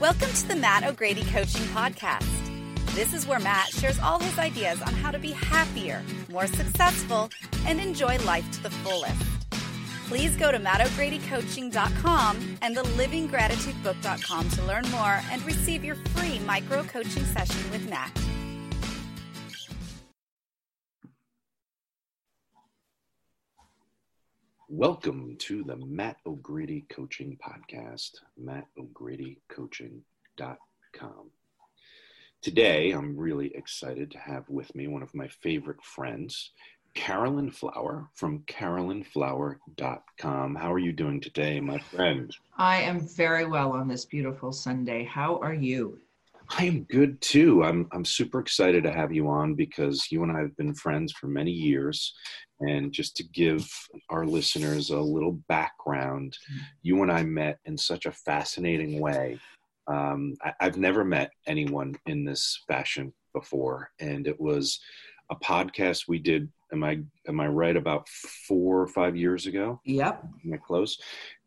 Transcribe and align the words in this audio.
Welcome 0.00 0.30
to 0.30 0.46
the 0.46 0.54
Matt 0.54 0.84
O'Grady 0.84 1.24
Coaching 1.24 1.64
Podcast. 1.74 2.24
This 2.94 3.12
is 3.12 3.26
where 3.26 3.40
Matt 3.40 3.70
shares 3.70 3.98
all 3.98 4.20
his 4.20 4.38
ideas 4.38 4.80
on 4.80 4.94
how 4.94 5.10
to 5.10 5.18
be 5.18 5.32
happier, 5.32 6.04
more 6.30 6.46
successful, 6.46 7.28
and 7.66 7.80
enjoy 7.80 8.16
life 8.18 8.48
to 8.52 8.62
the 8.62 8.70
fullest. 8.70 9.20
Please 10.06 10.36
go 10.36 10.52
to 10.52 10.58
mattogradycoaching.com 10.60 12.58
and 12.62 12.76
theliving.gratitudebook.com 12.76 14.48
to 14.50 14.62
learn 14.62 14.88
more 14.92 15.20
and 15.32 15.44
receive 15.44 15.82
your 15.82 15.96
free 16.14 16.38
micro 16.46 16.84
coaching 16.84 17.24
session 17.24 17.68
with 17.72 17.90
Matt. 17.90 18.16
Welcome 24.70 25.36
to 25.38 25.64
the 25.64 25.76
Matt 25.76 26.18
O'Grady 26.26 26.84
Coaching 26.90 27.38
Podcast, 27.42 28.10
mattogradycoaching.com. 28.38 31.30
Today, 32.42 32.90
I'm 32.90 33.16
really 33.16 33.50
excited 33.54 34.10
to 34.10 34.18
have 34.18 34.46
with 34.50 34.74
me 34.74 34.86
one 34.86 35.02
of 35.02 35.14
my 35.14 35.26
favorite 35.26 35.82
friends, 35.82 36.50
Carolyn 36.92 37.50
Flower 37.50 38.10
from 38.14 38.40
carolynflower.com. 38.40 40.54
How 40.54 40.70
are 40.70 40.78
you 40.78 40.92
doing 40.92 41.22
today, 41.22 41.60
my 41.60 41.78
friend? 41.78 42.36
I 42.58 42.82
am 42.82 43.00
very 43.00 43.46
well 43.46 43.72
on 43.72 43.88
this 43.88 44.04
beautiful 44.04 44.52
Sunday. 44.52 45.02
How 45.02 45.38
are 45.38 45.54
you? 45.54 45.98
I 46.50 46.64
am 46.64 46.84
good 46.84 47.20
too. 47.20 47.62
I'm 47.62 47.88
I'm 47.92 48.04
super 48.04 48.40
excited 48.40 48.84
to 48.84 48.92
have 48.92 49.12
you 49.12 49.28
on 49.28 49.54
because 49.54 50.10
you 50.10 50.22
and 50.22 50.32
I 50.32 50.40
have 50.40 50.56
been 50.56 50.74
friends 50.74 51.12
for 51.12 51.26
many 51.26 51.50
years. 51.50 52.14
And 52.60 52.92
just 52.92 53.16
to 53.16 53.22
give 53.22 53.70
our 54.10 54.26
listeners 54.26 54.90
a 54.90 54.98
little 54.98 55.38
background, 55.48 56.36
you 56.82 57.02
and 57.02 57.12
I 57.12 57.22
met 57.22 57.58
in 57.66 57.78
such 57.78 58.06
a 58.06 58.12
fascinating 58.12 58.98
way. 59.00 59.38
Um, 59.86 60.34
I, 60.42 60.52
I've 60.60 60.76
never 60.76 61.04
met 61.04 61.30
anyone 61.46 61.94
in 62.06 62.24
this 62.24 62.62
fashion 62.66 63.12
before, 63.32 63.90
and 64.00 64.26
it 64.26 64.40
was 64.40 64.80
a 65.30 65.36
podcast 65.36 66.08
we 66.08 66.18
did. 66.18 66.48
Am 66.72 66.82
I 66.82 67.00
am 67.28 67.40
I 67.40 67.46
right? 67.46 67.76
About 67.76 68.08
four 68.08 68.80
or 68.80 68.88
five 68.88 69.16
years 69.16 69.46
ago. 69.46 69.80
Yep. 69.84 70.24
Am 70.44 70.52
I 70.52 70.56
close? 70.56 70.98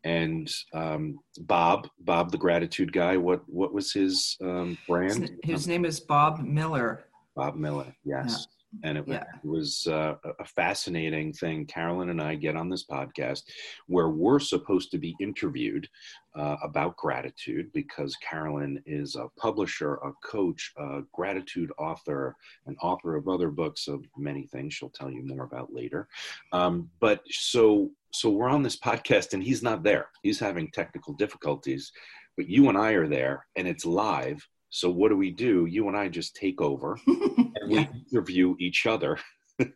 And 0.04 0.50
um, 0.74 1.18
Bob, 1.40 1.88
Bob 2.00 2.32
the 2.32 2.38
gratitude 2.38 2.92
guy. 2.92 3.16
What 3.16 3.42
what 3.48 3.72
was 3.72 3.92
his 3.92 4.36
um, 4.42 4.76
brand? 4.88 5.22
His, 5.22 5.30
his 5.42 5.68
name 5.68 5.84
is 5.84 6.00
Bob 6.00 6.40
Miller. 6.40 7.04
Bob 7.36 7.56
Miller. 7.56 7.94
Yes 8.04 8.46
and 8.82 8.98
it, 8.98 9.04
Yeah. 9.06 9.24
was 9.44 9.86
uh, 9.86 10.14
a 10.38 10.44
fascinating 10.44 11.32
thing. 11.32 11.66
Carolyn 11.66 12.10
and 12.10 12.20
I 12.20 12.34
get 12.34 12.56
on 12.56 12.68
this 12.68 12.84
podcast 12.86 13.42
where 13.86 14.08
we're 14.08 14.38
supposed 14.38 14.90
to 14.92 14.98
be 14.98 15.14
interviewed 15.20 15.88
uh, 16.34 16.56
about 16.62 16.96
gratitude 16.96 17.70
because 17.72 18.16
Carolyn 18.16 18.82
is 18.86 19.16
a 19.16 19.28
publisher, 19.38 19.94
a 19.96 20.12
coach, 20.24 20.72
a 20.78 21.00
gratitude 21.12 21.70
author, 21.78 22.36
an 22.66 22.76
author 22.82 23.16
of 23.16 23.28
other 23.28 23.50
books 23.50 23.88
of 23.88 24.04
many 24.16 24.46
things. 24.46 24.74
She'll 24.74 24.90
tell 24.90 25.10
you 25.10 25.22
more 25.26 25.44
about 25.44 25.72
later. 25.72 26.08
Um, 26.52 26.88
but 27.00 27.20
so 27.28 27.90
so 28.12 28.30
we're 28.30 28.48
on 28.48 28.62
this 28.62 28.78
podcast 28.78 29.32
and 29.32 29.42
he's 29.42 29.62
not 29.62 29.82
there. 29.82 30.08
He's 30.22 30.38
having 30.38 30.70
technical 30.70 31.14
difficulties, 31.14 31.90
but 32.36 32.48
you 32.48 32.68
and 32.68 32.76
I 32.78 32.92
are 32.92 33.08
there 33.08 33.46
and 33.56 33.66
it's 33.66 33.84
live. 33.86 34.46
So 34.70 34.90
what 34.90 35.08
do 35.10 35.16
we 35.16 35.30
do? 35.30 35.66
You 35.66 35.88
and 35.88 35.96
I 35.96 36.08
just 36.08 36.36
take 36.36 36.60
over 36.60 36.98
and 37.06 37.52
we 37.68 37.88
interview 38.12 38.54
each 38.58 38.86
other 38.86 39.18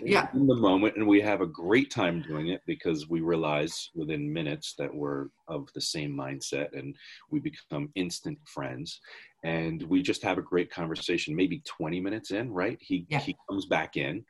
Yeah. 0.00 0.28
in 0.32 0.46
the 0.46 0.54
moment 0.54 0.96
and 0.96 1.06
we 1.06 1.20
have 1.22 1.40
a 1.40 1.46
great 1.46 1.90
time 1.90 2.22
doing 2.22 2.48
it 2.48 2.60
because 2.66 3.08
we 3.08 3.20
realize 3.20 3.90
within 3.94 4.32
minutes 4.32 4.74
that 4.78 4.94
we're 4.94 5.26
of 5.48 5.68
the 5.74 5.80
same 5.80 6.16
mindset 6.16 6.68
and 6.72 6.94
we 7.32 7.40
become 7.40 7.90
instant 7.96 8.38
friends 8.46 9.00
and 9.44 9.82
we 9.84 10.02
just 10.02 10.22
have 10.22 10.38
a 10.38 10.42
great 10.42 10.70
conversation 10.70 11.34
maybe 11.34 11.62
20 11.66 11.98
minutes 12.00 12.30
in 12.30 12.52
right 12.52 12.78
he 12.80 13.06
Yeah. 13.08 13.18
he 13.18 13.36
comes 13.50 13.66
back 13.66 13.96
in 13.96 14.24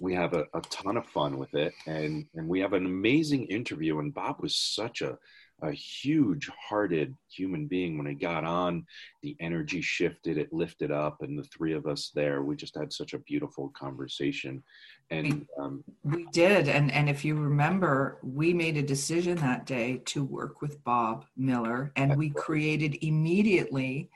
we 0.00 0.14
have 0.14 0.32
a, 0.34 0.44
a 0.54 0.60
ton 0.62 0.96
of 0.96 1.06
fun 1.06 1.38
with 1.38 1.54
it 1.54 1.72
and 1.86 2.26
and 2.34 2.48
we 2.48 2.60
have 2.60 2.72
an 2.72 2.86
amazing 2.86 3.46
interview 3.46 3.98
and 3.98 4.14
bob 4.14 4.36
was 4.40 4.56
such 4.56 5.02
a 5.02 5.16
a 5.62 5.72
huge 5.72 6.48
hearted 6.68 7.16
human 7.28 7.66
being 7.66 7.96
when 7.96 8.06
he 8.06 8.14
got 8.14 8.44
on. 8.44 8.84
The 9.22 9.36
energy 9.40 9.80
shifted 9.80 10.38
it 10.38 10.52
lifted 10.52 10.90
up 10.90 11.22
and 11.22 11.38
the 11.38 11.44
three 11.44 11.74
of 11.74 11.86
us 11.86 12.10
there 12.14 12.42
we 12.42 12.56
just 12.56 12.76
had 12.76 12.92
such 12.92 13.14
a 13.14 13.18
beautiful 13.18 13.72
conversation. 13.76 14.62
And 15.10 15.46
um, 15.58 15.82
We 16.04 16.26
did, 16.32 16.68
and 16.68 16.92
and 16.92 17.08
if 17.10 17.24
you 17.24 17.34
remember, 17.34 18.18
we 18.22 18.54
made 18.54 18.76
a 18.76 18.82
decision 18.82 19.36
that 19.38 19.66
day 19.66 20.02
to 20.06 20.22
work 20.22 20.60
with 20.62 20.82
Bob 20.84 21.24
Miller, 21.36 21.90
and 21.96 22.16
we 22.16 22.30
created 22.30 22.96
immediately 23.02 24.08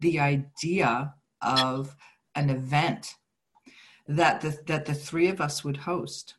the 0.00 0.20
idea 0.20 1.14
of 1.40 1.96
an 2.34 2.50
event 2.50 3.14
that 4.08 4.40
the 4.40 4.58
that 4.66 4.86
the 4.86 4.94
three 4.94 5.28
of 5.28 5.40
us 5.40 5.64
would 5.64 5.76
host. 5.76 6.34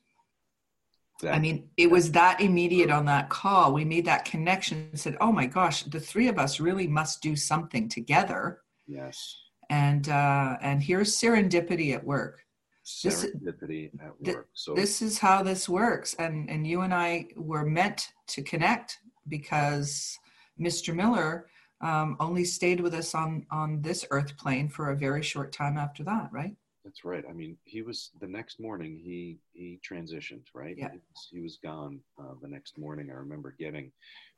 that, 1.21 1.33
I 1.33 1.39
mean, 1.39 1.69
it 1.77 1.89
was 1.89 2.11
that 2.11 2.41
immediate 2.41 2.91
on 2.91 3.05
that 3.05 3.29
call. 3.29 3.73
We 3.73 3.85
made 3.85 4.05
that 4.05 4.25
connection 4.25 4.89
and 4.91 4.99
said, 4.99 5.17
"Oh 5.21 5.31
my 5.31 5.45
gosh, 5.45 5.83
the 5.83 5.99
three 5.99 6.27
of 6.27 6.37
us 6.37 6.59
really 6.59 6.87
must 6.87 7.21
do 7.21 7.35
something 7.35 7.87
together." 7.89 8.61
yes 8.87 9.37
And 9.69 10.09
uh, 10.09 10.57
and 10.61 10.83
here's 10.83 11.15
serendipity 11.15 11.93
at 11.93 12.03
work. 12.03 12.45
This- 13.03 13.25
serendipity 13.25 13.91
at 14.01 14.19
work 14.19 14.49
so 14.53 14.75
This 14.75 15.01
is 15.01 15.19
how 15.19 15.43
this 15.43 15.69
works, 15.69 16.13
and 16.15 16.49
and 16.49 16.67
you 16.67 16.81
and 16.81 16.93
I 16.93 17.27
were 17.35 17.65
meant 17.65 18.09
to 18.27 18.43
connect 18.43 18.99
because 19.27 20.19
Mr. 20.59 20.93
Miller 20.93 21.47
um, 21.81 22.17
only 22.19 22.43
stayed 22.43 22.81
with 22.81 22.93
us 22.93 23.15
on 23.15 23.45
on 23.51 23.81
this 23.81 24.05
earth 24.11 24.37
plane 24.37 24.67
for 24.69 24.91
a 24.91 24.95
very 24.97 25.23
short 25.23 25.53
time 25.53 25.77
after 25.77 26.03
that, 26.03 26.29
right? 26.31 26.55
That's 26.83 27.05
right. 27.05 27.23
I 27.29 27.33
mean 27.33 27.57
he 27.63 27.81
was 27.81 28.11
the 28.19 28.27
next 28.27 28.59
morning 28.59 28.99
he 29.03 29.37
he 29.53 29.79
transitioned 29.87 30.43
right? 30.53 30.75
Yeah. 30.77 30.89
he, 30.91 30.97
was, 30.97 31.27
he 31.31 31.41
was 31.41 31.57
gone 31.63 31.99
uh, 32.19 32.33
the 32.41 32.47
next 32.47 32.77
morning. 32.77 33.09
I 33.09 33.15
remember 33.15 33.55
getting 33.57 33.91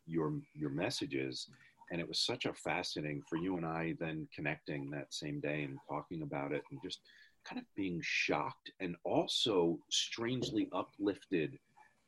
your 0.08 0.34
your 0.54 0.70
messages 0.70 1.48
and 1.92 2.02
it 2.02 2.08
was 2.08 2.20
such 2.20 2.46
a 2.46 2.54
fascinating 2.54 3.22
for 3.28 3.38
you 3.38 3.58
and 3.58 3.66
i 3.66 3.96
then 4.00 4.28
connecting 4.34 4.90
that 4.90 5.14
same 5.14 5.40
day 5.40 5.64
and 5.64 5.78
talking 5.90 6.22
about 6.22 6.52
it 6.52 6.64
and 6.72 6.80
just 6.84 7.00
kind 7.44 7.60
of 7.60 7.66
being 7.76 8.00
shocked 8.04 8.72
and 8.80 8.96
also 9.04 9.78
strangely 9.90 10.68
uplifted 10.74 11.58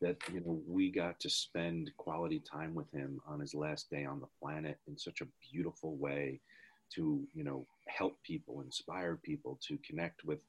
that 0.01 0.17
you 0.31 0.39
know 0.41 0.59
we 0.67 0.91
got 0.91 1.19
to 1.19 1.29
spend 1.29 1.91
quality 1.97 2.41
time 2.51 2.73
with 2.73 2.91
him 2.91 3.19
on 3.27 3.39
his 3.39 3.53
last 3.53 3.89
day 3.89 4.05
on 4.05 4.19
the 4.19 4.27
planet 4.41 4.77
in 4.87 4.97
such 4.97 5.21
a 5.21 5.27
beautiful 5.51 5.95
way 5.97 6.39
to 6.95 7.21
you 7.33 7.43
know 7.43 7.65
help 7.87 8.15
people 8.23 8.61
inspire 8.61 9.15
people 9.23 9.59
to 9.67 9.77
connect 9.87 10.23
with 10.23 10.39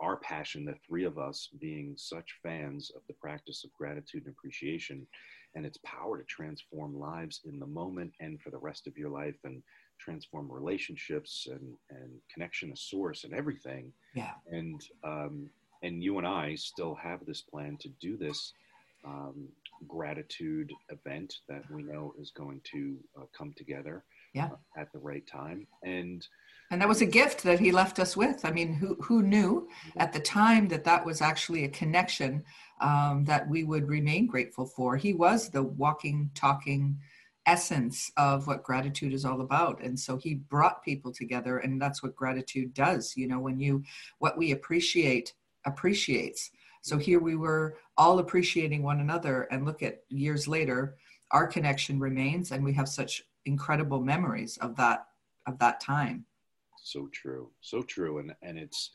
our 0.00 0.16
passion 0.16 0.64
the 0.64 0.74
three 0.86 1.04
of 1.04 1.18
us 1.18 1.48
being 1.60 1.94
such 1.96 2.38
fans 2.42 2.90
of 2.96 3.02
the 3.06 3.14
practice 3.14 3.64
of 3.64 3.72
gratitude 3.74 4.24
and 4.24 4.34
appreciation 4.34 5.06
and 5.54 5.66
its 5.66 5.78
power 5.84 6.16
to 6.16 6.24
transform 6.24 6.98
lives 6.98 7.40
in 7.44 7.58
the 7.58 7.66
moment 7.66 8.12
and 8.20 8.40
for 8.40 8.50
the 8.50 8.58
rest 8.58 8.86
of 8.86 8.96
your 8.96 9.10
life 9.10 9.36
and 9.44 9.62
transform 9.98 10.50
relationships 10.50 11.46
and 11.50 11.74
and 11.90 12.10
connection 12.32 12.70
to 12.70 12.76
source 12.76 13.24
and 13.24 13.34
everything 13.34 13.92
Yeah. 14.14 14.32
and 14.46 14.80
um, 15.04 15.50
and 15.82 16.02
you 16.02 16.18
and 16.18 16.26
I 16.26 16.54
still 16.56 16.94
have 16.94 17.24
this 17.26 17.40
plan 17.42 17.76
to 17.80 17.88
do 18.00 18.16
this 18.16 18.52
um, 19.04 19.48
gratitude 19.88 20.70
event 20.90 21.36
that 21.48 21.62
we 21.70 21.82
know 21.82 22.14
is 22.18 22.30
going 22.30 22.60
to 22.72 22.96
uh, 23.18 23.24
come 23.36 23.52
together 23.56 24.04
Yeah. 24.32 24.46
uh, 24.46 24.80
at 24.80 24.92
the 24.92 24.98
right 24.98 25.26
time 25.26 25.66
and 25.82 26.26
And 26.70 26.80
that 26.80 26.88
was 26.88 27.02
a 27.02 27.06
gift 27.06 27.42
that 27.42 27.58
he 27.58 27.72
left 27.72 27.98
us 27.98 28.16
with. 28.16 28.44
I 28.44 28.52
mean, 28.52 28.74
who 28.74 28.94
who 29.02 29.22
knew 29.22 29.68
at 29.96 30.12
the 30.12 30.20
time 30.20 30.68
that 30.68 30.84
that 30.84 31.04
was 31.04 31.20
actually 31.20 31.64
a 31.64 31.68
connection 31.68 32.44
um, 32.80 33.24
that 33.24 33.48
we 33.48 33.64
would 33.64 33.88
remain 33.88 34.26
grateful 34.26 34.66
for? 34.66 34.96
He 34.96 35.12
was 35.14 35.48
the 35.50 35.64
walking, 35.64 36.30
talking 36.34 36.98
essence 37.46 38.12
of 38.16 38.46
what 38.46 38.62
gratitude 38.62 39.12
is 39.12 39.24
all 39.24 39.40
about, 39.40 39.82
and 39.82 39.98
so 39.98 40.16
he 40.16 40.34
brought 40.34 40.84
people 40.84 41.12
together, 41.12 41.58
and 41.58 41.82
that's 41.82 42.02
what 42.02 42.14
gratitude 42.14 42.72
does. 42.72 43.14
You 43.16 43.26
know, 43.26 43.40
when 43.40 43.58
you 43.58 43.82
what 44.20 44.38
we 44.38 44.52
appreciate 44.52 45.34
appreciates. 45.66 46.50
So 46.82 46.96
here 46.96 47.20
we 47.20 47.36
were 47.36 47.76
all 47.96 48.20
appreciating 48.20 48.82
one 48.82 49.00
another, 49.00 49.48
and 49.50 49.66
look 49.66 49.82
at 49.82 50.04
years 50.08 50.46
later, 50.46 50.96
our 51.32 51.46
connection 51.46 51.98
remains, 51.98 52.52
and 52.52 52.64
we 52.64 52.72
have 52.74 52.88
such 52.88 53.22
incredible 53.46 54.00
memories 54.00 54.56
of 54.58 54.76
that 54.76 55.06
of 55.46 55.58
that 55.58 55.80
time. 55.80 56.24
so 56.82 57.08
true. 57.12 57.50
So 57.60 57.82
true. 57.82 58.18
And 58.18 58.34
and 58.42 58.58
it's 58.58 58.90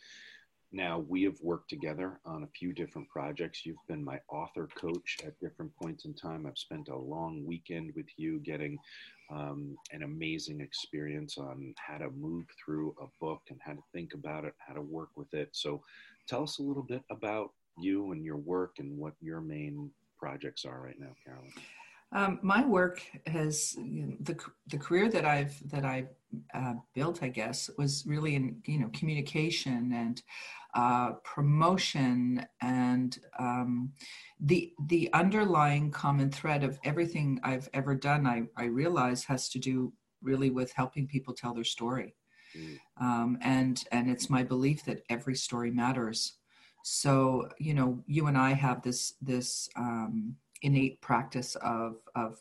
now 0.71 1.05
we 1.07 1.23
have 1.23 1.39
worked 1.41 1.69
together 1.69 2.19
on 2.25 2.43
a 2.43 2.47
few 2.47 2.73
different 2.73 3.07
projects. 3.09 3.65
You've 3.65 3.77
been 3.87 4.03
my 4.03 4.19
author 4.29 4.67
coach 4.75 5.17
at 5.25 5.39
different 5.39 5.71
points 5.81 6.05
in 6.05 6.13
time. 6.13 6.45
I've 6.45 6.57
spent 6.57 6.89
a 6.89 6.97
long 6.97 7.45
weekend 7.45 7.93
with 7.95 8.07
you 8.17 8.39
getting 8.39 8.77
um, 9.31 9.77
an 9.91 10.03
amazing 10.03 10.61
experience 10.61 11.37
on 11.37 11.73
how 11.77 11.97
to 11.99 12.09
move 12.11 12.45
through 12.63 12.93
a 13.01 13.05
book 13.21 13.41
and 13.49 13.59
how 13.63 13.73
to 13.73 13.83
think 13.93 14.13
about 14.13 14.43
it 14.43 14.53
how 14.57 14.73
to 14.73 14.81
work 14.81 15.09
with 15.15 15.33
it. 15.33 15.49
So 15.53 15.81
tell 16.27 16.43
us 16.43 16.59
a 16.59 16.63
little 16.63 16.83
bit 16.83 17.03
about 17.09 17.51
you 17.77 18.11
and 18.11 18.23
your 18.23 18.37
work 18.37 18.75
and 18.79 18.97
what 18.97 19.13
your 19.21 19.41
main 19.41 19.91
projects 20.17 20.65
are 20.65 20.81
right 20.81 20.99
now 20.99 21.13
carolyn 21.25 21.51
Um, 22.11 22.39
my 22.41 22.65
work 22.65 23.01
has 23.27 23.75
you 23.77 24.05
know, 24.05 24.15
the 24.21 24.37
the 24.67 24.77
career 24.77 25.09
that 25.09 25.25
I've 25.25 25.57
that 25.69 25.85
I 25.85 26.05
uh, 26.53 26.73
built, 26.93 27.23
I 27.23 27.29
guess, 27.29 27.69
was 27.77 28.03
really 28.05 28.35
in 28.35 28.61
you 28.65 28.79
know 28.79 28.89
communication 28.93 29.91
and 29.93 30.21
uh, 30.73 31.13
promotion 31.23 32.45
and 32.61 33.17
um, 33.39 33.91
the 34.39 34.73
the 34.87 35.09
underlying 35.13 35.91
common 35.91 36.29
thread 36.29 36.63
of 36.63 36.79
everything 36.83 37.39
I've 37.43 37.69
ever 37.73 37.95
done. 37.95 38.27
I 38.27 38.43
I 38.57 38.65
realize 38.65 39.23
has 39.25 39.49
to 39.49 39.59
do 39.59 39.93
really 40.21 40.49
with 40.49 40.71
helping 40.73 41.07
people 41.07 41.33
tell 41.33 41.53
their 41.53 41.63
story, 41.63 42.15
mm. 42.57 42.77
um, 42.99 43.37
and 43.41 43.83
and 43.91 44.09
it's 44.09 44.29
my 44.29 44.43
belief 44.43 44.85
that 44.85 45.03
every 45.09 45.35
story 45.35 45.71
matters. 45.71 46.33
So 46.83 47.49
you 47.59 47.73
know, 47.73 48.03
you 48.05 48.27
and 48.27 48.37
I 48.37 48.53
have 48.53 48.81
this 48.83 49.15
this. 49.21 49.69
Um, 49.75 50.35
innate 50.65 50.99
practice 51.01 51.55
of 51.55 51.97
of 52.15 52.37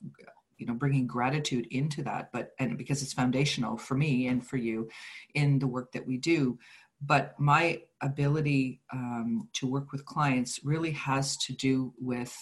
you 0.56 0.66
know 0.66 0.74
bringing 0.74 1.06
gratitude 1.06 1.66
into 1.70 2.02
that 2.02 2.30
but 2.32 2.52
and 2.58 2.78
because 2.78 3.02
it's 3.02 3.12
foundational 3.12 3.76
for 3.76 3.94
me 3.94 4.28
and 4.28 4.46
for 4.46 4.56
you 4.56 4.88
in 5.34 5.58
the 5.58 5.66
work 5.66 5.92
that 5.92 6.06
we 6.06 6.16
do 6.16 6.58
but 7.00 7.38
my 7.38 7.82
ability 8.00 8.80
um, 8.92 9.48
to 9.52 9.66
work 9.66 9.92
with 9.92 10.04
clients 10.04 10.60
really 10.64 10.92
has 10.92 11.36
to 11.38 11.52
do 11.52 11.92
with 12.00 12.34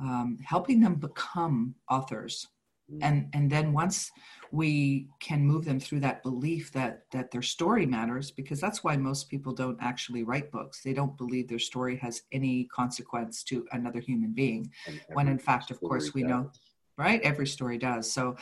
um, 0.00 0.38
helping 0.44 0.80
them 0.80 0.94
become 0.96 1.74
authors. 1.90 2.46
And 3.02 3.28
and 3.32 3.50
then 3.50 3.72
once 3.72 4.10
we 4.50 5.08
can 5.20 5.44
move 5.44 5.64
them 5.64 5.78
through 5.78 6.00
that 6.00 6.22
belief 6.22 6.72
that 6.72 7.02
that 7.12 7.30
their 7.30 7.42
story 7.42 7.84
matters 7.84 8.30
because 8.30 8.60
that's 8.60 8.82
why 8.82 8.96
most 8.96 9.28
people 9.28 9.52
don't 9.52 9.78
actually 9.80 10.22
write 10.22 10.50
books. 10.50 10.82
They 10.82 10.94
don't 10.94 11.16
believe 11.16 11.48
their 11.48 11.58
story 11.58 11.96
has 11.98 12.22
any 12.32 12.64
consequence 12.64 13.42
to 13.44 13.66
another 13.72 14.00
human 14.00 14.32
being 14.32 14.70
when 15.12 15.28
in 15.28 15.38
fact 15.38 15.70
of 15.70 15.80
course 15.80 16.14
we 16.14 16.22
does. 16.22 16.30
know 16.30 16.50
right? 16.96 17.20
Every 17.22 17.46
story 17.46 17.78
does. 17.78 18.10
So 18.10 18.36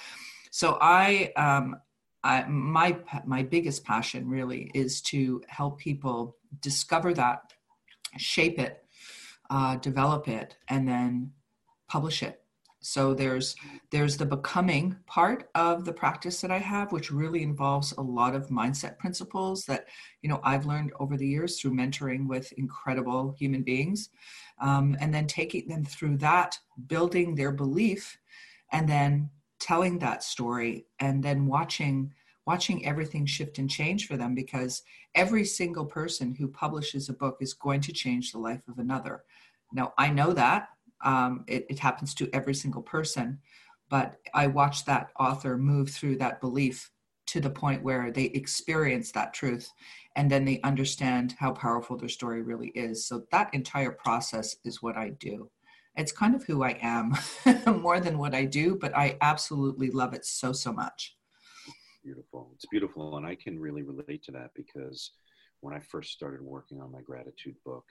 so 0.50 0.78
i 0.80 1.32
um 1.36 1.76
I, 2.24 2.44
my 2.48 2.98
my 3.24 3.44
biggest 3.44 3.84
passion 3.84 4.28
really 4.28 4.70
is 4.74 5.00
to 5.02 5.42
help 5.46 5.78
people 5.78 6.36
discover 6.60 7.14
that 7.14 7.52
shape 8.16 8.58
it 8.58 8.84
uh, 9.48 9.76
develop 9.76 10.26
it 10.26 10.56
and 10.68 10.88
then 10.88 11.32
publish 11.88 12.24
it 12.24 12.42
so 12.86 13.14
there's 13.14 13.56
there's 13.90 14.16
the 14.16 14.24
becoming 14.24 14.94
part 15.06 15.50
of 15.56 15.84
the 15.84 15.92
practice 15.92 16.40
that 16.40 16.52
I 16.52 16.58
have, 16.58 16.92
which 16.92 17.10
really 17.10 17.42
involves 17.42 17.90
a 17.90 18.00
lot 18.00 18.36
of 18.36 18.46
mindset 18.46 18.96
principles 18.96 19.64
that 19.64 19.86
you 20.22 20.28
know 20.28 20.40
I've 20.44 20.66
learned 20.66 20.92
over 21.00 21.16
the 21.16 21.26
years 21.26 21.58
through 21.58 21.74
mentoring 21.74 22.28
with 22.28 22.52
incredible 22.52 23.34
human 23.36 23.64
beings, 23.64 24.10
um, 24.60 24.96
and 25.00 25.12
then 25.12 25.26
taking 25.26 25.66
them 25.66 25.84
through 25.84 26.18
that, 26.18 26.60
building 26.86 27.34
their 27.34 27.50
belief, 27.50 28.20
and 28.70 28.88
then 28.88 29.30
telling 29.58 29.98
that 29.98 30.22
story, 30.22 30.86
and 31.00 31.24
then 31.24 31.46
watching 31.46 32.12
watching 32.46 32.86
everything 32.86 33.26
shift 33.26 33.58
and 33.58 33.68
change 33.68 34.06
for 34.06 34.16
them 34.16 34.32
because 34.32 34.84
every 35.16 35.44
single 35.44 35.86
person 35.86 36.36
who 36.36 36.46
publishes 36.46 37.08
a 37.08 37.12
book 37.12 37.38
is 37.40 37.52
going 37.52 37.80
to 37.80 37.92
change 37.92 38.30
the 38.30 38.38
life 38.38 38.62
of 38.68 38.78
another. 38.78 39.24
Now 39.72 39.92
I 39.98 40.08
know 40.10 40.32
that 40.34 40.68
um, 41.06 41.44
it, 41.46 41.64
it 41.70 41.78
happens 41.78 42.12
to 42.14 42.28
every 42.34 42.54
single 42.54 42.82
person. 42.82 43.38
But 43.88 44.16
I 44.34 44.48
watch 44.48 44.84
that 44.84 45.10
author 45.18 45.56
move 45.56 45.90
through 45.90 46.16
that 46.16 46.40
belief 46.40 46.90
to 47.28 47.40
the 47.40 47.50
point 47.50 47.82
where 47.82 48.10
they 48.10 48.24
experience 48.24 49.12
that 49.12 49.32
truth 49.32 49.72
and 50.16 50.30
then 50.30 50.44
they 50.44 50.60
understand 50.62 51.34
how 51.38 51.52
powerful 51.52 51.96
their 51.96 52.08
story 52.08 52.42
really 52.42 52.68
is. 52.68 53.06
So 53.06 53.24
that 53.30 53.54
entire 53.54 53.92
process 53.92 54.56
is 54.64 54.82
what 54.82 54.96
I 54.96 55.10
do. 55.10 55.50
It's 55.96 56.12
kind 56.12 56.34
of 56.34 56.44
who 56.44 56.62
I 56.62 56.78
am 56.82 57.14
more 57.80 58.00
than 58.00 58.18
what 58.18 58.34
I 58.34 58.44
do, 58.44 58.76
but 58.76 58.96
I 58.96 59.16
absolutely 59.20 59.90
love 59.90 60.12
it 60.12 60.24
so, 60.26 60.52
so 60.52 60.72
much. 60.72 61.16
Beautiful. 62.04 62.50
It's 62.54 62.66
beautiful. 62.66 63.16
And 63.16 63.26
I 63.26 63.34
can 63.34 63.58
really 63.58 63.82
relate 63.82 64.22
to 64.24 64.32
that 64.32 64.50
because 64.54 65.12
when 65.60 65.74
I 65.74 65.80
first 65.80 66.12
started 66.12 66.42
working 66.42 66.80
on 66.80 66.92
my 66.92 67.00
gratitude 67.00 67.56
book, 67.64 67.84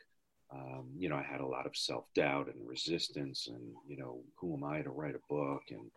um, 0.53 0.89
you 0.97 1.09
know, 1.09 1.15
I 1.15 1.23
had 1.23 1.41
a 1.41 1.45
lot 1.45 1.65
of 1.65 1.75
self 1.75 2.05
doubt 2.15 2.47
and 2.47 2.67
resistance, 2.67 3.47
and 3.47 3.61
you 3.87 3.97
know, 3.97 4.21
who 4.39 4.55
am 4.55 4.63
I 4.63 4.81
to 4.81 4.89
write 4.89 5.15
a 5.15 5.33
book, 5.33 5.63
and 5.69 5.91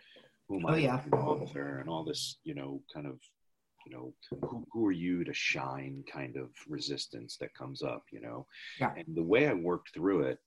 who 0.48 0.58
am 0.58 0.66
oh, 0.66 0.74
I 0.74 0.78
yeah. 0.78 1.00
an 1.04 1.18
author, 1.18 1.78
and 1.78 1.88
all 1.88 2.04
this, 2.04 2.38
you 2.44 2.54
know, 2.54 2.82
kind 2.92 3.06
of, 3.06 3.18
you 3.86 3.92
know, 3.92 4.14
who, 4.30 4.66
who 4.72 4.86
are 4.86 4.92
you 4.92 5.24
to 5.24 5.34
shine, 5.34 6.02
kind 6.10 6.36
of 6.36 6.50
resistance 6.68 7.36
that 7.40 7.54
comes 7.54 7.82
up, 7.82 8.04
you 8.10 8.20
know, 8.20 8.46
yeah. 8.80 8.92
and 8.96 9.06
the 9.14 9.22
way 9.22 9.48
I 9.48 9.52
worked 9.52 9.92
through 9.92 10.22
it, 10.22 10.38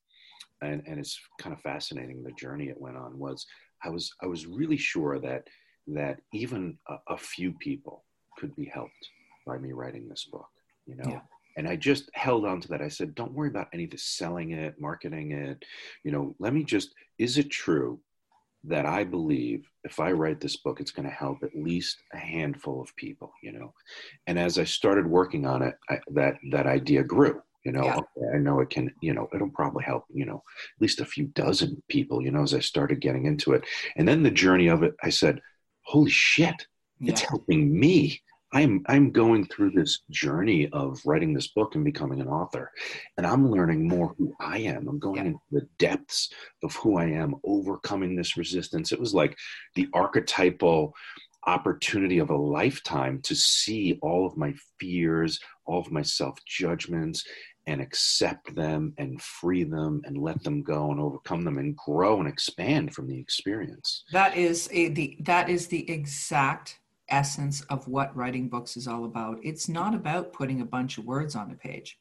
and 0.61 0.81
and 0.87 0.99
it's 0.99 1.19
kind 1.39 1.53
of 1.53 1.61
fascinating 1.61 2.23
the 2.23 2.31
journey 2.31 2.69
it 2.69 2.81
went 2.81 2.97
on 2.97 3.17
was 3.17 3.45
I 3.83 3.89
was 3.89 4.11
I 4.21 4.25
was 4.25 4.47
really 4.47 4.77
sure 4.77 5.19
that 5.19 5.47
that 5.87 6.21
even 6.33 6.77
a, 6.89 6.95
a 7.09 7.17
few 7.17 7.53
people 7.53 8.03
could 8.37 8.55
be 8.55 8.65
helped 8.65 9.09
by 9.45 9.57
me 9.57 9.73
writing 9.73 10.09
this 10.09 10.25
book, 10.25 10.49
you 10.87 10.95
know. 10.95 11.09
Yeah 11.09 11.21
and 11.57 11.67
I 11.67 11.75
just 11.75 12.09
held 12.13 12.45
on 12.45 12.61
to 12.61 12.67
that. 12.69 12.81
I 12.81 12.87
said, 12.87 13.15
don't 13.15 13.33
worry 13.33 13.49
about 13.49 13.69
any 13.73 13.85
of 13.85 13.91
the 13.91 13.97
selling 13.97 14.51
it, 14.51 14.79
marketing 14.79 15.31
it. 15.31 15.63
You 16.03 16.11
know, 16.11 16.35
let 16.39 16.53
me 16.53 16.63
just, 16.63 16.93
is 17.17 17.37
it 17.37 17.49
true 17.49 17.99
that 18.63 18.85
I 18.85 19.03
believe 19.03 19.67
if 19.83 19.99
I 19.99 20.11
write 20.11 20.39
this 20.39 20.57
book, 20.57 20.79
it's 20.79 20.91
going 20.91 21.07
to 21.07 21.15
help 21.15 21.39
at 21.43 21.55
least 21.55 21.97
a 22.13 22.17
handful 22.17 22.81
of 22.81 22.95
people, 22.95 23.31
you 23.41 23.51
know? 23.51 23.73
And 24.27 24.37
as 24.37 24.59
I 24.59 24.63
started 24.63 25.07
working 25.07 25.45
on 25.45 25.61
it, 25.63 25.75
I, 25.89 25.99
that, 26.11 26.35
that 26.51 26.67
idea 26.67 27.03
grew, 27.03 27.41
you 27.65 27.71
know, 27.71 27.83
yeah. 27.83 27.95
okay, 27.95 28.35
I 28.35 28.37
know 28.37 28.59
it 28.59 28.69
can, 28.69 28.93
you 29.01 29.13
know, 29.13 29.27
it'll 29.33 29.49
probably 29.49 29.83
help, 29.83 30.05
you 30.13 30.25
know, 30.25 30.43
at 30.75 30.81
least 30.81 30.99
a 30.99 31.05
few 31.05 31.25
dozen 31.27 31.81
people, 31.89 32.21
you 32.21 32.31
know, 32.31 32.43
as 32.43 32.53
I 32.53 32.59
started 32.59 33.01
getting 33.01 33.25
into 33.25 33.53
it. 33.53 33.63
And 33.95 34.07
then 34.07 34.21
the 34.21 34.31
journey 34.31 34.67
of 34.67 34.83
it, 34.83 34.93
I 35.01 35.09
said, 35.09 35.41
holy 35.83 36.11
shit, 36.11 36.67
it's 37.03 37.21
helping 37.21 37.79
me 37.79 38.21
I'm 38.53 38.83
I'm 38.87 39.11
going 39.11 39.45
through 39.45 39.71
this 39.71 40.01
journey 40.09 40.67
of 40.73 40.99
writing 41.05 41.33
this 41.33 41.47
book 41.47 41.75
and 41.75 41.85
becoming 41.85 42.19
an 42.19 42.27
author, 42.27 42.71
and 43.17 43.25
I'm 43.25 43.49
learning 43.49 43.87
more 43.87 44.13
who 44.17 44.33
I 44.39 44.59
am. 44.59 44.87
I'm 44.87 44.99
going 44.99 45.17
yeah. 45.17 45.23
into 45.23 45.39
the 45.51 45.67
depths 45.79 46.31
of 46.63 46.75
who 46.75 46.97
I 46.97 47.05
am, 47.05 47.35
overcoming 47.45 48.15
this 48.15 48.37
resistance. 48.37 48.91
It 48.91 48.99
was 48.99 49.13
like 49.13 49.37
the 49.75 49.87
archetypal 49.93 50.93
opportunity 51.47 52.19
of 52.19 52.29
a 52.29 52.35
lifetime 52.35 53.19
to 53.23 53.35
see 53.35 53.97
all 54.01 54.27
of 54.27 54.37
my 54.37 54.53
fears, 54.79 55.39
all 55.65 55.79
of 55.79 55.91
my 55.91 56.01
self 56.01 56.37
judgments, 56.45 57.23
and 57.67 57.81
accept 57.81 58.53
them 58.55 58.93
and 58.97 59.21
free 59.21 59.63
them 59.63 60.01
and 60.05 60.17
let 60.17 60.43
them 60.43 60.61
go 60.61 60.91
and 60.91 60.99
overcome 60.99 61.43
them 61.43 61.57
and 61.57 61.75
grow 61.77 62.19
and 62.19 62.27
expand 62.27 62.93
from 62.93 63.07
the 63.07 63.19
experience. 63.19 64.03
That 64.11 64.35
is 64.35 64.67
a, 64.71 64.89
the 64.89 65.17
that 65.21 65.49
is 65.49 65.67
the 65.67 65.89
exact 65.89 66.80
essence 67.11 67.61
of 67.69 67.87
what 67.87 68.15
writing 68.15 68.49
books 68.49 68.77
is 68.77 68.87
all 68.87 69.05
about. 69.05 69.39
It's 69.43 69.69
not 69.69 69.93
about 69.93 70.33
putting 70.33 70.61
a 70.61 70.65
bunch 70.65 70.97
of 70.97 71.05
words 71.05 71.35
on 71.35 71.51
a 71.51 71.55
page. 71.55 71.99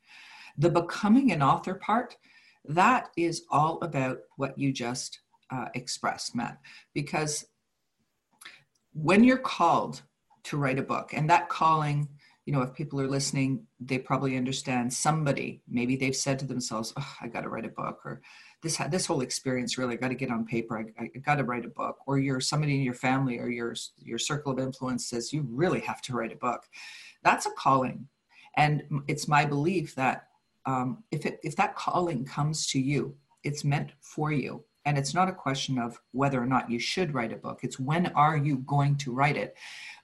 The 0.57 0.71
becoming 0.71 1.33
an 1.33 1.43
author 1.43 1.75
part, 1.75 2.17
that 2.65 3.09
is 3.17 3.45
all 3.51 3.79
about 3.83 4.19
what 4.37 4.59
you 4.59 4.73
just 4.73 5.21
uh, 5.51 5.67
expressed, 5.75 6.35
Matt, 6.35 6.59
because 6.95 7.45
when 8.93 9.25
you're 9.25 9.39
called 9.39 10.03
to 10.45 10.57
write 10.57 10.79
a 10.79 10.83
book, 10.83 11.13
and 11.13 11.29
that 11.31 11.49
calling, 11.49 12.09
you 12.47 12.53
know, 12.53 12.63
if 12.63 12.75
people 12.75 13.01
are 13.01 13.09
listening, 13.09 13.67
they 13.79 13.99
probably 13.99 14.37
understand 14.37 14.93
somebody, 14.93 15.63
maybe 15.69 15.97
they've 15.97 16.17
said 16.17 16.39
to 16.39 16.47
themselves, 16.47 16.93
oh, 16.97 17.15
I 17.21 17.29
got 17.29 17.43
to 17.43 17.49
write 17.49 17.67
a 17.67 17.69
book, 17.69 18.01
or 18.05 18.21
this 18.63 18.79
this 18.91 19.07
whole 19.07 19.21
experience 19.21 19.79
really 19.79 19.97
got 19.97 20.09
to 20.09 20.15
get 20.15 20.31
on 20.31 20.45
paper 20.45 20.79
I, 20.79 21.05
I 21.17 21.19
got 21.19 21.37
to 21.37 21.45
write 21.45 21.65
a 21.65 21.69
book 21.69 21.99
or 22.07 22.19
you're 22.19 22.41
somebody 22.41 22.75
in 22.75 22.83
your 22.83 22.95
family 22.95 23.39
or 23.39 23.49
your 23.49 23.75
your 23.99 24.19
circle 24.19 24.53
of 24.53 24.59
influence 24.59 25.07
says 25.07 25.33
you 25.33 25.47
really 25.49 25.81
have 25.81 26.03
to 26.03 26.15
write 26.15 26.33
a 26.33 26.37
book. 26.37 26.65
That's 27.23 27.47
a 27.47 27.51
calling. 27.53 28.09
And 28.57 28.83
it's 29.07 29.29
my 29.29 29.45
belief 29.45 29.95
that 29.95 30.27
um, 30.67 31.05
if 31.11 31.25
it 31.27 31.41
if 31.43 31.57
that 31.57 31.77
calling 31.77 32.25
comes 32.25 32.67
to 32.69 32.81
you 32.81 33.17
it's 33.43 33.65
meant 33.65 33.93
for 34.01 34.33
you. 34.33 34.65
And 34.87 34.97
it's 34.97 35.15
not 35.15 35.29
a 35.29 35.33
question 35.33 35.79
of 35.79 36.01
whether 36.13 36.43
or 36.43 36.47
not 36.47 36.71
you 36.71 36.79
should 36.79 37.13
write 37.13 37.33
a 37.33 37.37
book. 37.37 37.61
It's 37.63 37.79
when 37.79 38.07
are 38.09 38.37
you 38.37 38.59
going 38.59 38.97
to 38.97 39.13
write 39.13 39.37
it? 39.37 39.55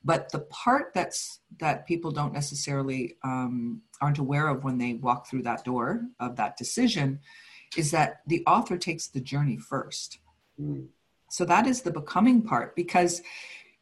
But 0.04 0.30
the 0.30 0.40
part 0.40 0.92
that's 0.94 1.40
that 1.60 1.86
people 1.86 2.10
don't 2.10 2.34
necessarily 2.34 3.16
um, 3.24 3.80
aren't 4.02 4.18
aware 4.18 4.48
of 4.48 4.64
when 4.64 4.76
they 4.76 4.94
walk 4.94 5.28
through 5.28 5.42
that 5.42 5.64
door 5.64 6.02
of 6.20 6.36
that 6.36 6.56
decision 6.56 7.20
is 7.78 7.90
that 7.90 8.22
the 8.26 8.42
author 8.46 8.76
takes 8.76 9.08
the 9.08 9.20
journey 9.20 9.56
first. 9.56 10.18
Mm. 10.60 10.88
So 11.30 11.44
that 11.44 11.66
is 11.66 11.82
the 11.82 11.90
becoming 11.90 12.42
part 12.42 12.76
because 12.76 13.22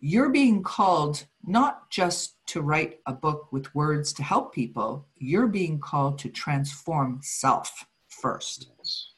you're 0.00 0.30
being 0.30 0.62
called 0.62 1.24
not 1.46 1.90
just 1.90 2.36
to 2.46 2.60
write 2.60 3.00
a 3.06 3.12
book 3.12 3.52
with 3.52 3.74
words 3.74 4.12
to 4.14 4.22
help 4.22 4.54
people, 4.54 5.06
you're 5.16 5.46
being 5.46 5.78
called 5.78 6.18
to 6.18 6.28
transform 6.28 7.20
self 7.22 7.86
first. 8.08 8.68
Yes. 8.78 9.08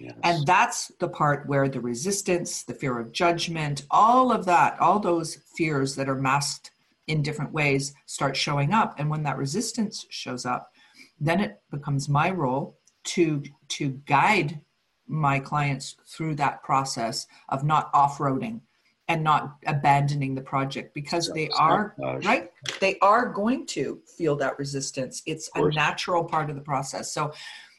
Yes. 0.00 0.14
And 0.24 0.46
that's 0.46 0.90
the 0.98 1.08
part 1.08 1.46
where 1.46 1.68
the 1.68 1.80
resistance, 1.80 2.62
the 2.62 2.72
fear 2.72 2.98
of 2.98 3.12
judgment, 3.12 3.84
all 3.90 4.32
of 4.32 4.46
that, 4.46 4.80
all 4.80 4.98
those 4.98 5.36
fears 5.54 5.94
that 5.96 6.08
are 6.08 6.16
masked 6.16 6.70
in 7.06 7.22
different 7.22 7.52
ways 7.52 7.92
start 8.06 8.36
showing 8.36 8.72
up. 8.72 8.98
And 8.98 9.10
when 9.10 9.22
that 9.24 9.36
resistance 9.36 10.06
shows 10.08 10.46
up, 10.46 10.72
then 11.20 11.40
it 11.40 11.60
becomes 11.70 12.08
my 12.08 12.30
role 12.30 12.78
to 13.04 13.42
to 13.68 13.90
guide 14.06 14.60
my 15.06 15.40
clients 15.40 15.96
through 16.06 16.36
that 16.36 16.62
process 16.62 17.26
of 17.48 17.64
not 17.64 17.90
off-roading 17.92 18.60
and 19.08 19.24
not 19.24 19.56
abandoning 19.66 20.36
the 20.36 20.40
project 20.40 20.94
because 20.94 21.28
they 21.34 21.48
are 21.58 21.96
right? 22.24 22.50
They 22.80 22.96
are 23.02 23.28
going 23.28 23.66
to 23.68 24.00
feel 24.16 24.36
that 24.36 24.58
resistance. 24.58 25.22
It's 25.26 25.50
a 25.56 25.68
natural 25.70 26.22
part 26.24 26.48
of 26.48 26.54
the 26.54 26.62
process. 26.62 27.12
So 27.12 27.32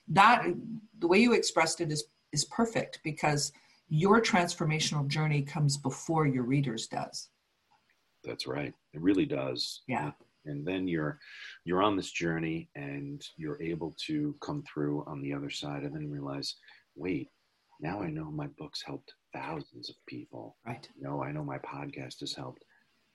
that 0.09 0.45
the 0.99 1.07
way 1.07 1.19
you 1.19 1.33
expressed 1.33 1.79
it 1.79 1.91
is 1.91 2.03
is 2.33 2.45
perfect 2.45 2.99
because 3.03 3.53
your 3.87 4.21
transformational 4.21 5.07
journey 5.07 5.41
comes 5.41 5.77
before 5.77 6.27
your 6.27 6.43
readers 6.43 6.87
does. 6.87 7.29
That's 8.23 8.45
right. 8.45 8.73
It 8.93 9.01
really 9.01 9.25
does. 9.25 9.81
Yeah 9.87 10.11
and 10.45 10.65
then 10.65 10.87
you're 10.87 11.19
you're 11.65 11.83
on 11.83 11.95
this 11.95 12.11
journey 12.11 12.69
and 12.75 13.23
you're 13.37 13.61
able 13.61 13.95
to 14.07 14.35
come 14.41 14.63
through 14.63 15.03
on 15.07 15.21
the 15.21 15.33
other 15.33 15.49
side 15.49 15.83
and 15.83 15.95
then 15.95 16.09
realize 16.09 16.55
wait 16.95 17.29
now 17.79 18.01
i 18.01 18.09
know 18.09 18.31
my 18.31 18.47
books 18.57 18.81
helped 18.85 19.13
thousands 19.33 19.89
of 19.89 19.95
people. 20.07 20.57
Right. 20.65 20.87
You 20.97 21.03
know 21.03 21.23
i 21.23 21.31
know 21.31 21.43
my 21.43 21.59
podcast 21.59 22.19
has 22.21 22.33
helped 22.33 22.63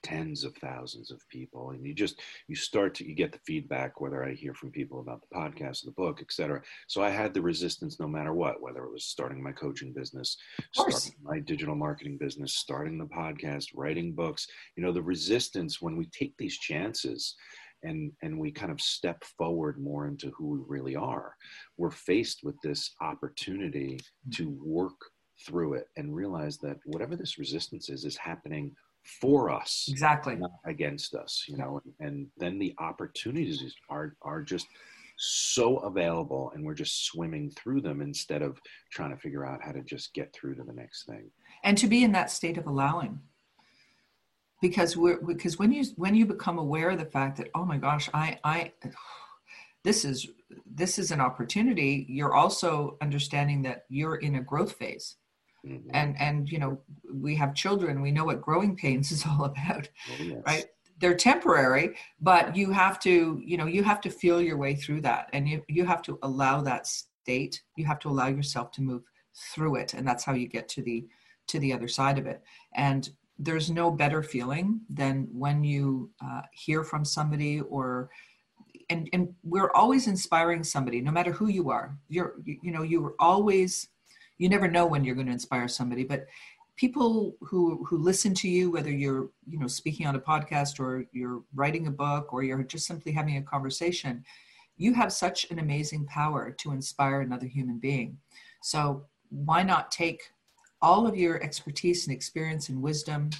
tens 0.06 0.44
of 0.44 0.54
thousands 0.56 1.10
of 1.10 1.20
people 1.28 1.70
and 1.70 1.84
you 1.84 1.94
just 1.94 2.20
you 2.46 2.54
start 2.54 2.94
to 2.94 3.08
you 3.08 3.14
get 3.14 3.32
the 3.32 3.40
feedback 3.46 4.00
whether 4.00 4.24
i 4.24 4.32
hear 4.32 4.54
from 4.54 4.70
people 4.70 5.00
about 5.00 5.20
the 5.20 5.36
podcast 5.36 5.84
the 5.84 5.90
book 5.92 6.20
etc 6.20 6.60
so 6.86 7.02
i 7.02 7.10
had 7.10 7.34
the 7.34 7.40
resistance 7.40 7.98
no 7.98 8.06
matter 8.06 8.32
what 8.32 8.62
whether 8.62 8.84
it 8.84 8.92
was 8.92 9.04
starting 9.04 9.42
my 9.42 9.52
coaching 9.52 9.92
business 9.92 10.36
starting 10.72 11.12
my 11.22 11.40
digital 11.40 11.74
marketing 11.74 12.16
business 12.18 12.54
starting 12.54 12.98
the 12.98 13.04
podcast 13.06 13.66
writing 13.74 14.12
books. 14.12 14.46
You 14.76 14.82
know 14.82 14.92
the 14.92 15.02
resistance 15.02 15.80
when 15.80 15.96
we 15.96 16.06
take 16.06 16.34
these 16.36 16.58
chances 16.58 17.34
and 17.82 18.12
and 18.22 18.38
we 18.38 18.50
kind 18.50 18.72
of 18.72 18.80
step 18.80 19.22
forward 19.38 19.78
more 19.78 20.08
into 20.08 20.30
who 20.30 20.48
we 20.48 20.58
really 20.66 20.96
are 20.96 21.34
we're 21.76 21.90
faced 21.90 22.40
with 22.42 22.56
this 22.62 22.94
opportunity 23.00 23.96
mm-hmm. 23.96 24.30
to 24.30 24.58
work 24.64 24.98
through 25.46 25.74
it 25.74 25.86
and 25.96 26.14
realize 26.14 26.56
that 26.58 26.78
whatever 26.86 27.14
this 27.14 27.38
resistance 27.38 27.88
is 27.88 28.04
is 28.04 28.16
happening 28.16 28.74
for 29.20 29.50
us 29.50 29.86
exactly. 29.88 30.36
not 30.36 30.50
against 30.66 31.14
us 31.14 31.44
you 31.48 31.56
know 31.56 31.80
and, 31.84 32.08
and 32.08 32.26
then 32.36 32.58
the 32.58 32.74
opportunities 32.78 33.74
are 33.88 34.16
are 34.22 34.42
just 34.42 34.66
so 35.18 35.78
available 35.78 36.52
and 36.54 36.64
we're 36.64 36.74
just 36.74 37.06
swimming 37.06 37.50
through 37.50 37.80
them 37.80 38.00
instead 38.00 38.42
of 38.42 38.60
trying 38.90 39.10
to 39.10 39.16
figure 39.16 39.46
out 39.46 39.62
how 39.62 39.72
to 39.72 39.82
just 39.82 40.12
get 40.14 40.32
through 40.32 40.54
to 40.54 40.62
the 40.62 40.72
next 40.72 41.06
thing. 41.06 41.30
And 41.64 41.76
to 41.78 41.86
be 41.86 42.04
in 42.04 42.12
that 42.12 42.30
state 42.30 42.58
of 42.58 42.66
allowing. 42.66 43.20
Because 44.62 44.96
we're 44.96 45.20
because 45.20 45.58
when 45.58 45.70
you 45.70 45.84
when 45.96 46.14
you 46.14 46.24
become 46.24 46.58
aware 46.58 46.90
of 46.90 46.98
the 46.98 47.04
fact 47.04 47.36
that 47.36 47.50
oh 47.54 47.66
my 47.66 47.76
gosh 47.76 48.08
i 48.14 48.38
i 48.42 48.72
this 49.84 50.02
is 50.02 50.26
this 50.64 50.98
is 50.98 51.10
an 51.10 51.20
opportunity 51.20 52.06
you're 52.08 52.34
also 52.34 52.96
understanding 53.02 53.60
that 53.62 53.82
you're 53.90 54.16
in 54.16 54.36
a 54.36 54.40
growth 54.40 54.72
phase 54.72 55.16
Mm-hmm. 55.66 55.90
And 55.92 56.20
and 56.20 56.50
you 56.50 56.58
know, 56.58 56.80
we 57.12 57.34
have 57.36 57.54
children, 57.54 58.00
we 58.00 58.12
know 58.12 58.24
what 58.24 58.40
growing 58.40 58.76
pains 58.76 59.10
is 59.12 59.24
all 59.26 59.44
about. 59.44 59.88
Oh, 60.12 60.22
yes. 60.22 60.42
Right? 60.46 60.66
They're 60.98 61.14
temporary, 61.14 61.96
but 62.22 62.56
you 62.56 62.70
have 62.72 62.98
to, 63.00 63.42
you 63.44 63.58
know, 63.58 63.66
you 63.66 63.82
have 63.82 64.00
to 64.00 64.10
feel 64.10 64.40
your 64.40 64.56
way 64.56 64.74
through 64.74 65.02
that. 65.02 65.28
And 65.32 65.48
you 65.48 65.62
you 65.68 65.84
have 65.84 66.02
to 66.02 66.18
allow 66.22 66.62
that 66.62 66.86
state. 66.86 67.62
You 67.76 67.84
have 67.86 67.98
to 68.00 68.08
allow 68.08 68.28
yourself 68.28 68.70
to 68.72 68.82
move 68.82 69.02
through 69.52 69.76
it. 69.76 69.94
And 69.94 70.06
that's 70.06 70.24
how 70.24 70.32
you 70.32 70.48
get 70.48 70.68
to 70.70 70.82
the 70.82 71.06
to 71.48 71.58
the 71.58 71.72
other 71.72 71.88
side 71.88 72.18
of 72.18 72.26
it. 72.26 72.42
And 72.74 73.08
there's 73.38 73.70
no 73.70 73.90
better 73.90 74.22
feeling 74.22 74.80
than 74.88 75.28
when 75.30 75.62
you 75.62 76.10
uh, 76.24 76.42
hear 76.52 76.82
from 76.82 77.04
somebody 77.04 77.60
or 77.60 78.08
and 78.88 79.08
and 79.12 79.28
we're 79.42 79.70
always 79.72 80.06
inspiring 80.06 80.62
somebody 80.62 81.00
no 81.00 81.10
matter 81.10 81.32
who 81.32 81.48
you 81.48 81.70
are 81.70 81.98
you're 82.08 82.34
you, 82.44 82.56
you 82.62 82.70
know 82.70 82.82
you're 82.82 83.14
always 83.18 83.88
you 84.38 84.48
never 84.48 84.68
know 84.68 84.86
when 84.86 85.04
you're 85.04 85.14
going 85.14 85.26
to 85.26 85.32
inspire 85.32 85.68
somebody 85.68 86.04
but 86.04 86.26
people 86.76 87.34
who 87.40 87.84
who 87.84 87.96
listen 87.96 88.34
to 88.34 88.48
you 88.48 88.70
whether 88.70 88.90
you're 88.90 89.30
you 89.48 89.58
know 89.58 89.66
speaking 89.66 90.06
on 90.06 90.16
a 90.16 90.20
podcast 90.20 90.78
or 90.78 91.04
you're 91.12 91.42
writing 91.54 91.86
a 91.86 91.90
book 91.90 92.32
or 92.32 92.42
you're 92.42 92.62
just 92.62 92.86
simply 92.86 93.12
having 93.12 93.36
a 93.36 93.42
conversation 93.42 94.24
you 94.76 94.92
have 94.94 95.12
such 95.12 95.50
an 95.50 95.58
amazing 95.58 96.06
power 96.06 96.50
to 96.58 96.72
inspire 96.72 97.20
another 97.20 97.46
human 97.46 97.78
being. 97.78 98.18
So 98.62 99.06
why 99.30 99.62
not 99.62 99.90
take 99.90 100.22
all 100.82 101.06
of 101.06 101.16
your 101.16 101.42
expertise 101.42 102.06
and 102.06 102.14
experience 102.14 102.68
and 102.68 102.82
wisdom 102.82 103.30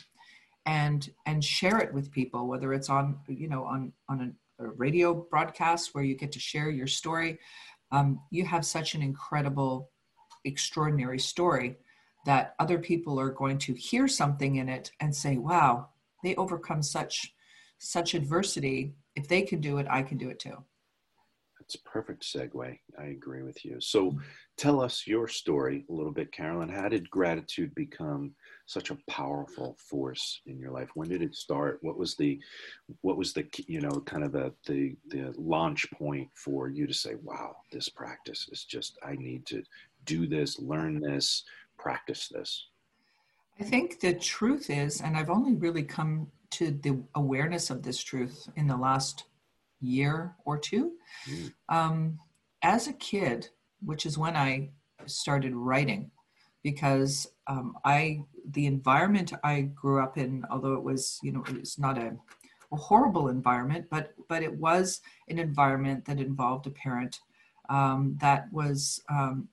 and 0.65 1.11
and 1.26 1.45
share 1.45 1.79
it 1.79 1.95
with 1.95 2.11
people 2.11 2.49
whether 2.49 2.73
it's 2.73 2.91
on 2.91 3.19
you 3.29 3.49
know 3.49 3.62
on 3.65 3.93
on 4.09 4.35
a, 4.59 4.65
a 4.65 4.69
radio 4.71 5.15
broadcast 5.15 5.95
where 5.95 6.03
you 6.03 6.17
get 6.17 6.33
to 6.33 6.41
share 6.41 6.71
your 6.71 6.87
story? 6.87 7.38
Um, 7.93 8.21
you 8.31 8.45
have 8.45 8.65
such 8.65 8.95
an 8.95 9.03
incredible 9.03 9.91
extraordinary 10.47 11.19
story 11.19 11.76
that 12.25 12.55
other 12.59 12.79
people 12.79 13.21
are 13.21 13.31
going 13.31 13.59
to 13.59 13.75
hear 13.75 14.09
something 14.09 14.57
in 14.57 14.69
it 14.69 14.91
and 15.00 15.15
say 15.15 15.37
wow 15.37 15.88
they 16.23 16.35
overcome 16.37 16.83
such 16.83 17.35
such 17.79 18.15
adversity. 18.15 18.95
If 19.15 19.29
they 19.29 19.43
can 19.43 19.61
do 19.61 19.79
it 19.79 19.87
i 19.91 20.03
can 20.03 20.19
do 20.19 20.29
it 20.31 20.38
too. 20.38 20.57
That's 21.59 21.75
a 21.75 21.83
perfect 21.83 22.23
segue. 22.23 22.79
I 22.97 23.05
agree 23.05 23.43
with 23.43 23.65
you. 23.65 23.81
So 23.81 24.17
tell 24.57 24.81
us 24.81 25.05
your 25.05 25.26
story 25.26 25.85
a 25.88 25.93
little 25.93 26.12
bit 26.12 26.31
carolyn. 26.31 26.69
How 26.69 26.88
did 26.88 27.11
gratitude 27.11 27.75
become 27.75 28.37
such 28.67 28.91
a 28.91 28.99
powerful 29.09 29.76
force 29.91 30.43
in 30.47 30.61
your 30.61 30.71
life? 30.71 30.91
When 30.95 31.09
did 31.09 31.23
it 31.23 31.35
start? 31.35 31.79
What 31.83 31.99
was 31.99 32.15
the 32.15 32.38
what 33.00 33.17
was 33.17 33.33
the 33.33 33.47
you 33.67 33.81
know 33.81 34.00
kind 34.05 34.23
of 34.23 34.33
the 34.33 34.53
the, 34.67 34.97
the 35.09 35.35
launch 35.37 35.91
point 35.91 36.29
for 36.35 36.69
you 36.69 36.87
to 36.87 36.95
say 36.95 37.15
wow 37.23 37.57
this 37.73 37.88
practice 37.88 38.49
is 38.53 38.65
just 38.65 38.99
i 39.03 39.17
need 39.17 39.45
to 39.47 39.62
do 40.06 40.26
this, 40.26 40.58
learn 40.58 41.00
this, 41.00 41.44
practice 41.78 42.28
this? 42.28 42.66
I 43.60 43.64
think 43.64 44.00
the 44.00 44.14
truth 44.14 44.70
is, 44.70 45.00
and 45.00 45.16
I've 45.16 45.30
only 45.30 45.54
really 45.54 45.82
come 45.82 46.28
to 46.50 46.70
the 46.70 47.02
awareness 47.14 47.70
of 47.70 47.82
this 47.82 48.02
truth 48.02 48.48
in 48.56 48.66
the 48.66 48.76
last 48.76 49.25
year 49.80 50.34
or 50.44 50.58
two. 50.58 50.92
Mm. 51.28 51.52
Um, 51.68 52.18
as 52.62 52.88
a 52.88 52.92
kid, 52.92 53.48
which 53.84 54.06
is 54.06 54.18
when 54.18 54.36
I 54.36 54.70
started 55.06 55.54
writing, 55.54 56.10
because 56.62 57.28
um, 57.46 57.76
I 57.84 58.22
the 58.50 58.66
environment 58.66 59.32
I 59.44 59.62
grew 59.62 60.02
up 60.02 60.18
in, 60.18 60.44
although 60.50 60.75
it 60.75 60.82
was 60.82 61.18
you 61.22 61.32
know 61.32 61.44
it 61.48 61.60
was 61.60 61.78
not 61.78 61.98
a, 61.98 62.16
a 62.72 62.76
horrible 62.76 63.28
environment, 63.28 63.86
but 63.90 64.14
but 64.28 64.42
it 64.42 64.54
was 64.54 65.00
an 65.28 65.38
environment 65.38 66.04
that 66.06 66.20
involved 66.20 66.66
a 66.66 66.70
parent 66.70 67.20
um, 67.68 68.16
that 68.20 68.52
was 68.52 69.02
um, 69.08 69.48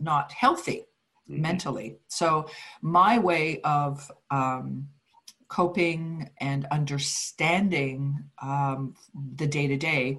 not 0.00 0.32
healthy 0.32 0.84
mm-hmm. 1.28 1.42
mentally. 1.42 1.96
So 2.08 2.48
my 2.80 3.18
way 3.18 3.60
of 3.62 4.10
um, 4.30 4.88
coping 5.52 6.30
and 6.40 6.66
understanding 6.70 8.18
um, 8.40 8.94
the 9.36 9.46
day 9.46 9.66
to 9.66 9.76
day. 9.76 10.18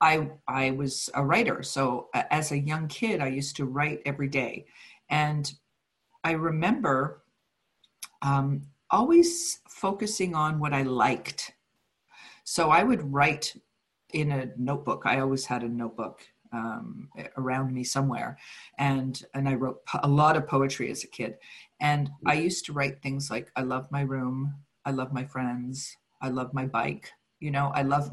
I 0.00 0.28
I 0.48 0.72
was 0.72 1.08
a 1.14 1.24
writer, 1.24 1.62
so 1.62 2.08
as 2.12 2.50
a 2.50 2.58
young 2.58 2.88
kid, 2.88 3.20
I 3.20 3.28
used 3.28 3.54
to 3.56 3.64
write 3.64 4.00
every 4.04 4.26
day, 4.26 4.64
and 5.08 5.52
I 6.24 6.32
remember 6.32 7.22
um, 8.22 8.62
always 8.90 9.60
focusing 9.68 10.34
on 10.34 10.58
what 10.58 10.72
I 10.72 10.82
liked. 10.82 11.52
So 12.42 12.70
I 12.70 12.82
would 12.82 13.12
write 13.12 13.54
in 14.12 14.32
a 14.32 14.50
notebook. 14.56 15.02
I 15.04 15.20
always 15.20 15.46
had 15.46 15.62
a 15.62 15.68
notebook 15.68 16.26
um, 16.52 17.08
around 17.36 17.72
me 17.72 17.84
somewhere. 17.84 18.38
And 18.78 19.22
and 19.34 19.48
i 19.48 19.54
wrote 19.54 19.78
a 20.02 20.08
lot 20.08 20.36
of 20.36 20.46
poetry 20.46 20.90
as 20.90 21.04
a 21.04 21.08
kid. 21.08 21.34
And 21.80 22.10
i 22.26 22.34
used 22.34 22.64
to 22.66 22.72
write 22.72 23.02
things 23.02 23.30
like 23.30 23.50
i 23.56 23.62
love 23.62 23.86
my 23.90 24.02
room. 24.02 24.54
I 24.84 24.90
love 24.92 25.12
my 25.12 25.24
friends. 25.24 25.96
I 26.22 26.28
love 26.28 26.52
my 26.54 26.66
bike. 26.66 27.10
You 27.40 27.50
know 27.50 27.72
i 27.74 27.82
love 27.82 28.10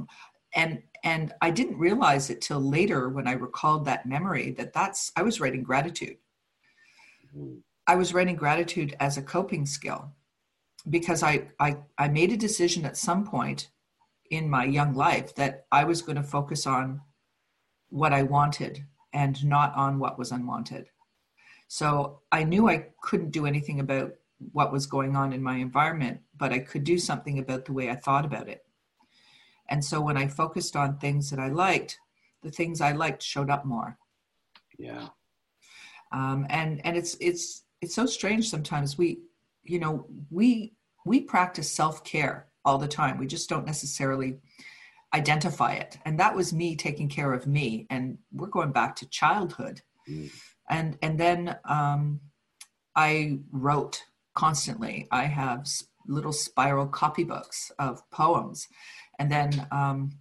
and 0.55 0.81
and 1.03 1.33
i 1.41 1.49
didn't 1.49 1.77
realize 1.77 2.29
it 2.29 2.41
till 2.41 2.59
later 2.59 3.09
when 3.09 3.27
i 3.27 3.33
recalled 3.33 3.85
that 3.85 4.05
memory 4.05 4.51
that 4.51 4.73
that's 4.73 5.11
i 5.15 5.21
was 5.21 5.39
writing 5.39 5.63
gratitude. 5.63 6.17
I 7.85 7.95
was 7.95 8.13
writing 8.13 8.35
gratitude 8.35 8.95
as 8.99 9.17
a 9.17 9.21
coping 9.21 9.65
skill 9.65 10.11
because 10.89 11.23
i 11.23 11.47
i, 11.59 11.77
I 11.97 12.07
made 12.07 12.31
a 12.31 12.37
decision 12.37 12.85
at 12.85 12.97
some 12.97 13.25
point 13.25 13.69
in 14.31 14.49
my 14.49 14.65
young 14.65 14.93
life 14.93 15.35
that 15.35 15.65
i 15.71 15.83
was 15.83 16.01
going 16.01 16.15
to 16.15 16.23
focus 16.23 16.65
on 16.65 17.01
what 17.89 18.13
I 18.13 18.23
wanted 18.23 18.83
and 19.13 19.43
not 19.45 19.75
on 19.75 19.99
what 19.99 20.17
was 20.17 20.31
unwanted. 20.31 20.89
So 21.67 22.21
I 22.31 22.43
knew 22.43 22.69
I 22.69 22.87
couldn't 23.01 23.31
do 23.31 23.45
anything 23.45 23.79
about 23.79 24.13
what 24.51 24.71
was 24.71 24.85
going 24.85 25.15
on 25.15 25.33
in 25.33 25.41
my 25.41 25.57
environment, 25.57 26.21
but 26.37 26.53
I 26.53 26.59
could 26.59 26.83
do 26.83 26.97
something 26.97 27.39
about 27.39 27.65
the 27.65 27.73
way 27.73 27.89
I 27.89 27.95
thought 27.95 28.25
about 28.25 28.47
it. 28.47 28.63
And 29.69 29.83
so 29.83 29.99
when 29.99 30.17
I 30.17 30.27
focused 30.27 30.75
on 30.75 30.97
things 30.97 31.29
that 31.29 31.39
I 31.39 31.49
liked, 31.49 31.99
the 32.41 32.51
things 32.51 32.79
I 32.79 32.91
liked 32.93 33.21
showed 33.21 33.49
up 33.49 33.65
more. 33.65 33.97
Yeah. 34.77 35.09
Um, 36.11 36.45
and 36.49 36.85
and 36.85 36.95
it's 36.95 37.17
it's 37.19 37.63
it's 37.81 37.95
so 37.95 38.05
strange 38.05 38.49
sometimes 38.49 38.97
we 38.97 39.19
you 39.63 39.79
know 39.79 40.05
we 40.31 40.73
we 41.05 41.19
practice 41.19 41.69
self-care 41.69 42.47
all 42.63 42.77
the 42.77 42.87
time 42.87 43.17
we 43.17 43.27
just 43.27 43.49
don't 43.49 43.65
necessarily 43.65 44.37
identify 45.13 45.73
it. 45.73 45.97
And 46.05 46.19
that 46.19 46.35
was 46.35 46.53
me 46.53 46.75
taking 46.75 47.09
care 47.09 47.33
of 47.33 47.47
me. 47.47 47.87
And 47.89 48.17
we're 48.31 48.47
going 48.47 48.71
back 48.71 48.95
to 48.97 49.09
childhood. 49.09 49.81
Mm. 50.09 50.31
and 50.69 50.97
and 51.01 51.19
then 51.19 51.57
um, 51.65 52.21
I 52.95 53.39
wrote 53.51 54.03
constantly. 54.35 55.05
I 55.11 55.25
have 55.25 55.67
little 56.07 56.31
spiral 56.31 56.87
copybooks 56.87 57.71
of 57.79 58.09
poems, 58.11 58.67
and 59.19 59.31
then. 59.31 59.67
Um, 59.71 60.11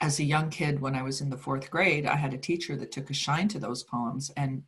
as 0.00 0.18
a 0.18 0.24
young 0.24 0.50
kid, 0.50 0.80
when 0.80 0.96
I 0.96 1.02
was 1.02 1.20
in 1.20 1.30
the 1.30 1.38
fourth 1.38 1.70
grade, 1.70 2.06
I 2.06 2.16
had 2.16 2.34
a 2.34 2.38
teacher 2.38 2.74
that 2.74 2.90
took 2.90 3.08
a 3.08 3.14
shine 3.14 3.46
to 3.46 3.60
those 3.60 3.84
poems, 3.84 4.32
and 4.36 4.64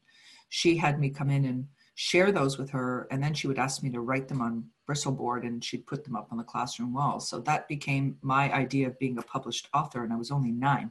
she 0.48 0.76
had 0.76 1.00
me 1.00 1.10
come 1.10 1.28
in 1.28 1.44
and 1.44 1.66
share 1.94 2.32
those 2.32 2.58
with 2.58 2.70
her, 2.70 3.06
and 3.10 3.22
then 3.22 3.34
she 3.34 3.46
would 3.46 3.58
ask 3.58 3.82
me 3.82 3.90
to 3.90 4.00
write 4.00 4.28
them 4.28 4.40
on 4.40 4.64
Bristol 4.86 5.12
board 5.12 5.44
and 5.44 5.64
she'd 5.64 5.86
put 5.86 6.04
them 6.04 6.16
up 6.16 6.28
on 6.30 6.38
the 6.38 6.44
classroom 6.44 6.92
walls. 6.92 7.28
So 7.28 7.40
that 7.40 7.68
became 7.68 8.16
my 8.20 8.52
idea 8.52 8.88
of 8.88 8.98
being 8.98 9.18
a 9.18 9.22
published 9.22 9.68
author, 9.72 10.04
and 10.04 10.12
I 10.12 10.16
was 10.16 10.30
only 10.30 10.52
9 10.52 10.90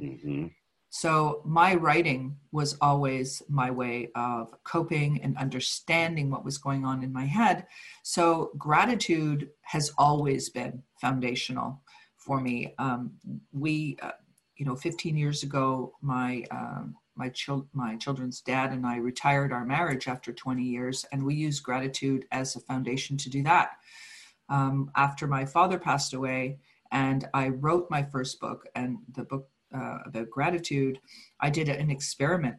mm-hmm. 0.00 0.46
So 0.94 1.40
my 1.46 1.74
writing 1.74 2.36
was 2.52 2.76
always 2.82 3.42
my 3.48 3.70
way 3.70 4.10
of 4.14 4.52
coping 4.62 5.22
and 5.22 5.38
understanding 5.38 6.30
what 6.30 6.44
was 6.44 6.58
going 6.58 6.84
on 6.84 7.02
in 7.02 7.10
my 7.10 7.24
head. 7.24 7.66
So 8.02 8.50
gratitude 8.58 9.48
has 9.62 9.90
always 9.96 10.50
been 10.50 10.82
foundational 11.00 11.80
for 12.18 12.42
me. 12.42 12.74
Um, 12.78 13.12
we, 13.52 13.96
uh, 14.02 14.10
you 14.56 14.66
know, 14.66 14.76
15 14.76 15.16
years 15.16 15.42
ago, 15.42 15.94
my 16.02 16.44
um, 16.50 16.94
my, 17.16 17.28
chil- 17.28 17.68
my 17.72 17.96
children's 17.96 18.40
dad 18.40 18.72
and 18.72 18.86
I 18.86 18.96
retired 18.96 19.52
our 19.52 19.64
marriage 19.64 20.08
after 20.08 20.32
20 20.32 20.62
years, 20.62 21.04
and 21.12 21.24
we 21.24 21.34
used 21.34 21.62
gratitude 21.62 22.24
as 22.32 22.56
a 22.56 22.60
foundation 22.60 23.16
to 23.18 23.30
do 23.30 23.42
that. 23.42 23.72
Um, 24.48 24.90
after 24.96 25.26
my 25.26 25.44
father 25.44 25.78
passed 25.78 26.14
away, 26.14 26.58
and 26.90 27.28
I 27.32 27.48
wrote 27.48 27.90
my 27.90 28.02
first 28.02 28.40
book, 28.40 28.66
and 28.74 28.98
the 29.14 29.24
book 29.24 29.48
uh, 29.74 29.98
about 30.04 30.30
gratitude, 30.30 31.00
I 31.40 31.50
did 31.50 31.68
an 31.68 31.90
experiment 31.90 32.56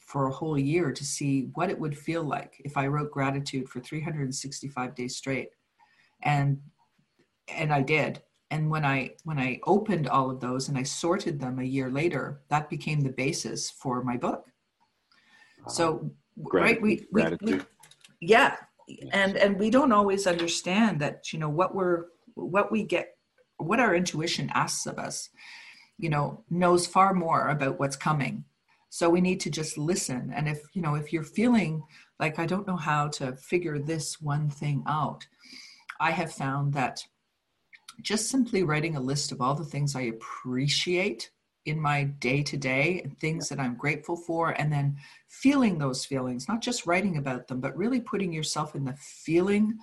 for 0.00 0.26
a 0.26 0.32
whole 0.32 0.58
year 0.58 0.90
to 0.90 1.04
see 1.04 1.50
what 1.54 1.70
it 1.70 1.78
would 1.78 1.96
feel 1.96 2.24
like 2.24 2.60
if 2.64 2.76
I 2.76 2.86
wrote 2.86 3.10
gratitude 3.10 3.68
for 3.68 3.78
365 3.80 4.94
days 4.94 5.16
straight. 5.16 5.50
And 6.22 6.60
and 7.48 7.72
I 7.72 7.82
did 7.82 8.22
and 8.50 8.70
when 8.70 8.84
i 8.84 9.10
when 9.24 9.38
i 9.38 9.60
opened 9.66 10.08
all 10.08 10.30
of 10.30 10.40
those 10.40 10.68
and 10.68 10.78
i 10.78 10.82
sorted 10.82 11.38
them 11.38 11.58
a 11.58 11.64
year 11.64 11.90
later 11.90 12.40
that 12.48 12.70
became 12.70 13.00
the 13.00 13.10
basis 13.10 13.70
for 13.70 14.02
my 14.02 14.16
book. 14.16 14.46
So 15.66 16.10
right 16.36 16.80
we, 16.80 17.06
we, 17.12 17.36
we, 17.42 17.60
yeah 18.20 18.56
and 19.12 19.36
and 19.36 19.58
we 19.58 19.70
don't 19.70 19.92
always 19.92 20.26
understand 20.26 21.00
that 21.00 21.32
you 21.32 21.38
know 21.38 21.48
what 21.48 21.74
we're 21.74 22.06
what 22.34 22.72
we 22.72 22.84
get 22.84 23.16
what 23.58 23.80
our 23.80 23.94
intuition 23.94 24.50
asks 24.54 24.86
of 24.86 24.98
us 24.98 25.28
you 25.98 26.08
know 26.08 26.42
knows 26.48 26.86
far 26.86 27.12
more 27.12 27.48
about 27.48 27.78
what's 27.78 27.96
coming. 27.96 28.44
So 28.90 29.10
we 29.10 29.20
need 29.20 29.40
to 29.40 29.50
just 29.50 29.76
listen. 29.76 30.32
And 30.34 30.48
if 30.48 30.62
you 30.72 30.80
know 30.80 30.94
if 30.94 31.12
you're 31.12 31.22
feeling 31.22 31.82
like 32.20 32.38
i 32.38 32.46
don't 32.46 32.66
know 32.66 32.76
how 32.76 33.08
to 33.08 33.36
figure 33.36 33.78
this 33.78 34.20
one 34.20 34.48
thing 34.50 34.82
out 34.86 35.26
i 36.00 36.10
have 36.10 36.32
found 36.32 36.72
that 36.74 37.02
just 38.02 38.30
simply 38.30 38.62
writing 38.62 38.96
a 38.96 39.00
list 39.00 39.32
of 39.32 39.40
all 39.40 39.54
the 39.54 39.64
things 39.64 39.94
I 39.96 40.02
appreciate 40.02 41.30
in 41.64 41.80
my 41.80 42.04
day 42.04 42.42
to 42.42 42.56
day 42.56 43.00
and 43.02 43.18
things 43.18 43.48
that 43.48 43.60
I'm 43.60 43.76
grateful 43.76 44.16
for, 44.16 44.50
and 44.50 44.72
then 44.72 44.96
feeling 45.28 45.78
those 45.78 46.04
feelings, 46.04 46.48
not 46.48 46.62
just 46.62 46.86
writing 46.86 47.16
about 47.16 47.48
them, 47.48 47.60
but 47.60 47.76
really 47.76 48.00
putting 48.00 48.32
yourself 48.32 48.74
in 48.74 48.84
the 48.84 48.96
feeling 48.96 49.78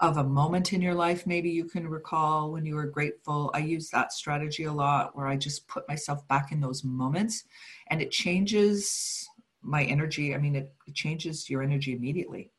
of 0.00 0.18
a 0.18 0.24
moment 0.24 0.72
in 0.72 0.82
your 0.82 0.94
life 0.94 1.26
maybe 1.26 1.48
you 1.48 1.64
can 1.64 1.88
recall 1.88 2.52
when 2.52 2.66
you 2.66 2.74
were 2.74 2.86
grateful. 2.86 3.50
I 3.54 3.60
use 3.60 3.88
that 3.90 4.12
strategy 4.12 4.64
a 4.64 4.72
lot 4.72 5.16
where 5.16 5.26
I 5.26 5.36
just 5.36 5.66
put 5.68 5.88
myself 5.88 6.26
back 6.28 6.52
in 6.52 6.60
those 6.60 6.84
moments 6.84 7.44
and 7.88 8.02
it 8.02 8.10
changes 8.10 9.26
my 9.62 9.84
energy. 9.84 10.34
I 10.34 10.38
mean, 10.38 10.54
it, 10.54 10.72
it 10.86 10.94
changes 10.94 11.48
your 11.48 11.62
energy 11.62 11.94
immediately. 11.94 12.52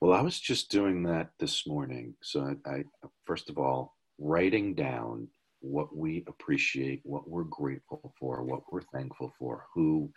Well, 0.00 0.12
I 0.12 0.20
was 0.20 0.38
just 0.38 0.70
doing 0.70 1.02
that 1.04 1.30
this 1.40 1.66
morning. 1.66 2.14
So 2.22 2.56
I, 2.66 2.70
I 2.70 2.84
first 3.24 3.50
of 3.50 3.58
all, 3.58 3.93
writing 4.18 4.74
down 4.74 5.28
what 5.60 5.96
we 5.96 6.24
appreciate, 6.28 7.00
what 7.04 7.28
we're 7.28 7.44
grateful 7.44 8.12
for, 8.18 8.42
what 8.42 8.60
we're 8.70 8.82
thankful 8.92 9.32
for, 9.38 9.64
who, 9.74 10.10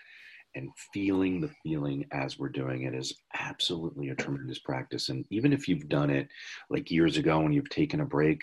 and 0.56 0.70
feeling 0.94 1.40
the 1.40 1.52
feeling 1.64 2.06
as 2.12 2.38
we're 2.38 2.50
doing 2.50 2.84
it 2.84 2.96
is 2.96 3.22
absolutely 3.40 4.10
a 4.10 4.16
tremendous 4.16 4.60
practice. 4.60 5.10
And 5.10 5.24
even 5.30 5.54
if 5.54 5.68
you've 5.68 5.88
done 5.88 6.10
it 6.10 6.28
like 6.70 6.92
years 6.92 7.18
ago 7.18 7.42
and 7.42 7.54
you've 7.54 7.70
taken 7.70 8.02
a 8.02 8.06
break, 8.06 8.42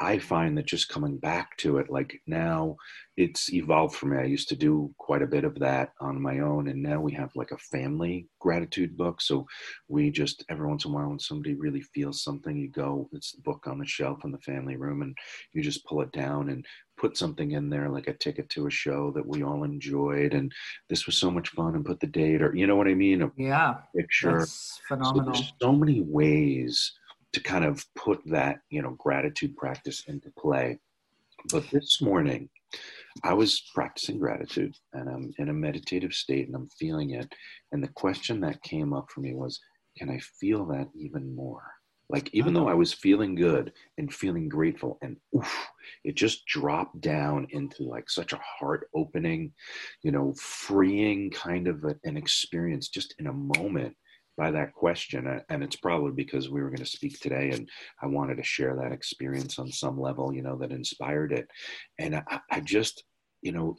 I 0.00 0.18
find 0.18 0.56
that 0.56 0.66
just 0.66 0.88
coming 0.88 1.18
back 1.18 1.56
to 1.58 1.78
it, 1.78 1.90
like 1.90 2.20
now 2.26 2.76
it's 3.16 3.52
evolved 3.52 3.96
for 3.96 4.06
me. 4.06 4.18
I 4.18 4.24
used 4.24 4.48
to 4.50 4.56
do 4.56 4.94
quite 4.98 5.22
a 5.22 5.26
bit 5.26 5.42
of 5.42 5.58
that 5.58 5.90
on 6.00 6.22
my 6.22 6.38
own, 6.38 6.68
and 6.68 6.80
now 6.82 7.00
we 7.00 7.12
have 7.14 7.30
like 7.34 7.50
a 7.50 7.58
family 7.58 8.28
gratitude 8.40 8.96
book. 8.96 9.20
So 9.20 9.46
we 9.88 10.10
just 10.10 10.44
every 10.48 10.68
once 10.68 10.84
in 10.84 10.92
a 10.92 10.94
while, 10.94 11.08
when 11.08 11.18
somebody 11.18 11.54
really 11.54 11.80
feels 11.80 12.22
something, 12.22 12.56
you 12.56 12.70
go, 12.70 13.08
it's 13.12 13.32
the 13.32 13.42
book 13.42 13.66
on 13.66 13.78
the 13.78 13.86
shelf 13.86 14.24
in 14.24 14.30
the 14.30 14.38
family 14.38 14.76
room, 14.76 15.02
and 15.02 15.16
you 15.52 15.62
just 15.62 15.84
pull 15.84 16.00
it 16.02 16.12
down 16.12 16.50
and 16.50 16.64
put 16.96 17.16
something 17.16 17.52
in 17.52 17.68
there, 17.68 17.88
like 17.88 18.08
a 18.08 18.14
ticket 18.14 18.48
to 18.50 18.66
a 18.66 18.70
show 18.70 19.12
that 19.16 19.26
we 19.26 19.42
all 19.42 19.64
enjoyed, 19.64 20.32
and 20.32 20.52
this 20.88 21.06
was 21.06 21.16
so 21.16 21.30
much 21.30 21.48
fun, 21.50 21.74
and 21.74 21.84
put 21.84 21.98
the 21.98 22.06
date, 22.06 22.40
or 22.40 22.54
you 22.54 22.68
know 22.68 22.76
what 22.76 22.88
I 22.88 22.94
mean? 22.94 23.22
A 23.22 23.32
yeah, 23.36 23.74
picture. 23.96 24.38
That's 24.38 24.80
phenomenal. 24.86 25.34
So 25.34 25.40
there's 25.40 25.52
so 25.60 25.72
many 25.72 26.02
ways 26.02 26.92
to 27.32 27.40
kind 27.40 27.64
of 27.64 27.84
put 27.94 28.20
that 28.26 28.60
you 28.70 28.82
know 28.82 28.96
gratitude 28.98 29.56
practice 29.56 30.04
into 30.06 30.30
play. 30.38 30.78
But 31.50 31.70
this 31.70 32.00
morning 32.02 32.48
i 33.24 33.32
was 33.32 33.62
practicing 33.74 34.18
gratitude 34.18 34.74
and 34.92 35.08
i'm 35.08 35.32
in 35.38 35.48
a 35.48 35.52
meditative 35.52 36.12
state 36.12 36.46
and 36.46 36.54
i'm 36.54 36.68
feeling 36.78 37.10
it. 37.10 37.32
And 37.72 37.82
the 37.82 37.88
question 37.88 38.40
that 38.40 38.62
came 38.62 38.92
up 38.92 39.06
for 39.10 39.20
me 39.20 39.34
was 39.34 39.60
can 39.96 40.10
i 40.10 40.18
feel 40.40 40.64
that 40.66 40.88
even 40.94 41.34
more? 41.34 41.62
Like 42.10 42.30
even 42.32 42.54
though 42.54 42.68
oh. 42.68 42.70
i 42.70 42.74
was 42.74 42.92
feeling 42.92 43.34
good 43.34 43.72
and 43.98 44.12
feeling 44.12 44.48
grateful 44.48 44.98
and 45.02 45.16
oof, 45.36 45.68
it 46.04 46.16
just 46.16 46.46
dropped 46.46 47.00
down 47.00 47.46
into 47.50 47.82
like 47.82 48.08
such 48.08 48.32
a 48.32 48.40
heart 48.42 48.88
opening 48.94 49.52
you 50.02 50.10
know 50.10 50.34
freeing 50.40 51.30
kind 51.30 51.68
of 51.68 51.84
a, 51.84 51.96
an 52.04 52.16
experience 52.16 52.88
just 52.88 53.14
in 53.18 53.26
a 53.26 53.32
moment 53.32 53.94
by 54.38 54.50
that 54.50 54.72
question 54.72 55.40
and 55.50 55.62
it's 55.62 55.76
probably 55.76 56.12
because 56.12 56.48
we 56.48 56.62
were 56.62 56.70
going 56.70 56.78
to 56.78 56.86
speak 56.86 57.18
today 57.20 57.50
and 57.50 57.68
i 58.02 58.06
wanted 58.06 58.36
to 58.36 58.42
share 58.42 58.76
that 58.76 58.92
experience 58.92 59.58
on 59.58 59.70
some 59.70 60.00
level 60.00 60.32
you 60.32 60.42
know 60.42 60.56
that 60.56 60.70
inspired 60.70 61.32
it. 61.32 61.48
And 61.98 62.16
i, 62.16 62.40
I 62.50 62.60
just 62.60 63.04
you 63.42 63.52
know 63.52 63.76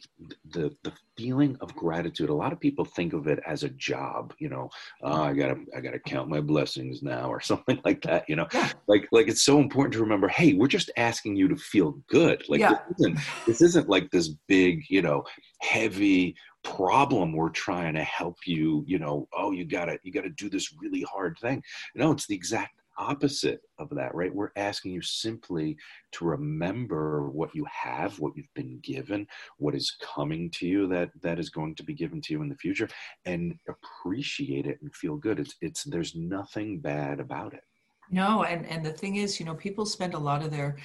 the 0.51 0.71
the 0.83 0.93
feeling 1.17 1.57
of 1.59 1.75
gratitude 1.75 2.29
a 2.29 2.33
lot 2.33 2.53
of 2.53 2.59
people 2.59 2.85
think 2.85 3.13
of 3.13 3.27
it 3.27 3.39
as 3.45 3.63
a 3.63 3.69
job 3.69 4.33
you 4.39 4.47
know 4.47 4.69
oh, 5.03 5.23
i 5.23 5.33
gotta 5.33 5.55
i 5.75 5.81
gotta 5.81 5.99
count 5.99 6.29
my 6.29 6.39
blessings 6.39 7.03
now 7.03 7.29
or 7.29 7.41
something 7.51 7.79
like 7.83 8.01
that 8.01 8.23
you 8.29 8.35
know? 8.35 8.47
Like 8.87 9.07
like 9.11 9.27
it's 9.27 9.43
so 9.43 9.59
important 9.59 9.93
to 9.93 9.99
remember 9.99 10.27
hey 10.27 10.53
we're 10.53 10.67
just 10.67 10.91
asking 10.97 11.35
you 11.35 11.47
to 11.49 11.55
feel 11.55 11.99
good. 12.09 12.43
Like 12.47 12.61
yeah. 12.61 12.75
this, 12.89 12.99
isn't, 12.99 13.19
this 13.45 13.61
isn't 13.61 13.89
like 13.89 14.09
this 14.11 14.29
big 14.47 14.83
you 14.89 15.01
know 15.01 15.23
heavy 15.61 16.35
problem 16.63 17.33
we're 17.33 17.49
trying 17.49 17.93
to 17.93 18.03
help 18.03 18.37
you 18.45 18.83
you 18.85 18.99
know 18.99 19.27
oh 19.33 19.51
you 19.51 19.65
gotta 19.65 19.97
you 20.03 20.11
gotta 20.11 20.29
do 20.29 20.49
this 20.49 20.73
really 20.79 21.01
hard 21.01 21.37
thing. 21.41 21.63
No 21.95 22.11
it's 22.11 22.27
the 22.27 22.35
exact 22.35 22.79
opposite 22.99 23.61
of 23.79 23.89
that 23.91 24.13
right? 24.13 24.33
We're 24.33 24.51
asking 24.57 24.91
you 24.91 25.01
simply 25.01 25.77
to 26.11 26.25
remember 26.25 27.29
what 27.29 27.55
you 27.55 27.65
have 27.71 28.19
what 28.19 28.33
you've 28.35 28.53
been 28.53 28.79
given 28.83 29.25
what 29.57 29.73
is 29.73 29.95
coming 30.01 30.51
to 30.51 30.67
you 30.67 30.87
that 30.87 31.09
that 31.21 31.39
is 31.39 31.49
going 31.49 31.75
to 31.75 31.83
be 31.83 31.93
given 31.93 32.21
to 32.21 32.33
you 32.33 32.41
in 32.41 32.49
the 32.49 32.55
future 32.55 32.89
and 33.25 33.55
appreciate 33.67 34.67
it 34.67 34.79
and 34.81 34.93
feel 34.93 35.15
good. 35.15 35.39
It's 35.39 35.55
it's 35.61 35.83
there's 35.85 36.15
nothing 36.15 36.79
bad 36.79 37.19
about 37.19 37.53
it. 37.53 37.63
No 38.11 38.43
and 38.43 38.65
and 38.65 38.85
the 38.85 38.91
thing 38.91 39.15
is 39.15 39.39
you 39.39 39.45
know 39.45 39.55
people 39.55 39.85
spend 39.85 40.13
a 40.13 40.19
lot 40.19 40.43
of 40.43 40.51
their 40.51 40.77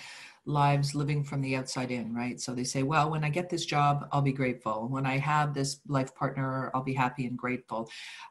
lives 0.47 0.95
living 0.95 1.25
from 1.25 1.41
the 1.41 1.57
outside 1.57 1.91
in, 1.91 2.15
right? 2.15 2.41
So 2.41 2.55
they 2.55 2.65
say, 2.65 2.83
well, 2.83 3.11
when 3.11 3.25
I 3.25 3.31
get 3.31 3.49
this 3.49 3.65
job, 3.65 4.09
I'll 4.13 4.23
be 4.23 4.33
grateful. 4.33 4.89
When 4.89 5.07
I 5.07 5.19
have 5.19 5.55
this 5.55 5.81
life 5.89 6.15
partner, 6.15 6.71
I'll 6.75 6.83
be 6.83 6.95
happy 6.95 7.27
and 7.27 7.37
grateful. 7.37 7.89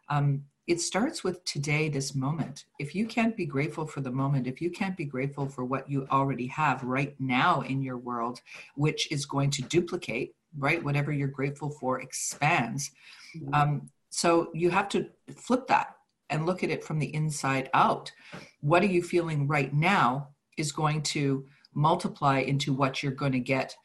Um, 0.09 0.43
it 0.65 0.79
starts 0.79 1.23
with 1.23 1.43
today, 1.43 1.89
this 1.89 2.15
moment. 2.15 2.65
If 2.79 2.95
you 2.95 3.05
can't 3.05 3.35
be 3.35 3.45
grateful 3.45 3.85
for 3.85 3.99
the 3.99 4.11
moment, 4.11 4.47
if 4.47 4.61
you 4.61 4.69
can't 4.69 4.95
be 4.95 5.05
grateful 5.05 5.49
for 5.49 5.65
what 5.65 5.89
you 5.89 6.07
already 6.09 6.47
have 6.47 6.83
right 6.83 7.15
now 7.19 7.61
in 7.61 7.81
your 7.81 7.97
world, 7.97 8.39
which 8.75 9.11
is 9.11 9.25
going 9.25 9.49
to 9.51 9.61
duplicate, 9.63 10.35
right? 10.57 10.81
Whatever 10.81 11.11
you're 11.11 11.27
grateful 11.27 11.69
for 11.69 11.99
expands. 11.99 12.91
Mm-hmm. 13.35 13.53
Um, 13.53 13.89
so 14.09 14.51
you 14.53 14.69
have 14.69 14.87
to 14.89 15.09
flip 15.35 15.67
that 15.67 15.95
and 16.29 16.45
look 16.45 16.63
at 16.63 16.69
it 16.69 16.83
from 16.83 16.99
the 16.99 17.13
inside 17.13 17.69
out. 17.73 18.11
What 18.61 18.83
are 18.83 18.87
you 18.87 19.03
feeling 19.03 19.47
right 19.47 19.73
now 19.73 20.29
is 20.57 20.71
going 20.71 21.01
to 21.01 21.45
multiply 21.73 22.39
into 22.39 22.73
what 22.73 23.01
you're 23.01 23.11
going 23.11 23.31
to 23.31 23.39
get 23.39 23.75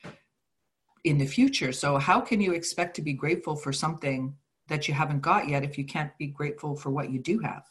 in 1.04 1.18
the 1.18 1.26
future. 1.26 1.72
So, 1.72 1.98
how 1.98 2.20
can 2.20 2.40
you 2.40 2.52
expect 2.52 2.96
to 2.96 3.02
be 3.02 3.12
grateful 3.12 3.56
for 3.56 3.72
something 3.72 4.34
that 4.68 4.88
you 4.88 4.94
haven't 4.94 5.20
got 5.20 5.48
yet 5.48 5.64
if 5.64 5.78
you 5.78 5.84
can't 5.84 6.16
be 6.18 6.26
grateful 6.26 6.76
for 6.76 6.90
what 6.90 7.10
you 7.10 7.18
do 7.18 7.38
have? 7.40 7.64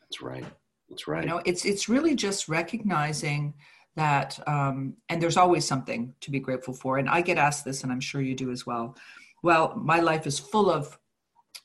That's 0.00 0.22
right. 0.22 0.44
That's 0.88 1.08
right. 1.08 1.24
You 1.24 1.30
know, 1.30 1.42
it's 1.44 1.64
it's 1.64 1.88
really 1.88 2.14
just 2.14 2.48
recognizing 2.48 3.54
that, 3.96 4.38
um, 4.48 4.94
and 5.08 5.22
there's 5.22 5.36
always 5.36 5.64
something 5.64 6.14
to 6.20 6.30
be 6.30 6.40
grateful 6.40 6.74
for. 6.74 6.98
And 6.98 7.08
I 7.08 7.20
get 7.20 7.38
asked 7.38 7.64
this, 7.64 7.82
and 7.82 7.92
I'm 7.92 8.00
sure 8.00 8.20
you 8.20 8.34
do 8.34 8.50
as 8.50 8.66
well. 8.66 8.96
Well, 9.42 9.74
my 9.76 10.00
life 10.00 10.26
is 10.26 10.38
full 10.38 10.70
of 10.70 10.98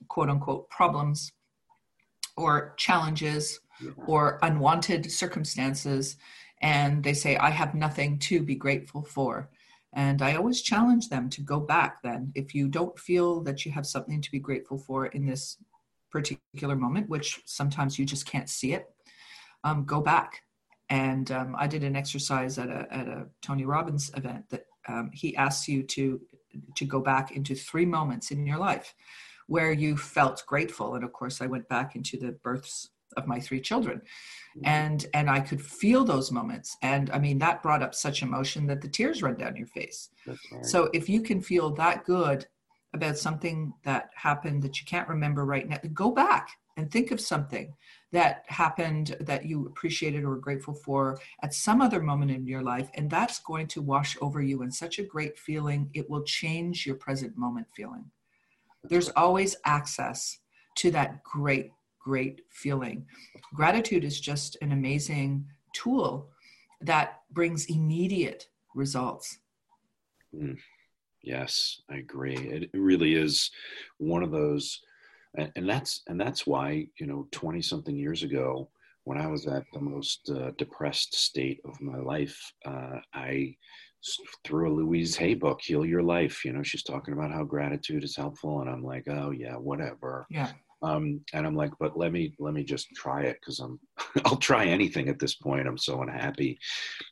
quote 0.08 0.30
unquote 0.30 0.70
problems 0.70 1.32
or 2.38 2.74
challenges 2.78 3.60
yeah. 3.82 3.92
or 4.08 4.40
unwanted 4.42 5.12
circumstances 5.12 6.18
and 6.62 7.04
they 7.04 7.14
say 7.14 7.38
i 7.38 7.50
have 7.50 7.74
nothing 7.76 8.18
to 8.20 8.42
be 8.42 8.56
grateful 8.56 9.04
for. 9.04 9.50
And 9.94 10.22
i 10.22 10.36
always 10.36 10.62
challenge 10.62 11.10
them 11.10 11.30
to 11.32 11.42
go 11.42 11.60
back 11.60 12.02
then. 12.04 12.32
If 12.36 12.54
you 12.54 12.68
don't 12.68 12.98
feel 13.00 13.42
that 13.44 13.66
you 13.66 13.72
have 13.72 13.86
something 13.86 14.22
to 14.22 14.32
be 14.32 14.40
grateful 14.40 14.78
for 14.78 15.08
in 15.08 15.26
this 15.26 15.58
particular 16.12 16.76
moment 16.76 17.10
which 17.10 17.42
sometimes 17.46 18.00
you 18.00 18.06
just 18.06 18.26
can't 18.26 18.50
see 18.50 18.74
it 18.74 18.88
um, 19.64 19.86
go 19.86 20.02
back. 20.02 20.42
And 20.90 21.32
um, 21.32 21.56
i 21.58 21.68
did 21.68 21.84
an 21.84 21.96
exercise 21.96 22.58
at 22.58 22.70
a, 22.70 22.88
at 22.92 23.08
a 23.08 23.28
tony 23.42 23.66
robbins 23.66 24.12
event 24.16 24.50
that 24.50 24.66
um, 24.88 25.12
he 25.14 25.36
asks 25.36 25.68
you 25.68 25.84
to 25.84 26.20
to 26.76 26.86
go 26.86 27.00
back 27.00 27.32
into 27.32 27.54
three 27.54 27.86
moments 27.86 28.32
in 28.32 28.46
your 28.46 28.58
life 28.58 28.96
where 29.48 29.72
you 29.72 29.98
felt 29.98 30.44
grateful. 30.48 30.96
And 30.96 31.04
of 31.04 31.14
course 31.14 31.42
i 31.42 31.48
went 31.48 31.68
back 31.70 31.96
into 31.96 32.18
the 32.18 32.32
births 32.32 32.90
of 33.18 33.28
my 33.28 33.40
three 33.40 33.62
children. 33.62 34.02
Mm-hmm. 34.58 34.66
and 34.66 35.06
and 35.14 35.30
i 35.30 35.40
could 35.40 35.62
feel 35.62 36.04
those 36.04 36.32
moments. 36.32 36.76
And 36.82 37.10
i 37.12 37.20
mean 37.20 37.38
that 37.40 37.62
brought 37.62 37.84
up 37.84 37.94
such 37.94 38.24
emotion 38.24 38.66
that 38.68 38.82
the 38.82 38.90
tears 38.90 39.22
run 39.22 39.36
down 39.36 39.56
your 39.56 39.68
face. 39.68 40.10
So 40.64 40.90
if 40.94 41.08
you 41.08 41.22
can 41.22 41.42
feel 41.42 41.72
that 41.76 42.04
good 42.06 42.48
about 42.94 43.20
something 43.20 43.74
that 43.84 44.10
happened 44.16 44.64
that 44.64 44.80
you 44.80 44.86
can't 44.88 45.08
remember 45.08 45.46
right 45.46 45.70
now 45.70 45.78
go 45.94 46.10
back 46.10 46.50
and 46.80 46.90
think 46.90 47.12
of 47.12 47.20
something 47.22 47.74
that 48.12 48.44
happened 48.48 49.16
that 49.20 49.46
you 49.46 49.68
appreciated 49.68 50.24
or 50.24 50.30
were 50.30 50.38
grateful 50.38 50.74
for 50.74 51.20
at 51.44 51.54
some 51.54 51.82
other 51.82 52.02
moment 52.02 52.32
in 52.32 52.48
your 52.48 52.64
life. 52.64 52.90
And 52.96 53.10
that's 53.10 53.40
going 53.40 53.68
to 53.68 53.82
wash 53.82 54.18
over 54.22 54.42
you 54.42 54.62
in 54.64 54.72
such 54.72 54.98
a 54.98 55.04
great 55.04 55.38
feeling. 55.38 55.90
It 55.94 56.10
will 56.10 56.24
change 56.24 56.86
your 56.86 56.96
present 56.96 57.38
moment 57.38 57.68
feeling. 57.76 58.06
There's 58.84 59.10
always 59.10 59.58
access 59.66 60.40
to 60.78 60.90
that 60.92 61.22
great, 61.24 61.74
great 62.10 62.42
feeling. 62.50 63.06
Gratitude 63.54 64.04
is 64.04 64.20
just 64.20 64.58
an 64.64 64.72
amazing 64.72 65.46
tool 65.74 66.30
that 66.82 67.08
brings 67.32 67.68
immediate 67.68 68.48
results. 68.74 69.40
Mm. 70.34 70.58
Yes, 71.22 71.82
I 71.92 71.98
agree. 71.98 72.38
It 72.38 72.70
really 72.74 73.14
is 73.14 73.52
one 73.98 74.24
of 74.24 74.32
those, 74.32 74.82
and, 75.38 75.52
and 75.58 75.70
that's 75.70 76.02
and 76.08 76.20
that's 76.20 76.48
why 76.48 76.88
you 77.00 77.06
know, 77.10 77.28
twenty 77.32 77.62
something 77.62 77.96
years 77.96 78.24
ago, 78.24 78.70
when 79.04 79.18
I 79.26 79.28
was 79.28 79.46
at 79.46 79.66
the 79.74 79.82
most 79.82 80.22
uh, 80.30 80.52
depressed 80.58 81.14
state 81.14 81.60
of 81.66 81.80
my 81.82 82.00
life, 82.14 82.40
uh, 82.66 82.98
I 83.14 83.56
through 84.46 84.72
a 84.72 84.78
Louise 84.80 85.16
Hay 85.18 85.36
book, 85.36 85.60
Heal 85.62 85.86
Your 85.86 86.06
Life. 86.18 86.46
You 86.46 86.54
know, 86.54 86.64
she's 86.64 86.84
talking 86.92 87.14
about 87.14 87.34
how 87.38 87.44
gratitude 87.44 88.04
is 88.04 88.16
helpful, 88.16 88.62
and 88.62 88.70
I'm 88.70 88.84
like, 88.94 89.06
oh 89.10 89.30
yeah, 89.32 89.58
whatever. 89.70 90.26
Yeah. 90.30 90.52
Um, 90.82 91.22
and 91.34 91.46
I'm 91.46 91.56
like, 91.56 91.72
but 91.80 91.98
let 91.98 92.12
me 92.12 92.34
let 92.40 92.54
me 92.54 92.64
just 92.64 92.88
try 92.96 93.24
it 93.24 93.38
because 93.40 93.60
I'm 93.60 93.80
I'll 94.26 94.38
try 94.38 94.66
anything 94.66 95.10
at 95.10 95.20
this 95.20 95.36
point. 95.36 95.68
I'm 95.68 95.78
so 95.78 96.02
unhappy. 96.02 96.58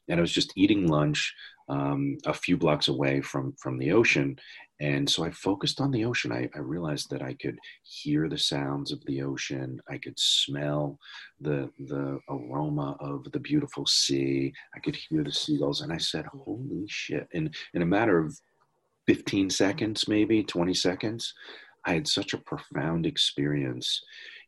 And 0.07 0.19
I 0.19 0.21
was 0.21 0.31
just 0.31 0.53
eating 0.55 0.87
lunch 0.87 1.33
um, 1.69 2.17
a 2.25 2.33
few 2.33 2.55
blocks 2.57 2.87
away 2.87 3.21
from 3.21 3.53
from 3.57 3.77
the 3.77 3.91
ocean, 3.91 4.37
and 4.79 5.09
so 5.09 5.25
I 5.25 5.31
focused 5.31 5.81
on 5.81 5.91
the 5.91 6.05
ocean. 6.05 6.31
I, 6.31 6.49
I, 6.55 6.59
realized 6.59 7.09
that 7.09 7.21
I 7.21 7.33
could 7.33 7.59
hear 7.83 8.29
the 8.29 8.37
sounds 8.37 8.93
of 8.93 9.03
the 9.05 9.21
ocean. 9.21 9.81
I 9.89 9.97
could 9.97 10.17
smell 10.17 10.97
the 11.41 11.69
the 11.79 12.19
aroma 12.29 12.95
of 13.01 13.29
the 13.33 13.39
beautiful 13.39 13.85
sea. 13.85 14.53
I 14.75 14.79
could 14.79 14.95
hear 14.95 15.25
the 15.25 15.31
seagulls, 15.31 15.81
and 15.81 15.91
I 15.91 15.97
said, 15.97 16.25
"Holy 16.27 16.85
shit!" 16.87 17.27
In 17.33 17.51
in 17.73 17.81
a 17.81 17.85
matter 17.85 18.17
of 18.17 18.39
15 19.07 19.49
seconds, 19.49 20.07
maybe 20.07 20.43
20 20.43 20.73
seconds, 20.73 21.33
I 21.87 21.93
had 21.93 22.07
such 22.07 22.33
a 22.33 22.39
profound 22.39 23.05
experience 23.07 24.01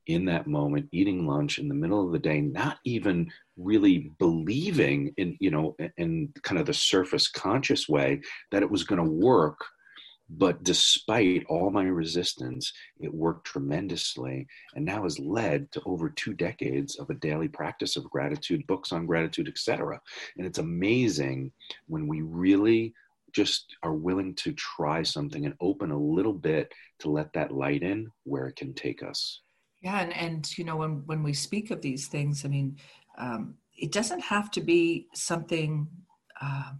in 0.08 0.26
that 0.26 0.48
moment, 0.48 0.90
eating 0.92 1.26
lunch 1.28 1.58
in 1.60 1.68
the 1.68 1.76
middle 1.76 2.06
of 2.06 2.12
the 2.12 2.20
day, 2.20 2.42
not 2.42 2.78
even 2.84 3.32
really 3.58 4.12
believing 4.20 5.14
in 5.18 5.38
you 5.40 5.52
know 5.52 5.76
in 5.98 6.32
kind 6.44 6.60
of 6.60 6.66
the 6.66 6.74
surface 6.74 7.28
conscious 7.28 7.90
way 7.90 8.22
that 8.52 8.64
it 8.64 8.70
was 8.70 8.84
going 8.84 9.04
to 9.04 9.10
work 9.10 9.60
but 10.30 10.64
despite 10.64 11.44
all 11.50 11.72
my 11.72 11.86
resistance, 11.86 12.72
it 13.00 13.12
worked 13.12 13.48
tremendously 13.48 14.48
and 14.76 14.86
now 14.86 15.04
has 15.04 15.18
led 15.18 15.72
to 15.72 15.82
over 15.86 16.10
two 16.10 16.34
decades 16.34 17.00
of 17.00 17.10
a 17.10 17.16
daily 17.16 17.48
practice 17.48 17.98
of 17.98 18.10
gratitude, 18.10 18.68
books 18.68 18.92
on 18.92 19.08
gratitude, 19.08 19.48
etc. 19.48 20.00
And 20.38 20.46
it's 20.46 20.60
amazing 20.60 21.52
when 21.88 22.08
we 22.08 22.22
really 22.22 22.94
just 23.34 23.76
are 23.84 23.94
willing 23.94 24.36
to 24.36 24.54
try 24.54 25.04
something 25.04 25.46
and 25.46 25.56
open 25.60 25.92
a 25.92 25.98
little 25.98 26.34
bit 26.34 26.72
to 27.00 27.10
let 27.10 27.32
that 27.34 27.52
light 27.52 27.84
in 27.84 28.10
where 28.24 28.48
it 28.48 28.56
can 28.56 28.74
take 28.74 29.04
us. 29.04 29.42
Yeah, 29.82 30.02
and, 30.02 30.14
and 30.16 30.58
you 30.58 30.66
know, 30.66 30.76
when, 30.76 31.04
when 31.06 31.24
we 31.24 31.34
speak 31.34 31.72
of 31.72 31.82
these 31.82 32.08
things, 32.08 32.44
I 32.44 32.50
mean, 32.50 32.78
um, 33.18 33.56
it 33.78 33.92
doesn't 33.92 34.22
have 34.22 34.52
to 34.52 34.62
be 34.62 35.08
something 35.14 35.88
uh, 36.42 36.72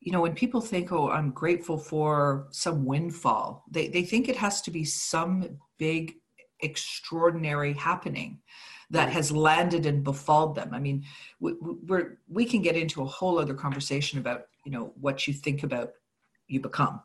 you 0.00 0.12
know, 0.12 0.22
when 0.22 0.34
people 0.34 0.62
think, 0.62 0.92
oh, 0.92 1.10
I'm 1.10 1.30
grateful 1.30 1.76
for 1.76 2.48
some 2.50 2.86
windfall, 2.86 3.64
they, 3.70 3.88
they 3.88 4.02
think 4.02 4.28
it 4.28 4.36
has 4.36 4.62
to 4.62 4.70
be 4.70 4.84
some 4.84 5.58
big, 5.78 6.14
extraordinary 6.60 7.74
happening 7.74 8.40
that 8.90 9.10
has 9.10 9.30
landed 9.30 9.86
and 9.86 10.02
befalled 10.02 10.54
them. 10.54 10.70
I 10.72 10.80
mean, 10.80 11.04
we, 11.38 11.54
we're, 11.60 12.18
we 12.28 12.44
can 12.44 12.60
get 12.62 12.76
into 12.76 13.02
a 13.02 13.06
whole 13.06 13.38
other 13.38 13.54
conversation 13.54 14.18
about, 14.18 14.46
you 14.64 14.72
know, 14.72 14.92
what 15.00 15.26
you 15.26 15.32
think 15.32 15.62
about, 15.62 15.92
you 16.48 16.60
become 16.60 17.00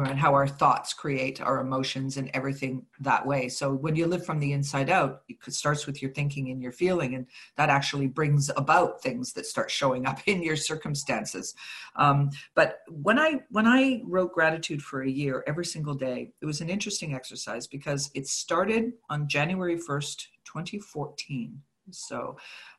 and 0.00 0.18
how 0.18 0.32
our 0.32 0.48
thoughts 0.48 0.94
create 0.94 1.40
our 1.40 1.60
emotions 1.60 2.16
and 2.16 2.30
everything 2.32 2.86
that 3.00 3.26
way. 3.26 3.48
So 3.48 3.72
when 3.72 3.94
you 3.94 4.06
live 4.06 4.24
from 4.24 4.38
the 4.38 4.52
inside 4.52 4.88
out, 4.88 5.22
it 5.28 5.36
starts 5.52 5.86
with 5.86 6.00
your 6.00 6.10
thinking 6.12 6.50
and 6.50 6.62
your 6.62 6.72
feeling, 6.72 7.14
and 7.14 7.26
that 7.56 7.68
actually 7.68 8.06
brings 8.06 8.50
about 8.56 9.02
things 9.02 9.32
that 9.34 9.46
start 9.46 9.70
showing 9.70 10.06
up 10.06 10.20
in 10.26 10.42
your 10.42 10.56
circumstances. 10.56 11.54
Um, 11.96 12.30
but 12.54 12.78
when 12.88 13.18
I 13.18 13.40
when 13.50 13.66
I 13.66 14.02
wrote 14.06 14.32
gratitude 14.32 14.82
for 14.82 15.02
a 15.02 15.10
year 15.10 15.44
every 15.46 15.66
single 15.66 15.94
day, 15.94 16.32
it 16.40 16.46
was 16.46 16.60
an 16.60 16.70
interesting 16.70 17.14
exercise 17.14 17.66
because 17.66 18.10
it 18.14 18.26
started 18.26 18.92
on 19.10 19.28
January 19.28 19.76
first, 19.76 20.28
2014. 20.52 21.60
So, 21.90 22.36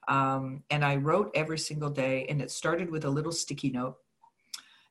um, 0.08 0.64
and 0.70 0.84
I 0.84 0.96
wrote 0.96 1.32
every 1.36 1.58
single 1.58 1.90
day, 1.90 2.26
and 2.30 2.42
it 2.42 2.52
started 2.52 2.90
with 2.90 3.06
a 3.06 3.10
little 3.10 3.32
sticky 3.32 3.70
note. 3.70 3.98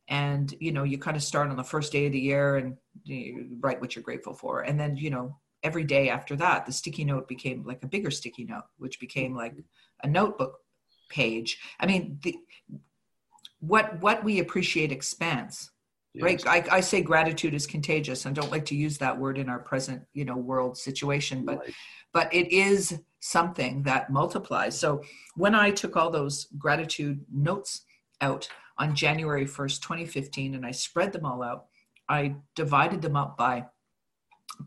And 0.08 0.52
you 0.60 0.72
know 0.72 0.82
you 0.82 0.98
kind 0.98 1.16
of 1.16 1.22
start 1.22 1.48
on 1.48 1.56
the 1.56 1.64
first 1.64 1.92
day 1.92 2.06
of 2.06 2.12
the 2.12 2.18
year 2.18 2.56
and 2.56 2.76
you 3.04 3.56
write 3.60 3.80
what 3.80 3.94
you're 3.94 4.02
grateful 4.02 4.34
for. 4.34 4.62
And 4.62 4.78
then 4.78 4.96
you 4.96 5.10
know 5.10 5.38
every 5.62 5.84
day 5.84 6.10
after 6.10 6.34
that 6.36 6.66
the 6.66 6.72
sticky 6.72 7.04
note 7.04 7.28
became 7.28 7.64
like 7.64 7.82
a 7.84 7.86
bigger 7.86 8.10
sticky 8.10 8.44
note 8.44 8.64
which 8.78 8.98
became 8.98 9.34
like 9.34 9.54
a 10.02 10.08
notebook 10.08 10.58
page. 11.08 11.58
I 11.78 11.86
mean 11.86 12.18
the 12.22 12.36
what 13.60 14.02
what 14.02 14.24
we 14.24 14.40
appreciate 14.40 14.90
expands 14.90 15.71
yes. 16.14 16.24
right 16.24 16.46
I, 16.46 16.76
I 16.76 16.80
say 16.80 17.02
gratitude 17.02 17.54
is 17.54 17.66
contagious 17.66 18.26
and 18.26 18.34
don't 18.34 18.50
like 18.50 18.66
to 18.66 18.76
use 18.76 18.98
that 18.98 19.18
word 19.18 19.38
in 19.38 19.48
our 19.48 19.58
present 19.58 20.02
you 20.12 20.24
know 20.24 20.36
world 20.36 20.76
situation 20.76 21.44
but 21.44 21.58
right. 21.58 21.74
but 22.12 22.32
it 22.34 22.52
is 22.52 23.00
something 23.20 23.82
that 23.84 24.10
multiplies 24.10 24.78
so 24.78 25.02
when 25.36 25.54
i 25.54 25.70
took 25.70 25.96
all 25.96 26.10
those 26.10 26.46
gratitude 26.58 27.20
notes 27.32 27.82
out 28.20 28.48
on 28.78 28.94
January 28.94 29.44
1st, 29.44 29.80
2015, 29.80 30.54
and 30.54 30.64
I 30.64 30.70
spread 30.70 31.12
them 31.12 31.26
all 31.26 31.42
out. 31.42 31.66
I 32.08 32.36
divided 32.54 33.02
them 33.02 33.16
up 33.16 33.36
by 33.36 33.66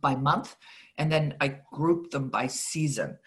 by 0.01 0.15
month, 0.15 0.55
and 0.97 1.11
then 1.11 1.35
I 1.39 1.59
grouped 1.71 2.11
them 2.11 2.29
by 2.29 2.47
season. 2.47 3.17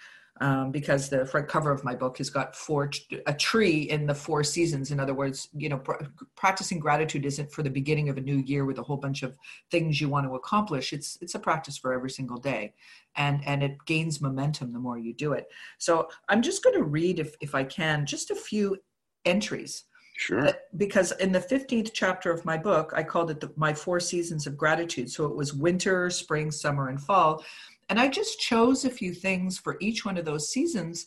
Um, 0.41 0.71
because 0.71 1.09
the 1.09 1.27
front 1.27 1.49
cover 1.49 1.73
of 1.73 1.83
my 1.83 1.97
book 1.97 2.19
has 2.19 2.31
got 2.31 2.55
four 2.55 2.91
a 3.27 3.35
tree 3.35 3.91
in 3.91 4.07
the 4.07 4.15
four 4.15 4.45
seasons 4.45 4.93
in 4.93 5.01
other 5.01 5.15
words 5.15 5.49
you 5.53 5.69
know 5.69 5.79
pr- 5.79 6.05
practicing 6.37 6.79
gratitude 6.79 7.27
isn't 7.27 7.51
for 7.51 7.65
the 7.65 7.71
beginning 7.71 8.09
of 8.09 8.19
a 8.19 8.21
new 8.21 8.37
year 8.37 8.65
with 8.65 8.79
a 8.79 8.83
whole 8.83 8.97
bunch 8.97 9.25
of 9.25 9.37
things 9.73 10.01
you 10.01 10.09
want 10.09 10.27
to 10.27 10.37
accomplish 10.37 10.93
it's 10.93 11.19
it's 11.21 11.35
a 11.35 11.41
practice 11.41 11.77
for 11.77 11.93
every 11.93 12.11
single 12.11 12.37
day 12.37 12.73
and 13.17 13.41
and 13.47 13.65
it 13.65 13.77
gains 13.85 14.21
momentum 14.21 14.73
the 14.73 14.79
more 14.79 14.97
you 14.97 15.13
do 15.13 15.33
it 15.33 15.49
so 15.79 16.09
i'm 16.29 16.41
just 16.41 16.63
going 16.63 16.77
to 16.77 16.85
read 16.85 17.19
if 17.19 17.35
if 17.41 17.57
i 17.57 17.65
can 17.65 18.07
just 18.07 18.31
a 18.31 18.37
few 18.37 18.77
entries 19.25 19.85
Sure. 20.19 20.51
Because 20.77 21.13
in 21.13 21.31
the 21.31 21.39
15th 21.39 21.91
chapter 21.95 22.33
of 22.33 22.45
my 22.45 22.57
book, 22.57 22.93
I 22.95 23.05
called 23.05 23.31
it 23.31 23.39
the, 23.39 23.53
my 23.55 23.73
four 23.73 24.01
seasons 24.01 24.49
of 24.49 24.57
gratitude. 24.57 25.09
So 25.13 25.27
it 25.27 25.37
was 25.37 25.55
winter, 25.55 26.11
spring, 26.11 26.51
summer, 26.51 26.89
and 26.89 27.01
fall. 27.01 27.45
And 27.89 27.99
I 27.99 28.09
just 28.09 28.41
chose 28.41 28.85
a 28.85 28.91
few 28.91 29.15
things 29.15 29.59
for 29.59 29.77
each 29.81 30.05
one 30.05 30.19
of 30.19 30.25
those 30.25 30.51
seasons 30.51 31.07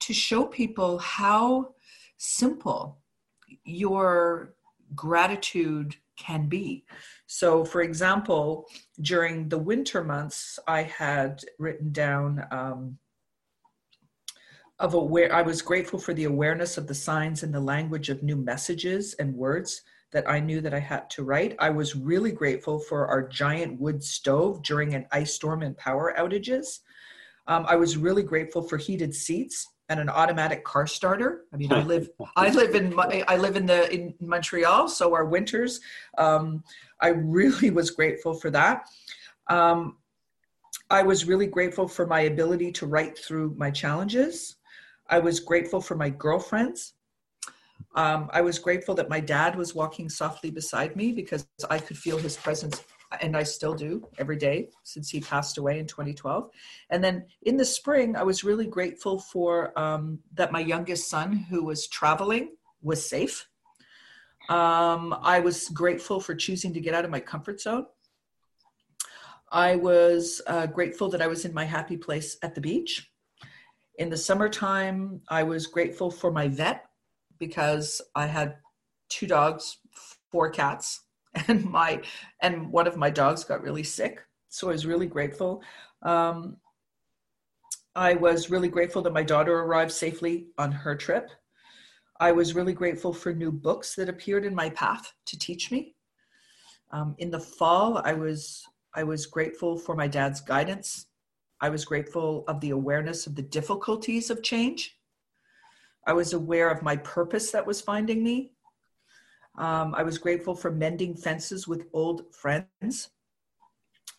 to 0.00 0.12
show 0.12 0.46
people 0.46 0.98
how 0.98 1.74
simple 2.16 2.98
your 3.64 4.54
gratitude 4.94 5.96
can 6.16 6.48
be. 6.48 6.84
So, 7.26 7.64
for 7.64 7.82
example, 7.82 8.66
during 9.00 9.48
the 9.48 9.58
winter 9.58 10.04
months, 10.04 10.58
I 10.68 10.82
had 10.82 11.42
written 11.58 11.92
down 11.92 12.46
um, 12.50 12.98
of 14.80 14.94
aware 14.94 15.32
i 15.32 15.40
was 15.40 15.62
grateful 15.62 15.98
for 15.98 16.14
the 16.14 16.24
awareness 16.24 16.76
of 16.76 16.88
the 16.88 16.94
signs 16.94 17.44
and 17.44 17.54
the 17.54 17.60
language 17.60 18.08
of 18.10 18.24
new 18.24 18.36
messages 18.36 19.14
and 19.14 19.32
words 19.34 19.82
that 20.14 20.30
I 20.30 20.40
knew 20.40 20.60
that 20.62 20.72
I 20.72 20.78
had 20.78 21.10
to 21.10 21.24
write. 21.24 21.56
I 21.58 21.68
was 21.70 21.96
really 21.96 22.30
grateful 22.32 22.78
for 22.78 23.06
our 23.08 23.28
giant 23.28 23.78
wood 23.78 24.02
stove 24.02 24.62
during 24.62 24.94
an 24.94 25.06
ice 25.12 25.34
storm 25.34 25.62
and 25.62 25.76
power 25.76 26.14
outages. 26.16 26.78
Um, 27.48 27.66
I 27.68 27.74
was 27.76 27.98
really 27.98 28.22
grateful 28.22 28.62
for 28.62 28.78
heated 28.78 29.12
seats 29.12 29.66
and 29.88 30.00
an 30.00 30.08
automatic 30.08 30.64
car 30.64 30.86
starter. 30.86 31.42
I 31.52 31.56
mean, 31.56 31.72
I 31.72 31.82
live 31.92 32.08
I 32.36 32.48
live 32.50 32.76
in 32.76 32.98
I 33.28 33.36
live 33.36 33.56
in 33.56 33.66
the 33.66 33.92
in 33.92 34.14
Montreal, 34.20 34.88
so 34.88 35.12
our 35.12 35.26
winters. 35.26 35.80
Um, 36.16 36.62
I 37.02 37.08
really 37.08 37.70
was 37.70 37.90
grateful 37.90 38.34
for 38.34 38.50
that. 38.50 38.86
Um, 39.50 39.98
I 40.90 41.02
was 41.02 41.24
really 41.24 41.48
grateful 41.48 41.88
for 41.88 42.06
my 42.06 42.20
ability 42.20 42.70
to 42.72 42.86
write 42.86 43.18
through 43.18 43.54
my 43.56 43.70
challenges. 43.70 44.56
I 45.10 45.18
was 45.18 45.40
grateful 45.40 45.80
for 45.80 45.96
my 45.96 46.08
girlfriends. 46.08 46.94
Um, 47.94 48.28
I 48.32 48.40
was 48.40 48.58
grateful 48.58 48.94
that 48.96 49.08
my 49.08 49.20
dad 49.20 49.56
was 49.56 49.74
walking 49.74 50.08
softly 50.08 50.50
beside 50.50 50.96
me 50.96 51.12
because 51.12 51.46
I 51.70 51.78
could 51.78 51.96
feel 51.96 52.18
his 52.18 52.36
presence, 52.36 52.82
and 53.20 53.36
I 53.36 53.44
still 53.44 53.74
do 53.74 54.08
every 54.18 54.36
day 54.36 54.70
since 54.82 55.10
he 55.10 55.20
passed 55.20 55.58
away 55.58 55.78
in 55.78 55.86
2012. 55.86 56.50
And 56.90 57.04
then 57.04 57.26
in 57.42 57.56
the 57.56 57.64
spring, 57.64 58.16
I 58.16 58.24
was 58.24 58.42
really 58.42 58.66
grateful 58.66 59.20
for 59.20 59.78
um, 59.78 60.18
that 60.34 60.50
my 60.50 60.58
youngest 60.58 61.08
son, 61.08 61.32
who 61.48 61.64
was 61.64 61.86
traveling, 61.86 62.56
was 62.82 63.08
safe. 63.08 63.46
Um, 64.48 65.16
I 65.22 65.38
was 65.40 65.68
grateful 65.68 66.20
for 66.20 66.34
choosing 66.34 66.74
to 66.74 66.80
get 66.80 66.94
out 66.94 67.04
of 67.04 67.10
my 67.10 67.20
comfort 67.20 67.60
zone. 67.60 67.86
I 69.52 69.76
was 69.76 70.42
uh, 70.48 70.66
grateful 70.66 71.08
that 71.10 71.22
I 71.22 71.28
was 71.28 71.44
in 71.44 71.54
my 71.54 71.64
happy 71.64 71.96
place 71.96 72.36
at 72.42 72.56
the 72.56 72.60
beach. 72.60 73.08
In 73.98 74.10
the 74.10 74.16
summertime, 74.16 75.20
I 75.28 75.44
was 75.44 75.68
grateful 75.68 76.10
for 76.10 76.32
my 76.32 76.48
vet 76.48 76.86
because 77.38 78.00
I 78.14 78.26
had 78.26 78.56
two 79.08 79.26
dogs, 79.26 79.78
four 80.30 80.50
cats, 80.50 81.02
and 81.48 81.64
my 81.64 82.02
and 82.40 82.70
one 82.70 82.86
of 82.86 82.96
my 82.96 83.10
dogs 83.10 83.44
got 83.44 83.62
really 83.62 83.82
sick. 83.82 84.20
So 84.48 84.68
I 84.68 84.72
was 84.72 84.86
really 84.86 85.06
grateful. 85.06 85.62
Um, 86.02 86.56
I 87.96 88.14
was 88.14 88.50
really 88.50 88.68
grateful 88.68 89.02
that 89.02 89.12
my 89.12 89.22
daughter 89.22 89.60
arrived 89.60 89.92
safely 89.92 90.48
on 90.58 90.72
her 90.72 90.96
trip. 90.96 91.30
I 92.20 92.32
was 92.32 92.54
really 92.54 92.72
grateful 92.72 93.12
for 93.12 93.32
new 93.32 93.52
books 93.52 93.94
that 93.96 94.08
appeared 94.08 94.44
in 94.44 94.54
my 94.54 94.70
path 94.70 95.12
to 95.26 95.38
teach 95.38 95.70
me. 95.70 95.94
Um, 96.92 97.14
in 97.18 97.30
the 97.30 97.40
fall, 97.40 98.00
I 98.04 98.14
was 98.14 98.64
I 98.94 99.02
was 99.02 99.26
grateful 99.26 99.76
for 99.76 99.96
my 99.96 100.06
dad's 100.06 100.40
guidance. 100.40 101.06
I 101.60 101.68
was 101.68 101.84
grateful 101.84 102.44
of 102.46 102.60
the 102.60 102.70
awareness 102.70 103.26
of 103.26 103.34
the 103.34 103.42
difficulties 103.42 104.30
of 104.30 104.42
change. 104.42 104.96
I 106.06 106.12
was 106.12 106.32
aware 106.32 106.70
of 106.70 106.82
my 106.82 106.96
purpose 106.96 107.50
that 107.52 107.66
was 107.66 107.80
finding 107.80 108.22
me. 108.22 108.52
Um, 109.56 109.94
I 109.94 110.02
was 110.02 110.18
grateful 110.18 110.54
for 110.54 110.70
mending 110.70 111.14
fences 111.14 111.68
with 111.68 111.86
old 111.92 112.34
friends. 112.34 113.10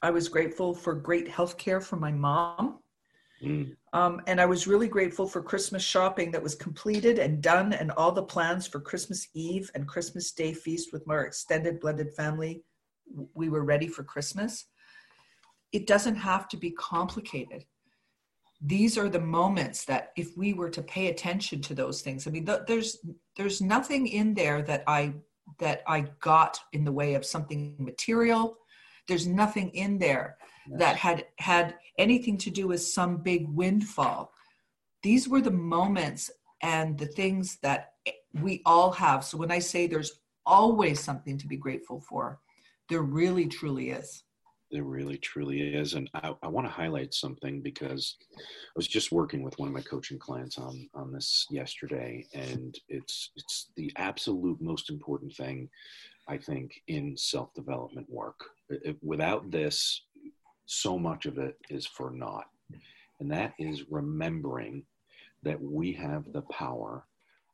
I 0.02 0.12
was 0.12 0.30
grateful 0.30 0.74
for 0.74 0.94
great 0.94 1.28
health 1.28 1.58
care 1.58 1.82
from 1.82 2.00
my 2.00 2.12
mom. 2.12 2.80
Mm. 3.44 3.76
Um, 3.92 4.22
and 4.28 4.40
I 4.40 4.46
was 4.46 4.66
really 4.66 4.88
grateful 4.88 5.28
for 5.28 5.42
Christmas 5.42 5.84
shopping 5.84 6.32
that 6.32 6.42
was 6.42 6.56
completed 6.56 7.20
and 7.20 7.42
done, 7.42 7.74
and 7.74 7.92
all 7.92 8.12
the 8.12 8.24
plans 8.24 8.66
for 8.66 8.80
Christmas 8.80 9.28
Eve 9.34 9.70
and 9.76 9.88
Christmas 9.88 10.32
Day 10.32 10.54
feast 10.54 10.94
with 10.94 11.06
my 11.06 11.20
extended 11.20 11.80
blended 11.80 12.14
family 12.14 12.64
we 13.34 13.50
were 13.50 13.64
ready 13.64 13.88
for 13.88 14.04
Christmas. 14.04 14.66
It 15.72 15.88
doesn't 15.88 16.16
have 16.16 16.48
to 16.50 16.58
be 16.58 16.72
complicated. 16.72 17.66
These 18.66 18.98
are 18.98 19.10
the 19.10 19.20
moments 19.20 19.86
that 19.86 20.12
if 20.16 20.36
we 20.36 20.54
were 20.54 20.70
to 20.72 20.82
pay 20.82 21.08
attention 21.08 21.62
to 21.62 21.76
those 21.76 22.02
things, 22.02 22.26
I 22.26 22.32
mean, 22.32 22.46
th- 22.46 22.62
there's 22.68 22.98
there's 23.38 23.62
nothing 23.62 24.08
in 24.08 24.34
there 24.34 24.62
that 24.64 24.84
I 24.88 25.14
that 25.60 25.84
I 25.88 26.08
got 26.20 26.60
in 26.74 26.84
the 26.84 26.92
way 26.92 27.14
of 27.14 27.26
something 27.26 27.76
material. 27.78 28.58
There's 29.08 29.28
nothing 29.28 29.70
in 29.70 30.00
there 30.00 30.38
yes. 30.68 30.80
that 30.80 30.96
had 30.96 31.26
had 31.38 31.76
anything 32.00 32.38
to 32.40 32.50
do 32.50 32.68
with 32.68 32.82
some 32.82 33.18
big 33.18 33.48
windfall. 33.50 34.32
These 35.04 35.30
were 35.30 35.42
the 35.42 35.52
moments 35.52 36.32
and 36.64 36.98
the 36.98 37.06
things 37.06 37.60
that 37.62 37.92
we 38.42 38.62
all 38.66 38.92
have. 38.92 39.24
So 39.24 39.38
when 39.38 39.52
I 39.52 39.60
say 39.60 39.86
there's 39.86 40.20
always 40.46 41.00
something 41.00 41.38
to 41.38 41.48
be 41.48 41.58
grateful 41.58 42.02
for, 42.02 42.40
there 42.90 43.02
really, 43.02 43.48
truly 43.48 43.92
is. 43.92 44.24
There 44.72 44.84
really, 44.84 45.18
truly 45.18 45.76
is. 45.76 45.94
And 45.94 46.10
I, 46.16 46.34
I 46.42 46.48
want 46.48 46.66
to 46.68 46.74
highlight 46.74 47.14
something 47.14 47.62
because 47.62 48.18
I 48.38 48.72
was 48.76 48.88
just 48.88 49.12
working 49.12 49.44
with 49.44 49.58
one 49.60 49.68
of 49.68 49.74
my 49.74 49.82
coaching 49.82 50.18
clients 50.18 50.58
on, 50.58 50.90
on 50.96 51.12
this 51.12 51.46
yesterday, 51.52 52.26
and 52.34 52.78
it's 52.90 53.32
it's 53.36 53.70
the 53.76 53.92
absolute 53.98 54.60
most 54.60 54.90
important 54.90 55.34
thing, 55.36 55.70
I 56.28 56.38
think, 56.38 56.82
in 56.88 57.16
self 57.16 57.54
development 57.54 58.10
work. 58.10 58.40
It, 58.70 58.98
without 59.04 59.52
this, 59.52 60.02
so 60.66 60.98
much 60.98 61.26
of 61.26 61.38
it 61.38 61.58
is 61.70 61.86
for 61.86 62.10
naught. 62.12 62.48
And 63.20 63.32
that 63.32 63.54
is 63.60 63.84
remembering 63.90 64.84
that 65.44 65.62
we 65.62 65.94
have 65.94 66.34
the 66.34 66.42
power 66.42 67.06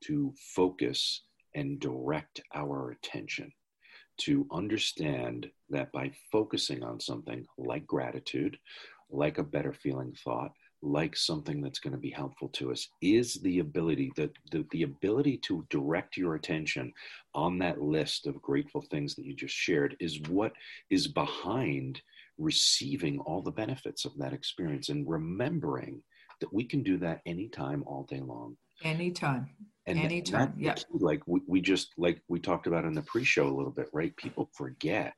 to 0.05 0.33
focus 0.55 1.23
and 1.53 1.79
direct 1.79 2.41
our 2.55 2.91
attention 2.91 3.51
to 4.21 4.47
understand 4.51 5.49
that 5.69 5.91
by 5.91 6.11
focusing 6.31 6.83
on 6.83 6.99
something 6.99 7.45
like 7.57 7.85
gratitude, 7.87 8.57
like 9.09 9.37
a 9.37 9.43
better 9.43 9.73
feeling 9.73 10.15
thought, 10.23 10.51
like 10.81 11.15
something 11.15 11.61
that's 11.61 11.79
going 11.79 11.93
to 11.93 11.99
be 11.99 12.09
helpful 12.09 12.49
to 12.49 12.71
us 12.71 12.87
is 13.01 13.35
the 13.41 13.59
ability 13.59 14.11
the, 14.15 14.29
the, 14.51 14.65
the 14.71 14.83
ability 14.83 15.37
to 15.37 15.65
direct 15.69 16.17
your 16.17 16.35
attention 16.35 16.91
on 17.35 17.59
that 17.59 17.81
list 17.81 18.25
of 18.25 18.41
grateful 18.41 18.81
things 18.89 19.15
that 19.15 19.25
you 19.25 19.35
just 19.35 19.53
shared 19.53 19.95
is 19.99 20.19
what 20.21 20.53
is 20.89 21.07
behind 21.07 22.01
receiving 22.39 23.19
all 23.19 23.41
the 23.41 23.51
benefits 23.51 24.05
of 24.05 24.17
that 24.17 24.33
experience 24.33 24.89
and 24.89 25.07
remembering 25.07 26.01
that 26.39 26.51
we 26.51 26.63
can 26.63 26.81
do 26.81 26.97
that 26.97 27.21
anytime 27.27 27.83
all 27.85 28.03
day 28.09 28.19
long. 28.19 28.57
Anytime 28.83 29.49
and 29.87 29.99
anytime 29.99 30.53
yeah. 30.57 30.75
like 30.91 31.21
we, 31.25 31.41
we 31.47 31.61
just 31.61 31.93
like 31.97 32.21
we 32.27 32.39
talked 32.39 32.67
about 32.67 32.85
in 32.85 32.93
the 32.93 33.01
pre-show 33.01 33.47
a 33.47 33.55
little 33.55 33.71
bit 33.71 33.89
right? 33.93 34.15
People 34.15 34.49
forget 34.53 35.13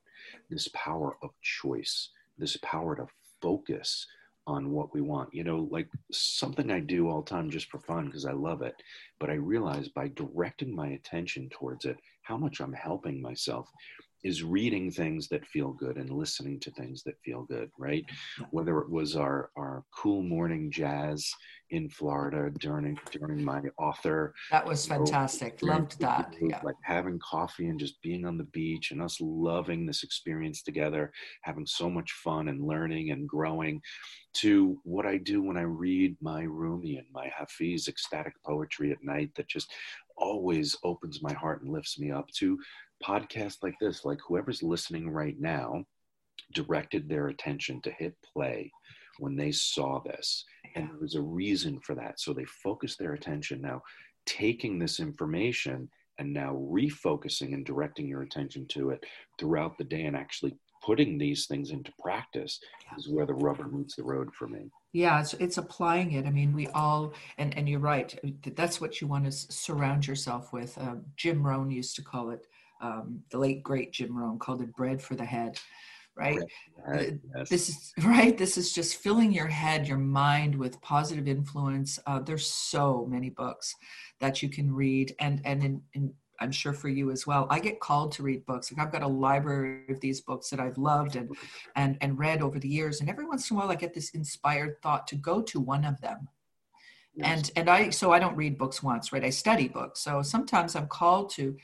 this 0.49 0.69
power 0.73 1.17
of 1.21 1.31
choice 1.41 2.09
this 2.37 2.57
power 2.63 2.95
to 2.95 3.05
focus 3.41 4.07
on 4.45 4.71
what 4.71 4.93
we 4.93 5.01
want. 5.01 5.33
You 5.33 5.43
know 5.43 5.67
like 5.71 5.87
something 6.11 6.71
i 6.71 6.79
do 6.79 7.09
all 7.09 7.21
the 7.21 7.29
time 7.29 7.49
just 7.49 7.69
for 7.69 7.79
fun 7.79 8.07
because 8.07 8.25
i 8.25 8.31
love 8.31 8.61
it 8.61 8.75
but 9.19 9.29
i 9.29 9.33
realize 9.33 9.87
by 9.89 10.09
directing 10.09 10.75
my 10.75 10.89
attention 10.89 11.49
towards 11.49 11.85
it 11.85 11.97
how 12.21 12.37
much 12.37 12.59
i'm 12.59 12.73
helping 12.73 13.21
myself 13.21 13.69
is 14.23 14.43
reading 14.43 14.89
things 14.89 15.27
that 15.27 15.45
feel 15.45 15.71
good 15.71 15.97
and 15.97 16.09
listening 16.09 16.59
to 16.61 16.71
things 16.71 17.03
that 17.03 17.19
feel 17.23 17.43
good, 17.43 17.69
right? 17.77 18.05
Whether 18.51 18.79
it 18.79 18.89
was 18.89 19.15
our, 19.15 19.49
our 19.57 19.83
cool 19.95 20.23
morning 20.23 20.71
jazz 20.71 21.29
in 21.73 21.89
Florida 21.89 22.51
during 22.59 22.97
during 23.11 23.43
my 23.43 23.61
author. 23.79 24.33
That 24.51 24.65
was 24.65 24.85
fantastic. 24.85 25.61
Know, 25.61 25.73
Loved 25.73 25.99
that. 25.99 26.35
Yeah. 26.39 26.61
Like 26.63 26.75
having 26.83 27.19
coffee 27.19 27.67
and 27.67 27.79
just 27.79 28.01
being 28.01 28.25
on 28.25 28.37
the 28.37 28.43
beach 28.45 28.91
and 28.91 29.01
us 29.01 29.17
loving 29.19 29.85
this 29.85 30.03
experience 30.03 30.61
together, 30.61 31.11
having 31.41 31.65
so 31.65 31.89
much 31.89 32.11
fun 32.11 32.47
and 32.47 32.65
learning 32.65 33.09
and 33.09 33.27
growing 33.27 33.81
to 34.35 34.79
what 34.83 35.05
I 35.05 35.17
do 35.17 35.41
when 35.41 35.57
I 35.57 35.63
read 35.63 36.15
my 36.21 36.43
Rumi 36.43 36.97
and 36.97 37.07
my 37.11 37.31
Hafiz 37.35 37.87
ecstatic 37.87 38.33
poetry 38.45 38.91
at 38.91 39.03
night 39.03 39.31
that 39.35 39.47
just 39.47 39.71
always 40.17 40.75
opens 40.83 41.21
my 41.21 41.33
heart 41.33 41.63
and 41.63 41.71
lifts 41.71 41.99
me 41.99 42.11
up 42.11 42.29
to 42.37 42.59
podcasts 43.03 43.57
like 43.61 43.75
this, 43.79 44.05
like 44.05 44.19
whoever's 44.27 44.63
listening 44.63 45.09
right 45.09 45.39
now, 45.39 45.83
directed 46.53 47.07
their 47.07 47.27
attention 47.27 47.81
to 47.81 47.91
hit 47.91 48.15
play 48.33 48.71
when 49.19 49.35
they 49.35 49.51
saw 49.51 49.99
this. 49.99 50.45
And 50.75 50.89
there 50.89 50.99
was 50.99 51.15
a 51.15 51.21
reason 51.21 51.79
for 51.79 51.95
that. 51.95 52.19
So 52.19 52.33
they 52.33 52.45
focused 52.45 52.99
their 52.99 53.13
attention. 53.13 53.61
Now, 53.61 53.81
taking 54.25 54.79
this 54.79 54.99
information 54.99 55.89
and 56.19 56.33
now 56.33 56.53
refocusing 56.71 57.53
and 57.53 57.65
directing 57.65 58.07
your 58.07 58.21
attention 58.21 58.65
to 58.67 58.91
it 58.91 59.03
throughout 59.39 59.77
the 59.77 59.83
day 59.83 60.03
and 60.03 60.15
actually 60.15 60.55
putting 60.83 61.17
these 61.17 61.45
things 61.45 61.71
into 61.71 61.91
practice 61.99 62.59
is 62.97 63.07
where 63.07 63.25
the 63.25 63.33
rubber 63.33 63.67
meets 63.67 63.95
the 63.95 64.03
road 64.03 64.29
for 64.33 64.47
me. 64.47 64.69
Yeah 64.91 65.19
it's, 65.21 65.33
it's 65.35 65.57
applying 65.57 66.11
it. 66.11 66.25
I 66.25 66.29
mean 66.29 66.53
we 66.53 66.67
all 66.67 67.13
and 67.37 67.57
and 67.57 67.67
you're 67.67 67.79
right. 67.79 68.17
That's 68.55 68.79
what 68.79 69.01
you 69.01 69.07
want 69.07 69.25
to 69.25 69.31
surround 69.31 70.05
yourself 70.05 70.53
with. 70.53 70.77
Uh, 70.77 70.95
jim 71.15 71.45
rohn 71.45 71.71
used 71.71 71.95
to 71.95 72.03
call 72.03 72.29
it 72.29 72.47
um, 72.83 73.21
the 73.31 73.37
late 73.39 73.63
great 73.63 73.91
Jim 73.93 74.15
Rohn 74.15 74.37
called 74.37 74.61
it 74.61 74.75
bread 74.75 75.01
for 75.01 75.15
the 75.15 75.25
head 75.25 75.59
right? 76.15 76.39
Right 76.85 77.19
yes. 77.35 77.49
this 77.49 77.69
is 77.69 77.93
right? 78.03 78.37
This 78.37 78.57
is 78.57 78.73
just 78.73 78.97
filling 78.97 79.31
your 79.31 79.47
head 79.47 79.87
your 79.87 79.97
mind 79.97 80.55
with 80.55 80.81
positive 80.81 81.27
influence. 81.27 81.99
Uh, 82.05 82.19
there's 82.19 82.47
so 82.47 83.07
many 83.09 83.29
books 83.29 83.75
that 84.19 84.41
you 84.41 84.49
can 84.49 84.73
read 84.73 85.15
and 85.19 85.41
and 85.45 85.63
in, 85.63 85.81
in, 85.93 86.13
i'm 86.39 86.51
sure 86.51 86.73
for 86.73 86.89
you 86.89 87.11
as 87.11 87.25
well. 87.27 87.47
I 87.49 87.59
get 87.59 87.79
called 87.79 88.11
to 88.13 88.23
read 88.23 88.45
books. 88.45 88.71
Like 88.71 88.85
i've 88.85 88.91
got 88.91 89.03
a 89.03 89.07
library 89.07 89.85
of 89.89 89.99
these 89.99 90.21
books 90.21 90.49
that 90.49 90.59
i've 90.59 90.77
loved 90.77 91.15
and 91.15 91.35
and 91.75 91.97
and 92.01 92.17
read 92.17 92.41
over 92.41 92.59
the 92.59 92.69
years 92.69 93.01
and 93.01 93.09
every 93.09 93.25
once 93.25 93.49
in 93.49 93.57
a 93.57 93.59
while 93.59 93.71
i 93.71 93.75
get 93.75 93.93
this 93.93 94.11
inspired 94.11 94.81
thought 94.81 95.07
to 95.07 95.15
go 95.15 95.41
to 95.41 95.59
one 95.59 95.85
of 95.85 95.99
them. 96.01 96.27
Yes. 97.15 97.27
and 97.31 97.51
and 97.55 97.69
i 97.69 97.89
so 97.91 98.11
i 98.11 98.17
don't 98.19 98.35
read 98.35 98.57
books 98.57 98.81
once 98.81 99.13
right? 99.13 99.23
I 99.23 99.29
study 99.29 99.67
books. 99.67 100.01
So 100.01 100.21
sometimes 100.21 100.75
i'm 100.75 100.87
called 100.87 101.29
to 101.31 101.55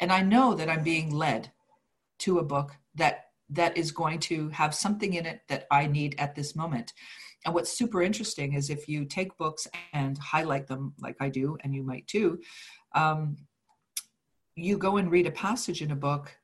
and 0.00 0.12
I 0.12 0.22
know 0.22 0.54
that 0.54 0.68
I'm 0.68 0.82
being 0.82 1.10
led 1.10 1.52
to 2.20 2.38
a 2.38 2.44
book 2.44 2.76
that 2.94 3.26
that 3.50 3.76
is 3.76 3.92
going 3.92 4.18
to 4.18 4.48
have 4.50 4.74
something 4.74 5.14
in 5.14 5.24
it 5.24 5.40
that 5.48 5.66
I 5.70 5.86
need 5.86 6.14
at 6.18 6.34
this 6.34 6.54
moment. 6.54 6.92
And 7.44 7.54
what's 7.54 7.76
super 7.76 8.02
interesting 8.02 8.52
is 8.52 8.68
if 8.68 8.88
you 8.88 9.04
take 9.04 9.36
books 9.38 9.66
and 9.92 10.18
highlight 10.18 10.66
them, 10.66 10.92
like 11.00 11.16
I 11.20 11.28
do, 11.28 11.56
and 11.62 11.74
you 11.74 11.82
might 11.82 12.06
too, 12.06 12.40
um, 12.94 13.36
you 14.54 14.76
go 14.76 14.96
and 14.96 15.10
read 15.10 15.26
a 15.26 15.30
passage 15.30 15.82
in 15.82 15.92
a 15.92 15.96
book 15.96 16.36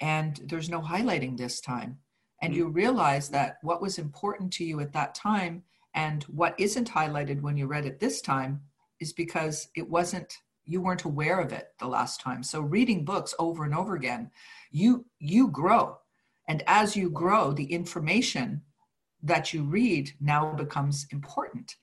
and 0.00 0.40
there's 0.46 0.70
no 0.70 0.80
highlighting 0.80 1.36
this 1.36 1.60
time. 1.60 1.98
And 2.40 2.54
you 2.54 2.68
realize 2.68 3.28
that 3.30 3.58
what 3.62 3.82
was 3.82 3.98
important 3.98 4.52
to 4.54 4.64
you 4.64 4.80
at 4.80 4.92
that 4.92 5.14
time 5.14 5.64
and 5.94 6.22
what 6.24 6.58
isn't 6.58 6.90
highlighted 6.90 7.40
when 7.42 7.56
you 7.56 7.66
read 7.66 7.84
it 7.84 7.98
this 7.98 8.20
time 8.20 8.62
is 9.00 9.12
because 9.12 9.68
it 9.76 9.88
wasn't 9.88 10.38
you 10.68 10.82
weren't 10.82 11.04
aware 11.04 11.40
of 11.40 11.52
it 11.52 11.68
the 11.80 11.88
last 11.88 12.20
time. 12.20 12.42
So 12.42 12.60
reading 12.60 13.04
books 13.04 13.34
over 13.38 13.64
and 13.64 13.74
over 13.74 13.96
again 13.96 14.30
you 14.70 15.06
you 15.18 15.48
grow. 15.48 15.96
And 16.46 16.62
as 16.66 16.94
you 16.94 17.10
grow 17.10 17.52
the 17.52 17.72
information 17.72 18.62
that 19.22 19.52
you 19.52 19.64
read 19.64 20.12
now 20.20 20.52
becomes 20.52 21.06
important. 21.10 21.76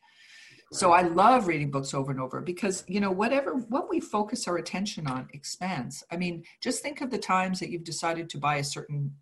So 0.71 0.91
i 0.91 1.01
love 1.01 1.47
reading 1.47 1.71
books 1.71 1.93
over 1.93 2.11
and 2.11 2.19
over 2.19 2.41
because 2.41 2.83
you 2.87 2.99
know 2.99 3.11
whatever 3.11 3.55
what 3.55 3.89
we 3.89 3.99
focus 3.99 4.47
our 4.47 4.57
attention 4.57 5.07
on 5.07 5.27
expands. 5.33 6.03
I 6.11 6.17
mean 6.17 6.43
just 6.61 6.81
think 6.81 7.01
of 7.01 7.09
the 7.09 7.17
times 7.17 7.59
that 7.59 7.69
you've 7.69 7.83
decided 7.83 8.29
to 8.29 8.37
buy 8.37 8.57
a 8.57 8.63
certain 8.63 9.13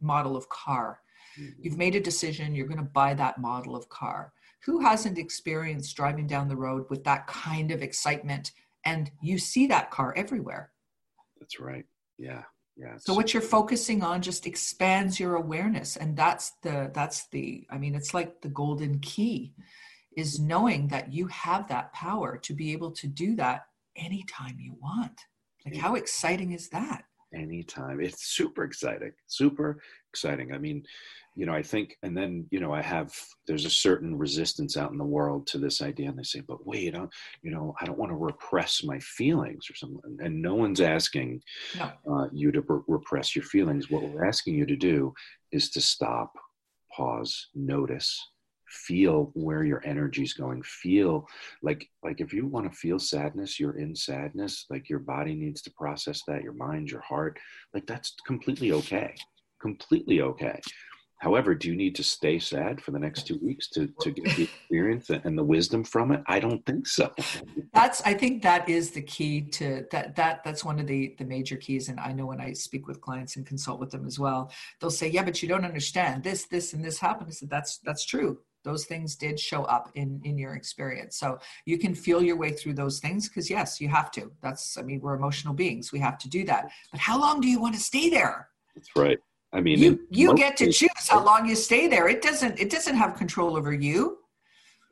model 0.00 0.36
of 0.36 0.48
car. 0.48 1.00
Mm-hmm. 1.38 1.62
you've 1.62 1.78
made 1.78 1.94
a 1.94 2.00
decision 2.00 2.54
you're 2.54 2.66
going 2.66 2.78
to 2.78 2.96
buy 3.02 3.14
that 3.14 3.38
model 3.38 3.74
of 3.76 3.88
car. 3.88 4.32
Who 4.64 4.80
hasn't 4.80 5.18
experienced 5.18 5.96
driving 5.96 6.26
down 6.26 6.48
the 6.48 6.56
road 6.56 6.86
with 6.90 7.04
that 7.04 7.26
kind 7.26 7.70
of 7.70 7.80
excitement 7.80 8.50
and 8.84 9.10
you 9.22 9.38
see 9.38 9.66
that 9.68 9.90
car 9.90 10.14
everywhere. 10.16 10.70
That's 11.40 11.60
right. 11.60 11.84
Yeah. 12.18 12.42
Yeah. 12.76 12.96
So 12.98 13.12
what 13.12 13.34
you're 13.34 13.42
focusing 13.42 14.04
on 14.04 14.22
just 14.22 14.46
expands 14.46 15.18
your 15.18 15.34
awareness. 15.34 15.96
And 15.96 16.16
that's 16.16 16.52
the 16.62 16.90
that's 16.94 17.28
the 17.28 17.66
i 17.70 17.78
mean 17.78 17.94
it's 17.96 18.14
like 18.14 18.40
the 18.40 18.48
golden 18.48 19.00
key 19.00 19.52
is 20.16 20.38
knowing 20.38 20.88
that 20.88 21.12
you 21.12 21.26
have 21.26 21.68
that 21.68 21.92
power 21.92 22.38
to 22.38 22.54
be 22.54 22.72
able 22.72 22.92
to 22.92 23.06
do 23.08 23.34
that 23.36 23.62
anytime 23.96 24.56
you 24.58 24.76
want. 24.80 25.20
Like 25.66 25.76
how 25.76 25.96
exciting 25.96 26.52
is 26.52 26.68
that? 26.70 27.04
Anytime. 27.34 28.00
It's 28.00 28.34
super 28.34 28.62
exciting. 28.64 29.12
Super 29.26 29.82
exciting. 30.10 30.54
I 30.54 30.58
mean 30.58 30.84
you 31.38 31.46
know, 31.46 31.54
I 31.54 31.62
think, 31.62 31.96
and 32.02 32.16
then, 32.16 32.48
you 32.50 32.58
know, 32.58 32.72
I 32.72 32.82
have, 32.82 33.14
there's 33.46 33.64
a 33.64 33.70
certain 33.70 34.18
resistance 34.18 34.76
out 34.76 34.90
in 34.90 34.98
the 34.98 35.04
world 35.04 35.46
to 35.46 35.58
this 35.58 35.80
idea. 35.80 36.08
And 36.08 36.18
they 36.18 36.24
say, 36.24 36.40
but 36.40 36.66
wait, 36.66 36.96
I, 36.96 37.06
you 37.42 37.52
know, 37.52 37.76
I 37.80 37.84
don't 37.84 37.96
want 37.96 38.10
to 38.10 38.16
repress 38.16 38.82
my 38.82 38.98
feelings 38.98 39.70
or 39.70 39.76
something. 39.76 40.18
And 40.18 40.42
no 40.42 40.56
one's 40.56 40.80
asking 40.80 41.40
no. 41.78 41.92
uh, 42.10 42.26
you 42.32 42.50
to 42.50 42.60
re- 42.62 42.80
repress 42.88 43.36
your 43.36 43.44
feelings. 43.44 43.88
What 43.88 44.02
we're 44.02 44.24
asking 44.24 44.56
you 44.56 44.66
to 44.66 44.74
do 44.74 45.14
is 45.52 45.70
to 45.70 45.80
stop, 45.80 46.32
pause, 46.90 47.50
notice, 47.54 48.20
feel 48.68 49.30
where 49.34 49.62
your 49.62 49.80
energy 49.86 50.24
is 50.24 50.34
going 50.34 50.62
feel 50.62 51.26
like 51.62 51.88
like 52.02 52.20
if 52.20 52.34
you 52.34 52.46
want 52.46 52.70
to 52.70 52.78
feel 52.78 52.98
sadness 52.98 53.58
you're 53.58 53.78
in 53.78 53.96
sadness 53.96 54.66
like 54.68 54.90
your 54.90 54.98
body 54.98 55.34
needs 55.34 55.62
to 55.62 55.70
process 55.70 56.20
that 56.28 56.42
your 56.42 56.52
mind 56.52 56.90
your 56.90 57.00
heart 57.00 57.38
like 57.72 57.86
that's 57.86 58.14
completely 58.26 58.72
okay 58.72 59.14
completely 59.58 60.20
okay 60.20 60.60
However, 61.18 61.54
do 61.54 61.68
you 61.68 61.74
need 61.74 61.96
to 61.96 62.04
stay 62.04 62.38
sad 62.38 62.80
for 62.80 62.92
the 62.92 62.98
next 62.98 63.26
two 63.26 63.38
weeks 63.42 63.68
to, 63.70 63.88
to 64.00 64.10
get 64.12 64.36
the 64.36 64.44
experience 64.60 65.10
and 65.10 65.36
the 65.36 65.42
wisdom 65.42 65.82
from 65.82 66.12
it? 66.12 66.22
I 66.26 66.38
don't 66.38 66.64
think 66.64 66.86
so. 66.86 67.12
That's 67.74 68.00
I 68.02 68.14
think 68.14 68.42
that 68.42 68.68
is 68.68 68.92
the 68.92 69.02
key 69.02 69.40
to 69.52 69.84
that 69.90 70.14
that 70.16 70.44
that's 70.44 70.64
one 70.64 70.78
of 70.78 70.86
the 70.86 71.16
the 71.18 71.24
major 71.24 71.56
keys. 71.56 71.88
And 71.88 71.98
I 71.98 72.12
know 72.12 72.26
when 72.26 72.40
I 72.40 72.52
speak 72.52 72.86
with 72.86 73.00
clients 73.00 73.36
and 73.36 73.44
consult 73.44 73.80
with 73.80 73.90
them 73.90 74.06
as 74.06 74.18
well, 74.18 74.52
they'll 74.80 74.90
say, 74.90 75.08
Yeah, 75.08 75.24
but 75.24 75.42
you 75.42 75.48
don't 75.48 75.64
understand 75.64 76.22
this, 76.22 76.46
this, 76.46 76.72
and 76.72 76.84
this 76.84 76.98
happened. 76.98 77.28
I 77.28 77.32
said, 77.32 77.50
That's 77.50 77.78
that's 77.78 78.04
true. 78.04 78.38
Those 78.64 78.84
things 78.84 79.16
did 79.16 79.40
show 79.40 79.64
up 79.64 79.90
in 79.96 80.20
in 80.22 80.38
your 80.38 80.54
experience. 80.54 81.16
So 81.16 81.38
you 81.64 81.78
can 81.78 81.96
feel 81.96 82.22
your 82.22 82.36
way 82.36 82.52
through 82.52 82.74
those 82.74 83.00
things 83.00 83.28
because 83.28 83.50
yes, 83.50 83.80
you 83.80 83.88
have 83.88 84.12
to. 84.12 84.30
That's 84.40 84.78
I 84.78 84.82
mean, 84.82 85.00
we're 85.00 85.14
emotional 85.14 85.54
beings. 85.54 85.90
We 85.90 85.98
have 85.98 86.18
to 86.18 86.28
do 86.28 86.44
that. 86.44 86.70
But 86.92 87.00
how 87.00 87.20
long 87.20 87.40
do 87.40 87.48
you 87.48 87.60
want 87.60 87.74
to 87.74 87.80
stay 87.80 88.08
there? 88.08 88.50
That's 88.76 88.94
right. 88.94 89.18
I 89.52 89.60
mean, 89.60 89.78
you 89.78 90.00
you 90.10 90.34
get 90.34 90.56
to 90.58 90.70
choose 90.70 91.08
how 91.08 91.24
long 91.24 91.48
you 91.48 91.54
stay 91.54 91.88
there. 91.88 92.08
It 92.08 92.22
doesn't 92.22 92.58
it 92.58 92.70
doesn't 92.70 92.96
have 92.96 93.16
control 93.16 93.56
over 93.56 93.72
you. 93.72 94.18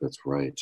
That's 0.01 0.19
right. 0.25 0.59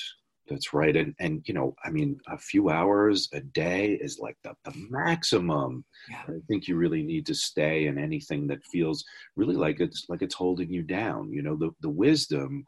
That's 0.49 0.73
right. 0.73 0.95
And 0.95 1.15
and 1.19 1.41
you 1.47 1.53
know, 1.53 1.73
I 1.84 1.89
mean, 1.89 2.19
a 2.27 2.38
few 2.38 2.69
hours 2.69 3.29
a 3.34 3.39
day 3.39 3.93
is 3.93 4.19
like 4.19 4.38
the, 4.43 4.53
the 4.65 4.73
maximum. 4.89 5.86
Yeah. 6.10 6.23
I 6.27 6.39
think 6.47 6.67
you 6.67 6.75
really 6.75 7.03
need 7.03 7.25
to 7.27 7.34
stay 7.34 7.88
in 7.88 7.97
anything 7.97 8.47
that 8.47 8.65
feels 8.65 9.03
really 9.36 9.55
like 9.55 9.79
it's 9.79 10.05
like 10.10 10.21
it's 10.21 10.36
holding 10.36 10.71
you 10.71 10.84
down. 10.84 11.31
You 11.31 11.41
know, 11.41 11.55
the, 11.55 11.71
the 11.81 11.89
wisdom 11.89 12.65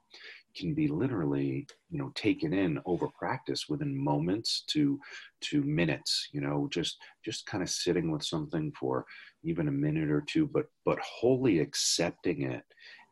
can 0.58 0.74
be 0.74 0.88
literally 0.88 1.67
you 1.89 2.00
know 2.00 2.12
taken 2.15 2.54
in 2.54 2.80
over 2.86 3.08
practice 3.17 3.65
within 3.70 3.96
moments 3.96 4.63
to 4.67 5.00
to 5.41 5.62
minutes 5.63 6.30
you 6.32 6.41
know 6.41 6.67
just 6.72 6.98
just 7.24 7.46
kind 7.46 7.63
of 7.63 7.70
sitting 7.70 8.12
with 8.12 8.24
something 8.24 8.72
for 8.80 9.06
even 9.43 9.67
a 9.67 9.72
minute 9.72 10.10
or 10.10 10.22
two 10.22 10.48
but 10.48 10.65
but 10.86 11.00
wholly 11.00 11.60
accepting 11.60 12.43
it 12.43 12.63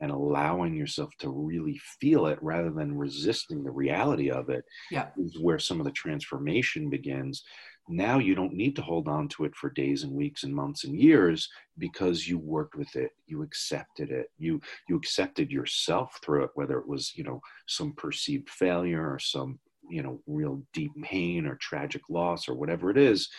and 0.02 0.12
allowing 0.12 0.76
yourself 0.76 1.10
to 1.20 1.30
really 1.30 1.80
feel 2.02 2.28
it 2.28 2.38
rather 2.42 2.70
than 2.70 2.98
resisting 2.98 3.64
the 3.64 3.72
reality 3.72 4.30
of 4.30 4.50
it 4.50 4.66
yeah. 4.92 5.08
is 5.18 5.40
where 5.40 5.60
some 5.60 5.80
of 5.80 5.86
the 5.86 5.92
transformation 5.92 6.90
begins 6.90 7.44
now 7.88 8.18
you 8.18 8.36
don't 8.36 8.54
need 8.54 8.76
to 8.76 8.82
hold 8.82 9.08
on 9.08 9.28
to 9.28 9.46
it 9.46 9.56
for 9.56 9.70
days 9.70 10.04
and 10.04 10.12
weeks 10.12 10.44
and 10.44 10.54
months 10.54 10.84
and 10.84 11.00
years 11.00 11.50
because 11.78 12.28
you 12.28 12.38
worked 12.38 12.76
with 12.76 12.96
it 12.96 13.12
you 13.28 13.44
accepted 13.44 14.10
it 14.10 14.32
you 14.38 14.60
you 14.90 14.96
accepted 14.96 15.52
yourself 15.52 16.20
through 16.24 16.44
it 16.44 16.50
whether 16.56 16.80
it 16.80 16.88
was 16.88 17.14
you 17.16 17.24
know 17.24 17.40
some 17.68 17.94
perceived 17.94 18.50
failure 18.50 19.08
or 19.08 19.20
some 19.20 19.60
you 19.90 20.02
know 20.02 20.20
real 20.26 20.62
deep 20.74 20.92
pain 21.04 21.46
or 21.46 21.56
tragic 21.56 22.02
loss 22.10 22.50
or 22.50 22.56
whatever 22.56 22.90
it 22.90 22.98
is 22.98 23.30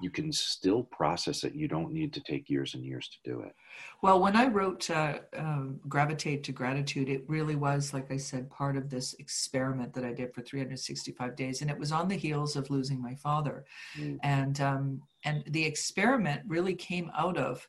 you 0.00 0.10
can 0.10 0.30
still 0.30 0.84
process 0.84 1.42
it. 1.42 1.54
You 1.54 1.66
don't 1.66 1.92
need 1.92 2.12
to 2.12 2.20
take 2.20 2.48
years 2.48 2.74
and 2.74 2.84
years 2.84 3.08
to 3.08 3.30
do 3.30 3.40
it. 3.40 3.54
Well, 4.00 4.20
when 4.20 4.36
I 4.36 4.46
wrote 4.46 4.88
uh, 4.90 5.18
um, 5.36 5.80
Gravitate 5.88 6.44
to 6.44 6.52
Gratitude, 6.52 7.08
it 7.08 7.24
really 7.26 7.56
was, 7.56 7.92
like 7.92 8.12
I 8.12 8.16
said, 8.16 8.48
part 8.48 8.76
of 8.76 8.88
this 8.88 9.14
experiment 9.14 9.92
that 9.94 10.04
I 10.04 10.12
did 10.12 10.32
for 10.32 10.42
365 10.42 11.34
days. 11.34 11.62
And 11.62 11.70
it 11.70 11.78
was 11.78 11.90
on 11.90 12.06
the 12.06 12.14
heels 12.14 12.54
of 12.54 12.70
losing 12.70 13.02
my 13.02 13.16
father. 13.16 13.64
Mm. 13.98 14.18
And, 14.22 14.60
um, 14.60 15.02
and 15.24 15.42
the 15.48 15.64
experiment 15.64 16.42
really 16.46 16.74
came 16.74 17.10
out 17.16 17.36
of 17.36 17.68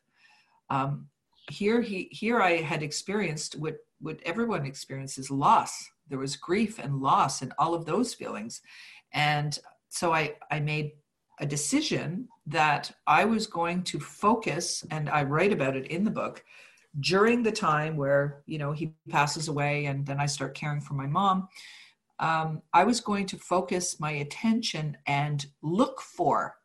um, 0.69 1.07
here, 1.49 1.81
he, 1.81 2.09
here 2.11 2.41
I 2.41 2.57
had 2.57 2.83
experienced 2.83 3.57
what, 3.57 3.77
what 3.99 4.19
everyone 4.23 4.67
experiences 4.67 5.31
loss. 5.31 5.83
There 6.09 6.19
was 6.19 6.35
grief 6.35 6.77
and 6.77 7.01
loss 7.01 7.41
and 7.41 7.53
all 7.57 7.73
of 7.73 7.85
those 7.85 8.13
feelings. 8.13 8.61
And 9.13 9.57
so 9.89 10.13
I, 10.13 10.35
I 10.51 10.59
made 10.59 10.91
a 11.39 11.45
decision 11.45 12.27
that 12.47 12.91
I 13.07 13.25
was 13.25 13.47
going 13.47 13.83
to 13.83 13.99
focus, 13.99 14.85
and 14.91 15.09
I 15.09 15.23
write 15.23 15.53
about 15.53 15.75
it 15.75 15.87
in 15.87 16.03
the 16.03 16.11
book, 16.11 16.43
during 16.99 17.43
the 17.43 17.51
time 17.51 17.95
where, 17.95 18.41
you 18.45 18.57
know, 18.57 18.71
he 18.71 18.93
passes 19.09 19.47
away 19.47 19.85
and 19.85 20.05
then 20.05 20.19
I 20.19 20.25
start 20.25 20.55
caring 20.55 20.81
for 20.81 20.95
my 20.95 21.05
mom. 21.05 21.47
Um, 22.19 22.61
I 22.73 22.83
was 22.83 22.99
going 22.99 23.25
to 23.27 23.37
focus 23.37 23.99
my 23.99 24.11
attention 24.11 24.97
and 25.05 25.45
look 25.61 26.01
for 26.01 26.55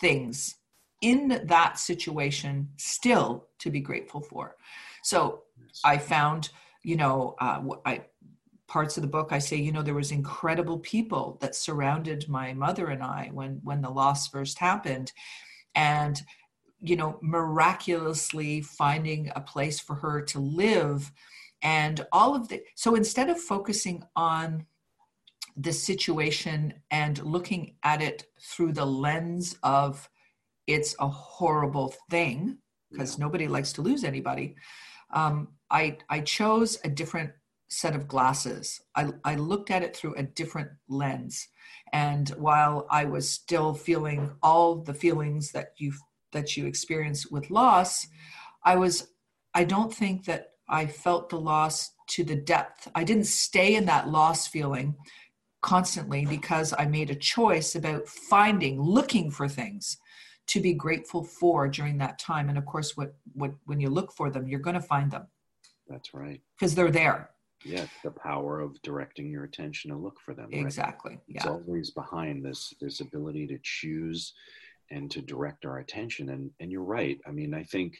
things 0.00 0.56
in 1.02 1.42
that 1.44 1.78
situation 1.78 2.68
still 2.76 3.48
to 3.58 3.70
be 3.70 3.80
grateful 3.80 4.20
for. 4.20 4.56
So 5.02 5.42
I 5.84 5.98
found, 5.98 6.50
you 6.82 6.96
know, 6.96 7.34
uh, 7.40 7.60
I 7.84 8.02
parts 8.68 8.96
of 8.96 9.02
the 9.02 9.08
book 9.08 9.28
i 9.32 9.38
say 9.38 9.56
you 9.56 9.72
know 9.72 9.82
there 9.82 9.94
was 9.94 10.12
incredible 10.12 10.78
people 10.78 11.38
that 11.40 11.54
surrounded 11.54 12.28
my 12.28 12.52
mother 12.52 12.88
and 12.88 13.02
i 13.02 13.30
when 13.32 13.60
when 13.64 13.80
the 13.80 13.90
loss 13.90 14.28
first 14.28 14.58
happened 14.58 15.12
and 15.74 16.22
you 16.80 16.94
know 16.94 17.18
miraculously 17.22 18.60
finding 18.60 19.32
a 19.34 19.40
place 19.40 19.80
for 19.80 19.96
her 19.96 20.20
to 20.20 20.38
live 20.38 21.10
and 21.62 22.06
all 22.12 22.36
of 22.36 22.48
the 22.48 22.62
so 22.74 22.94
instead 22.94 23.28
of 23.28 23.40
focusing 23.40 24.04
on 24.14 24.64
the 25.56 25.72
situation 25.72 26.72
and 26.90 27.24
looking 27.24 27.74
at 27.82 28.00
it 28.00 28.26
through 28.40 28.72
the 28.72 28.84
lens 28.84 29.56
of 29.62 30.08
it's 30.68 30.94
a 31.00 31.08
horrible 31.08 31.92
thing 32.10 32.58
because 32.92 33.18
yeah. 33.18 33.24
nobody 33.24 33.48
likes 33.48 33.72
to 33.72 33.82
lose 33.82 34.04
anybody 34.04 34.54
um, 35.12 35.48
I, 35.70 35.98
I 36.08 36.20
chose 36.20 36.78
a 36.84 36.88
different 36.88 37.32
set 37.68 37.94
of 37.94 38.08
glasses. 38.08 38.80
I, 38.94 39.10
I 39.24 39.34
looked 39.36 39.70
at 39.70 39.82
it 39.82 39.96
through 39.96 40.14
a 40.14 40.22
different 40.22 40.70
lens. 40.88 41.48
And 41.92 42.28
while 42.30 42.86
I 42.90 43.04
was 43.04 43.30
still 43.30 43.74
feeling 43.74 44.30
all 44.42 44.76
the 44.76 44.94
feelings 44.94 45.52
that 45.52 45.72
you 45.76 45.92
that 46.32 46.56
you 46.56 46.66
experience 46.66 47.26
with 47.30 47.50
loss, 47.50 48.06
I 48.64 48.76
was 48.76 49.08
I 49.54 49.64
don't 49.64 49.92
think 49.92 50.24
that 50.26 50.52
I 50.68 50.86
felt 50.86 51.30
the 51.30 51.40
loss 51.40 51.90
to 52.08 52.24
the 52.24 52.36
depth. 52.36 52.88
I 52.94 53.04
didn't 53.04 53.26
stay 53.26 53.74
in 53.74 53.86
that 53.86 54.08
loss 54.08 54.46
feeling 54.46 54.96
constantly 55.62 56.24
because 56.26 56.74
I 56.78 56.86
made 56.86 57.10
a 57.10 57.14
choice 57.14 57.74
about 57.74 58.06
finding, 58.06 58.80
looking 58.80 59.30
for 59.30 59.48
things 59.48 59.98
to 60.48 60.60
be 60.60 60.72
grateful 60.72 61.24
for 61.24 61.68
during 61.68 61.98
that 61.98 62.18
time. 62.18 62.48
And 62.48 62.56
of 62.56 62.64
course, 62.66 62.96
what, 62.96 63.14
what 63.32 63.52
when 63.66 63.80
you 63.80 63.90
look 63.90 64.12
for 64.12 64.30
them, 64.30 64.48
you're 64.48 64.60
going 64.60 64.74
to 64.74 64.80
find 64.80 65.10
them. 65.10 65.26
That's 65.88 66.14
right. 66.14 66.40
Because 66.56 66.74
they're 66.74 66.90
there. 66.90 67.30
Yeah, 67.64 67.86
the 68.04 68.10
power 68.10 68.60
of 68.60 68.80
directing 68.82 69.30
your 69.30 69.44
attention 69.44 69.90
to 69.90 69.96
look 69.96 70.20
for 70.20 70.34
them. 70.34 70.48
Right? 70.52 70.60
Exactly. 70.60 71.18
It's 71.28 71.44
yeah. 71.44 71.50
always 71.50 71.90
behind 71.90 72.44
this 72.44 72.72
this 72.80 73.00
ability 73.00 73.46
to 73.48 73.58
choose 73.62 74.34
and 74.90 75.10
to 75.10 75.20
direct 75.20 75.66
our 75.66 75.78
attention. 75.78 76.30
And 76.30 76.50
and 76.60 76.70
you're 76.70 76.82
right. 76.82 77.18
I 77.26 77.30
mean, 77.30 77.54
I 77.54 77.64
think 77.64 77.98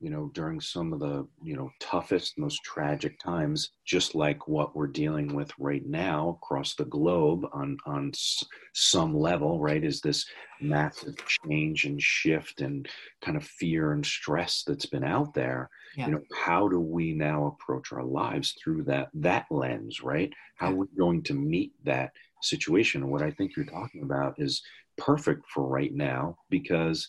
you 0.00 0.10
know, 0.10 0.30
during 0.32 0.60
some 0.60 0.92
of 0.92 1.00
the, 1.00 1.26
you 1.42 1.56
know, 1.56 1.70
toughest, 1.80 2.38
most 2.38 2.62
tragic 2.62 3.18
times, 3.18 3.70
just 3.84 4.14
like 4.14 4.46
what 4.46 4.76
we're 4.76 4.86
dealing 4.86 5.34
with 5.34 5.50
right 5.58 5.84
now 5.86 6.38
across 6.40 6.74
the 6.74 6.84
globe 6.84 7.44
on, 7.52 7.76
on 7.84 8.10
s- 8.14 8.44
some 8.74 9.16
level, 9.16 9.58
right, 9.60 9.82
is 9.82 10.00
this 10.00 10.24
massive 10.60 11.14
change 11.26 11.84
and 11.84 12.00
shift 12.00 12.60
and 12.60 12.88
kind 13.22 13.36
of 13.36 13.44
fear 13.44 13.92
and 13.92 14.06
stress 14.06 14.62
that's 14.64 14.86
been 14.86 15.04
out 15.04 15.34
there. 15.34 15.68
Yeah. 15.96 16.06
You 16.06 16.12
know, 16.12 16.20
how 16.32 16.68
do 16.68 16.78
we 16.78 17.12
now 17.12 17.46
approach 17.46 17.92
our 17.92 18.04
lives 18.04 18.54
through 18.62 18.84
that, 18.84 19.08
that 19.14 19.46
lens, 19.50 20.00
right? 20.02 20.32
How 20.56 20.68
yeah. 20.68 20.74
are 20.74 20.76
we 20.76 20.86
going 20.96 21.22
to 21.24 21.34
meet 21.34 21.72
that 21.84 22.12
situation? 22.42 23.10
What 23.10 23.22
I 23.22 23.32
think 23.32 23.56
you're 23.56 23.66
talking 23.66 24.02
about 24.02 24.34
is 24.38 24.62
perfect 24.96 25.46
for 25.48 25.66
right 25.66 25.94
now 25.94 26.36
because 26.50 27.08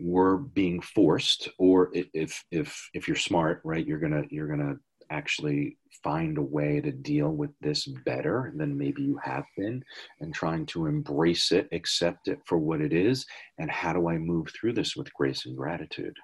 we're 0.00 0.36
being 0.36 0.80
forced 0.80 1.48
or 1.58 1.90
if 1.92 2.44
if 2.50 2.88
if 2.94 3.06
you're 3.06 3.16
smart 3.16 3.60
right 3.64 3.86
you're 3.86 3.98
gonna 3.98 4.22
you're 4.30 4.48
gonna 4.48 4.76
actually 5.10 5.76
find 6.04 6.38
a 6.38 6.42
way 6.42 6.80
to 6.80 6.92
deal 6.92 7.30
with 7.30 7.50
this 7.60 7.86
better 8.04 8.52
than 8.56 8.78
maybe 8.78 9.02
you 9.02 9.18
have 9.22 9.44
been 9.56 9.82
and 10.20 10.32
trying 10.32 10.64
to 10.64 10.86
embrace 10.86 11.52
it 11.52 11.68
accept 11.72 12.28
it 12.28 12.38
for 12.46 12.58
what 12.58 12.80
it 12.80 12.92
is 12.92 13.26
and 13.58 13.70
how 13.70 13.92
do 13.92 14.08
i 14.08 14.16
move 14.16 14.48
through 14.58 14.72
this 14.72 14.96
with 14.96 15.12
grace 15.14 15.46
and 15.46 15.56
gratitude 15.56 16.14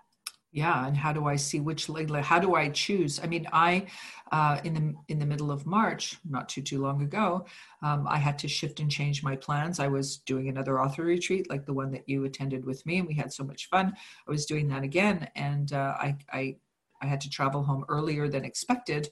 yeah 0.53 0.87
and 0.87 0.97
how 0.97 1.13
do 1.13 1.27
i 1.27 1.37
see 1.37 1.61
which 1.61 1.89
how 2.23 2.39
do 2.39 2.55
i 2.55 2.69
choose? 2.69 3.21
I 3.23 3.27
mean 3.27 3.47
i 3.53 3.87
uh, 4.33 4.61
in 4.65 4.75
the 4.75 4.95
in 5.09 5.19
the 5.19 5.27
middle 5.27 5.51
of 5.51 5.67
march 5.67 6.19
not 6.29 6.49
too 6.49 6.63
too 6.63 6.81
long 6.81 7.03
ago 7.03 7.47
um, 7.83 8.07
i 8.09 8.17
had 8.17 8.39
to 8.41 8.49
shift 8.49 8.81
and 8.81 8.91
change 8.91 9.23
my 9.23 9.37
plans. 9.37 9.81
I 9.81 9.89
was 9.89 10.19
doing 10.19 10.49
another 10.49 10.81
author 10.81 11.05
retreat 11.05 11.49
like 11.51 11.67
the 11.67 11.73
one 11.73 11.91
that 11.93 12.09
you 12.09 12.25
attended 12.25 12.65
with 12.65 12.85
me 12.87 12.99
and 12.99 13.07
we 13.07 13.15
had 13.15 13.33
so 13.33 13.45
much 13.45 13.69
fun. 13.69 13.95
I 14.27 14.31
was 14.31 14.47
doing 14.47 14.69
that 14.69 14.83
again 14.83 15.29
and 15.37 15.73
uh, 15.73 15.95
I, 15.99 16.17
I 16.33 16.57
i 17.03 17.07
had 17.07 17.21
to 17.21 17.31
travel 17.31 17.63
home 17.63 17.85
earlier 17.89 18.29
than 18.29 18.45
expected 18.45 19.11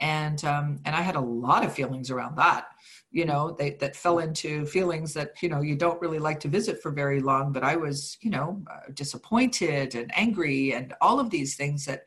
and 0.00 0.44
um, 0.44 0.78
and 0.84 0.94
i 0.94 1.00
had 1.00 1.16
a 1.16 1.20
lot 1.20 1.64
of 1.64 1.72
feelings 1.72 2.10
around 2.10 2.36
that 2.36 2.66
you 3.10 3.24
know 3.24 3.54
they, 3.58 3.70
that 3.80 3.96
fell 3.96 4.18
into 4.18 4.66
feelings 4.66 5.14
that 5.14 5.42
you 5.42 5.48
know 5.48 5.60
you 5.60 5.74
don't 5.74 6.00
really 6.00 6.18
like 6.18 6.40
to 6.40 6.48
visit 6.48 6.82
for 6.82 6.90
very 6.90 7.20
long 7.20 7.52
but 7.52 7.62
i 7.62 7.76
was 7.76 8.18
you 8.20 8.30
know 8.30 8.62
uh, 8.70 8.80
disappointed 8.94 9.94
and 9.94 10.10
angry 10.16 10.74
and 10.74 10.94
all 11.00 11.18
of 11.18 11.30
these 11.30 11.56
things 11.56 11.84
that 11.84 12.02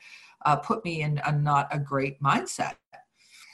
uh, 0.46 0.56
put 0.56 0.84
me 0.86 1.02
in 1.02 1.20
a 1.26 1.32
not 1.32 1.68
a 1.72 1.80
great 1.80 2.22
mindset. 2.22 2.76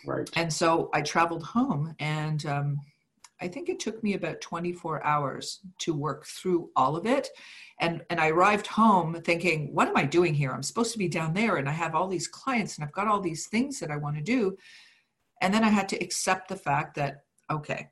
Right. 0.06 0.30
And 0.36 0.52
so 0.54 0.90
i 0.94 1.02
traveled 1.02 1.44
home 1.44 1.96
and 2.00 2.46
um, 2.46 2.78
i 3.42 3.48
think 3.48 3.70
it 3.70 3.80
took 3.80 4.02
me 4.04 4.14
about 4.14 4.42
24 4.42 5.04
hours 5.06 5.60
to 5.80 5.94
work 5.94 6.26
through 6.26 6.70
all 6.76 6.96
of 6.96 7.06
it 7.06 7.30
and 7.80 8.04
and 8.10 8.20
i 8.20 8.30
arrived 8.30 8.68
home 8.68 9.22
thinking 9.24 9.74
what 9.74 9.88
am 9.88 9.98
i 9.98 10.04
doing 10.04 10.34
here 10.34 10.52
i'm 10.52 10.64
supposed 10.64 10.92
to 10.92 11.00
be 11.00 11.08
down 11.08 11.34
there 11.34 11.58
and 11.58 11.68
i 11.68 11.72
have 11.72 11.96
all 11.96 12.08
these 12.08 12.28
clients 12.28 12.78
and 12.78 12.86
i've 12.86 12.94
got 12.94 13.08
all 13.08 13.20
these 13.20 13.48
things 13.48 13.80
that 13.80 13.92
i 13.92 13.98
want 13.98 14.16
to 14.16 14.22
do 14.22 14.56
and 15.42 15.54
then 15.54 15.64
i 15.64 15.70
had 15.70 15.90
to 15.90 15.98
accept 15.98 16.48
the 16.48 16.56
fact 16.56 16.96
that 16.96 17.26
okay, 17.50 17.90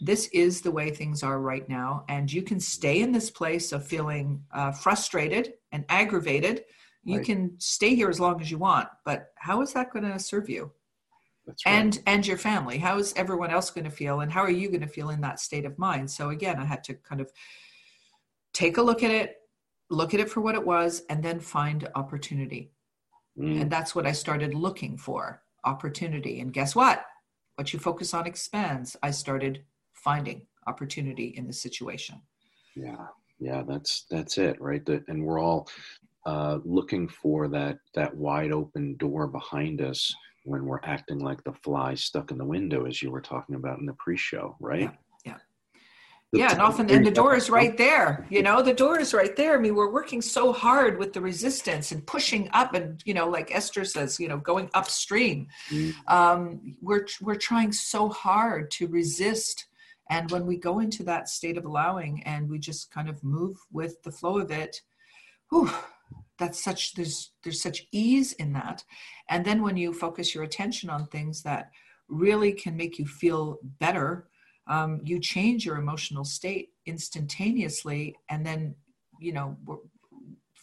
this 0.00 0.28
is 0.32 0.60
the 0.60 0.70
way 0.70 0.90
things 0.90 1.22
are 1.22 1.40
right 1.40 1.68
now. 1.68 2.04
And 2.08 2.32
you 2.32 2.42
can 2.42 2.58
stay 2.58 3.02
in 3.02 3.12
this 3.12 3.30
place 3.30 3.72
of 3.72 3.86
feeling 3.86 4.42
uh, 4.52 4.72
frustrated 4.72 5.54
and 5.70 5.84
aggravated. 5.88 6.64
You 7.04 7.18
right. 7.18 7.26
can 7.26 7.54
stay 7.58 7.94
here 7.94 8.08
as 8.08 8.20
long 8.20 8.40
as 8.40 8.50
you 8.50 8.58
want, 8.58 8.88
but 9.04 9.32
how 9.36 9.60
is 9.62 9.72
that 9.72 9.92
going 9.92 10.04
to 10.04 10.18
serve 10.18 10.48
you? 10.48 10.72
Right. 11.46 11.56
And 11.66 12.00
and 12.06 12.26
your 12.26 12.38
family. 12.38 12.78
How 12.78 12.98
is 12.98 13.12
everyone 13.16 13.50
else 13.50 13.70
going 13.70 13.84
to 13.84 13.90
feel, 13.90 14.20
and 14.20 14.30
how 14.30 14.42
are 14.42 14.50
you 14.50 14.68
going 14.68 14.80
to 14.80 14.86
feel 14.86 15.10
in 15.10 15.20
that 15.22 15.40
state 15.40 15.64
of 15.64 15.78
mind? 15.78 16.10
So 16.10 16.30
again, 16.30 16.58
I 16.58 16.64
had 16.64 16.84
to 16.84 16.94
kind 16.94 17.20
of 17.20 17.32
take 18.52 18.76
a 18.76 18.82
look 18.82 19.02
at 19.02 19.10
it, 19.10 19.36
look 19.90 20.14
at 20.14 20.20
it 20.20 20.30
for 20.30 20.40
what 20.40 20.54
it 20.54 20.64
was, 20.64 21.02
and 21.10 21.22
then 21.22 21.40
find 21.40 21.88
opportunity. 21.94 22.70
Mm. 23.36 23.62
And 23.62 23.70
that's 23.70 23.94
what 23.94 24.06
I 24.06 24.12
started 24.12 24.54
looking 24.54 24.96
for 24.96 25.42
opportunity. 25.64 26.40
And 26.40 26.52
guess 26.52 26.76
what? 26.76 27.04
what 27.56 27.72
you 27.72 27.78
focus 27.78 28.14
on 28.14 28.26
expands 28.26 28.96
i 29.02 29.10
started 29.10 29.64
finding 29.92 30.46
opportunity 30.66 31.34
in 31.36 31.46
the 31.46 31.52
situation 31.52 32.20
yeah 32.76 33.06
yeah 33.38 33.62
that's 33.66 34.04
that's 34.10 34.38
it 34.38 34.60
right 34.60 34.84
that 34.86 35.06
and 35.08 35.24
we're 35.24 35.40
all 35.40 35.68
uh, 36.26 36.58
looking 36.64 37.08
for 37.08 37.48
that 37.48 37.78
that 37.94 38.14
wide 38.16 38.52
open 38.52 38.96
door 38.96 39.26
behind 39.26 39.80
us 39.80 40.14
when 40.44 40.64
we're 40.66 40.80
acting 40.82 41.18
like 41.18 41.42
the 41.44 41.52
fly 41.52 41.94
stuck 41.94 42.30
in 42.30 42.38
the 42.38 42.44
window 42.44 42.86
as 42.86 43.02
you 43.02 43.10
were 43.10 43.20
talking 43.20 43.54
about 43.54 43.78
in 43.78 43.86
the 43.86 43.94
pre-show 43.94 44.56
right? 44.60 44.82
Yeah 44.82 44.92
yeah. 46.34 46.52
And 46.52 46.62
often 46.62 46.90
and 46.90 47.06
the 47.06 47.10
door 47.10 47.34
is 47.34 47.50
right 47.50 47.76
there 47.76 48.26
you 48.30 48.42
know 48.42 48.62
the 48.62 48.72
door 48.72 48.98
is 48.98 49.12
right 49.12 49.36
there. 49.36 49.56
I 49.56 49.60
mean 49.60 49.74
we're 49.74 49.92
working 49.92 50.22
so 50.22 50.52
hard 50.52 50.98
with 50.98 51.12
the 51.12 51.20
resistance 51.20 51.92
and 51.92 52.06
pushing 52.06 52.48
up 52.54 52.72
and 52.74 53.02
you 53.04 53.12
know 53.12 53.28
like 53.28 53.54
esther 53.54 53.84
says 53.84 54.18
you 54.18 54.28
know 54.28 54.38
going 54.38 54.70
upstream. 54.74 55.46
Mm. 55.70 55.94
um, 56.08 56.76
we're 56.80 57.06
we're 57.20 57.34
trying 57.34 57.72
so 57.72 58.08
hard 58.08 58.70
to 58.72 58.86
resist 58.88 59.66
and 60.10 60.30
when 60.30 60.46
we 60.46 60.56
go 60.56 60.80
into 60.80 61.02
that 61.04 61.28
state 61.28 61.58
of 61.58 61.66
allowing 61.66 62.22
and 62.24 62.48
we 62.48 62.58
just 62.58 62.90
kind 62.90 63.08
of 63.08 63.22
move 63.22 63.58
with 63.70 64.02
the 64.02 64.10
flow 64.10 64.38
of 64.38 64.50
it 64.50 64.80
whew, 65.50 65.70
that's 66.42 66.62
such 66.62 66.94
there's 66.94 67.30
there's 67.44 67.62
such 67.62 67.86
ease 67.92 68.32
in 68.32 68.52
that. 68.54 68.82
And 69.28 69.44
then 69.44 69.62
when 69.62 69.76
you 69.76 69.92
focus 69.92 70.34
your 70.34 70.42
attention 70.44 70.90
on 70.90 71.06
things 71.06 71.42
that 71.42 71.70
really 72.08 72.52
can 72.52 72.76
make 72.76 72.98
you 72.98 73.06
feel 73.06 73.58
better 73.78 74.28
um, 74.68 75.00
you 75.04 75.18
change 75.18 75.66
your 75.66 75.76
emotional 75.76 76.24
state 76.24 76.70
instantaneously. 76.86 78.16
And 78.28 78.44
then 78.44 78.74
you 79.20 79.32
know 79.32 79.56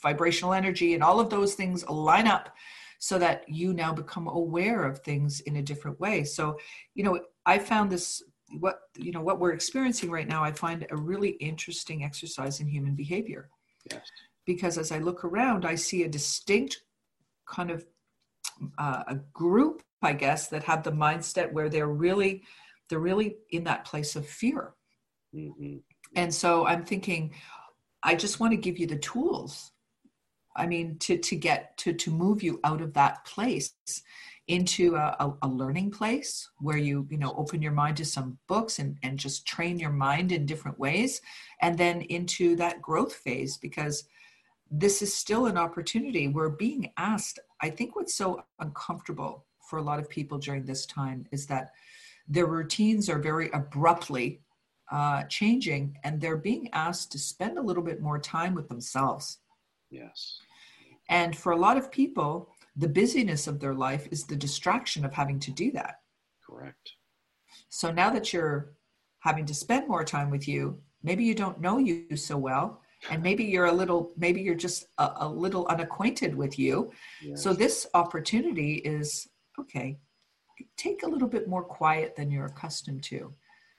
vibrational 0.04 0.54
energy 0.54 0.94
and 0.94 1.04
all 1.04 1.20
of 1.20 1.30
those 1.30 1.56
things 1.56 1.88
line 1.88 2.28
up 2.28 2.54
so 3.00 3.18
that 3.18 3.48
you 3.48 3.74
now 3.74 3.94
become 3.94 4.28
aware 4.28 4.84
of 4.84 5.00
things 5.00 5.40
in 5.42 5.58
a 5.58 5.62
different 5.62 6.00
way. 6.00 6.24
So 6.24 6.58
you 6.94 7.04
know 7.04 7.20
i 7.46 7.58
found 7.58 7.90
this 7.90 8.22
what 8.60 8.80
you 8.98 9.12
know 9.14 9.22
what 9.22 9.40
we're 9.40 9.54
experiencing 9.54 10.10
right 10.10 10.28
now 10.28 10.44
i 10.44 10.52
find 10.52 10.86
a 10.90 10.98
really 10.98 11.32
interesting 11.52 12.04
exercise 12.04 12.60
in 12.60 12.68
human 12.68 12.96
behavior. 12.96 13.50
Yes 13.90 14.02
because 14.54 14.78
as 14.78 14.92
i 14.92 14.98
look 14.98 15.24
around 15.24 15.66
i 15.66 15.76
see 15.76 16.04
a 16.04 16.10
distinct 16.10 16.82
kind 17.46 17.72
of 17.72 17.86
uh, 18.78 19.04
a 19.08 19.16
group 19.42 19.82
i 20.02 20.14
guess 20.14 20.48
that 20.48 20.64
have 20.64 20.84
the 20.84 20.92
mindset 20.92 21.52
where 21.54 21.70
they're 21.70 21.96
really 22.08 22.44
they're 22.90 23.00
really 23.00 23.38
in 23.52 23.64
that 23.66 23.86
place 23.86 24.16
of 24.16 24.28
fear. 24.28 24.74
Mm-hmm. 25.34 25.78
And 26.16 26.34
so 26.34 26.66
I'm 26.66 26.84
thinking, 26.84 27.34
I 28.04 28.16
just 28.16 28.40
want 28.40 28.52
to 28.52 28.58
give 28.58 28.80
you 28.80 28.88
the 28.88 28.98
tools. 28.98 29.72
I 30.56 30.66
mean, 30.66 30.98
to 31.00 31.18
to 31.18 31.36
get 31.36 31.78
to 31.78 31.94
to 31.94 32.12
move 32.12 32.44
you 32.44 32.60
out 32.64 32.82
of 32.82 32.94
that 32.96 33.24
place 33.24 33.74
into 34.48 34.96
a, 34.96 35.16
a, 35.20 35.34
a, 35.44 35.48
learning 35.48 35.92
place 35.92 36.50
where 36.58 36.78
you 36.78 37.08
you 37.12 37.18
know 37.18 37.34
open 37.38 37.62
your 37.62 37.72
mind 37.72 37.98
to 37.98 38.06
some 38.06 38.40
books 38.48 38.80
and 38.80 38.98
and 39.04 39.20
just 39.20 39.46
train 39.46 39.78
your 39.80 39.92
mind 39.92 40.32
in 40.32 40.48
different 40.48 40.80
ways, 40.80 41.22
and 41.62 41.78
then 41.78 42.02
into 42.02 42.56
that 42.56 42.82
growth 42.82 43.14
phase 43.14 43.58
because 43.58 44.06
this 44.72 45.02
is 45.02 45.14
still 45.14 45.46
an 45.48 45.58
opportunity. 45.58 46.28
We're 46.28 46.50
being 46.50 46.92
asked. 46.98 47.40
I 47.62 47.70
think 47.70 47.96
what's 47.96 48.16
so 48.16 48.44
uncomfortable 48.60 49.46
for 49.70 49.80
a 49.80 49.82
lot 49.84 50.00
of 50.00 50.10
people 50.10 50.38
during 50.38 50.66
this 50.66 50.86
time 50.86 51.26
is 51.32 51.46
that 51.48 51.72
their 52.28 52.46
routines 52.46 53.10
are 53.10 53.20
very 53.20 53.50
abruptly 53.52 54.42
uh, 54.92 55.24
changing 55.24 55.98
and 56.04 56.20
they're 56.20 56.38
being 56.38 56.70
asked 56.74 57.12
to 57.12 57.20
spend 57.20 57.58
a 57.58 57.62
little 57.62 57.84
bit 57.84 58.02
more 58.02 58.20
time 58.20 58.54
with 58.54 58.68
themselves. 58.70 59.40
Yes. 59.90 60.40
And 61.10 61.36
for 61.36 61.52
a 61.52 61.58
lot 61.58 61.78
of 61.78 61.92
people, 61.92 62.50
the 62.76 62.88
busyness 62.88 63.48
of 63.48 63.60
their 63.60 63.74
life 63.74 64.08
is 64.12 64.26
the 64.26 64.36
distraction 64.36 65.04
of 65.04 65.14
having 65.14 65.40
to 65.40 65.52
do 65.52 65.72
that. 65.72 66.02
Correct. 66.46 66.94
So 67.70 67.92
now 67.92 68.10
that 68.12 68.32
you're 68.32 68.74
having 69.20 69.46
to 69.46 69.54
spend 69.54 69.88
more 69.88 70.04
time 70.04 70.30
with 70.30 70.48
you, 70.48 70.80
maybe 71.04 71.24
you 71.24 71.36
don't 71.36 71.60
know 71.60 71.78
you 71.78 72.16
so 72.16 72.38
well, 72.38 72.82
and 73.10 73.24
maybe 73.24 73.44
you're 73.44 73.66
a 73.66 73.72
little, 73.72 74.12
maybe 74.18 74.42
you're 74.42 74.56
just 74.56 74.88
a, 74.98 75.12
a 75.18 75.30
little 75.30 75.66
unacquainted 75.68 76.36
with 76.36 76.60
you. 76.60 76.92
Yes. 77.22 77.42
So 77.42 77.54
this 77.54 77.88
opportunity 77.94 78.76
is 78.76 79.28
okay, 79.60 80.00
take 80.78 81.04
a 81.04 81.08
little 81.08 81.28
bit 81.28 81.48
more 81.48 81.64
quiet 81.64 82.16
than 82.16 82.32
you're 82.32 82.46
accustomed 82.46 83.04
to. 83.04 83.34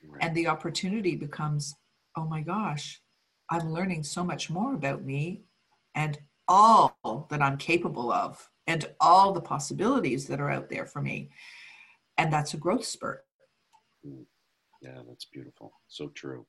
Right. 0.07 0.23
And 0.23 0.35
the 0.35 0.47
opportunity 0.47 1.15
becomes, 1.15 1.75
oh 2.15 2.25
my 2.25 2.41
gosh, 2.41 3.01
I'm 3.49 3.71
learning 3.71 4.03
so 4.03 4.23
much 4.23 4.49
more 4.49 4.73
about 4.73 5.03
me 5.03 5.43
and 5.93 6.17
all 6.47 7.27
that 7.29 7.41
I'm 7.41 7.57
capable 7.57 8.11
of 8.11 8.49
and 8.67 8.85
all 8.99 9.33
the 9.33 9.41
possibilities 9.41 10.27
that 10.27 10.39
are 10.39 10.49
out 10.49 10.69
there 10.69 10.85
for 10.85 11.01
me. 11.01 11.29
And 12.17 12.31
that's 12.31 12.53
a 12.53 12.57
growth 12.57 12.85
spurt. 12.85 13.25
Yeah, 14.81 15.01
that's 15.07 15.25
beautiful. 15.25 15.73
So 15.87 16.07
true. 16.09 16.45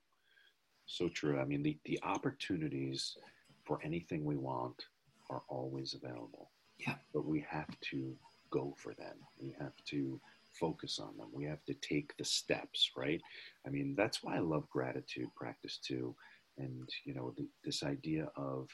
So 0.92 1.08
true. 1.08 1.40
I 1.40 1.44
mean, 1.44 1.62
the, 1.62 1.78
the 1.86 1.98
opportunities 2.02 3.16
for 3.64 3.80
anything 3.82 4.24
we 4.24 4.36
want 4.36 4.84
are 5.30 5.42
always 5.48 5.94
available. 5.94 6.50
Yeah. 6.78 6.96
But 7.14 7.24
we 7.24 7.44
have 7.48 7.74
to 7.90 8.14
go 8.50 8.74
for 8.76 8.92
them. 8.94 9.16
We 9.40 9.56
have 9.58 9.72
to 9.86 10.20
focus 10.60 10.98
on 10.98 11.16
them. 11.16 11.28
We 11.32 11.44
have 11.46 11.64
to 11.64 11.74
take 11.74 12.14
the 12.18 12.24
steps, 12.24 12.90
right? 12.96 13.20
I 13.66 13.70
mean, 13.70 13.94
that's 13.96 14.22
why 14.22 14.36
I 14.36 14.40
love 14.40 14.68
gratitude 14.68 15.28
practice 15.34 15.78
too. 15.78 16.14
And, 16.58 16.86
you 17.06 17.14
know, 17.14 17.32
the, 17.38 17.48
this 17.64 17.82
idea 17.82 18.28
of 18.36 18.68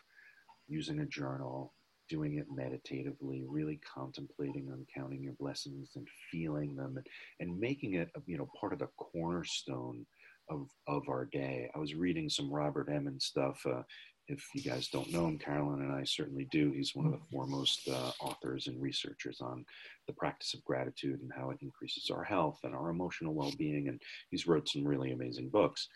using 0.67 1.01
a 1.01 1.07
journal, 1.07 1.73
doing 2.09 2.39
it 2.39 2.47
meditatively, 2.53 3.45
really 3.47 3.79
contemplating 3.95 4.69
on 4.73 4.85
counting 4.93 5.23
your 5.23 5.35
blessings 5.39 5.91
and 5.95 6.09
feeling 6.33 6.75
them 6.75 6.97
and, 6.97 7.07
and 7.39 7.61
making 7.61 7.95
it, 7.95 8.11
you 8.27 8.39
know, 8.39 8.49
part 8.59 8.73
of 8.73 8.81
the 8.81 8.89
cornerstone 8.97 10.05
of, 10.51 10.69
of 10.87 11.09
our 11.09 11.25
day. 11.27 11.71
I 11.75 11.79
was 11.79 11.95
reading 11.95 12.29
some 12.29 12.53
Robert 12.53 12.89
Emmons 12.91 13.25
stuff. 13.25 13.61
Uh, 13.67 13.83
if 14.29 14.45
you 14.55 14.63
guys 14.63 14.89
don't 14.89 15.11
know 15.11 15.27
him, 15.27 15.39
Carolyn 15.39 15.81
and 15.81 15.93
I 15.93 16.05
certainly 16.05 16.47
do. 16.51 16.71
He's 16.71 16.95
one 16.95 17.07
of 17.07 17.13
the 17.13 17.27
foremost 17.33 17.89
uh, 17.89 18.13
authors 18.21 18.67
and 18.67 18.81
researchers 18.81 19.41
on 19.41 19.65
the 20.07 20.13
practice 20.13 20.53
of 20.53 20.65
gratitude 20.65 21.21
and 21.23 21.31
how 21.35 21.51
it 21.51 21.59
increases 21.63 22.11
our 22.11 22.25
health 22.25 22.59
and 22.65 22.75
our 22.75 22.91
emotional 22.91 23.35
well-being. 23.35 23.89
And 23.89 24.01
he's 24.31 24.47
wrote 24.47 24.69
some 24.69 24.85
really 24.87 25.13
amazing 25.13 25.49
books. 25.49 25.89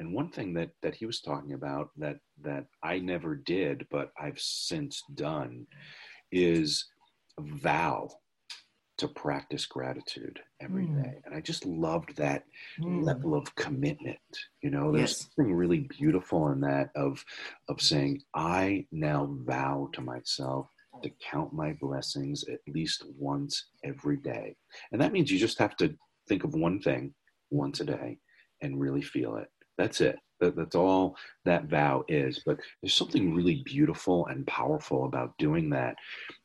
And 0.00 0.12
one 0.12 0.30
thing 0.30 0.54
that 0.54 0.70
that 0.82 0.94
he 0.94 1.06
was 1.06 1.20
talking 1.20 1.54
about 1.54 1.90
that 1.96 2.18
that 2.42 2.66
I 2.82 2.98
never 2.98 3.34
did, 3.34 3.86
but 3.90 4.12
I've 4.20 4.38
since 4.38 5.02
done, 5.14 5.66
is 6.30 6.86
vow 7.38 8.08
to 8.98 9.08
practice 9.08 9.64
gratitude 9.66 10.40
every 10.60 10.86
Mm. 10.86 11.02
day. 11.02 11.22
And 11.24 11.34
I 11.34 11.40
just 11.40 11.64
loved 11.64 12.16
that 12.16 12.44
Mm. 12.80 13.04
level 13.04 13.34
of 13.34 13.54
commitment. 13.54 14.18
You 14.62 14.70
know, 14.70 14.92
there's 14.92 15.10
Yes. 15.10 15.30
something 15.36 15.54
really 15.54 15.80
beautiful 15.80 16.48
in 16.48 16.60
that 16.62 16.90
of 16.94 17.24
of 17.68 17.80
saying, 17.80 18.22
I 18.34 18.86
now 18.90 19.26
vow 19.26 19.88
to 19.92 20.00
myself 20.00 20.70
to 21.02 21.10
count 21.20 21.52
my 21.52 21.72
blessings 21.74 22.44
at 22.48 22.60
least 22.66 23.04
once 23.16 23.70
every 23.84 24.16
day. 24.16 24.56
And 24.90 25.00
that 25.00 25.12
means 25.12 25.30
you 25.30 25.38
just 25.38 25.58
have 25.58 25.76
to 25.76 25.96
think 26.28 26.44
of 26.44 26.54
one 26.54 26.80
thing 26.80 27.14
once 27.50 27.80
a 27.80 27.84
day 27.84 28.18
and 28.60 28.80
really 28.80 29.02
feel 29.02 29.36
it. 29.36 29.48
That's 29.76 30.00
it. 30.00 30.18
That, 30.40 30.56
that's 30.56 30.76
all 30.76 31.16
that 31.44 31.64
vow 31.64 32.04
is. 32.08 32.42
But 32.44 32.58
there's 32.80 32.94
something 32.94 33.34
really 33.34 33.62
beautiful 33.64 34.26
and 34.26 34.46
powerful 34.46 35.04
about 35.04 35.36
doing 35.38 35.70
that. 35.70 35.96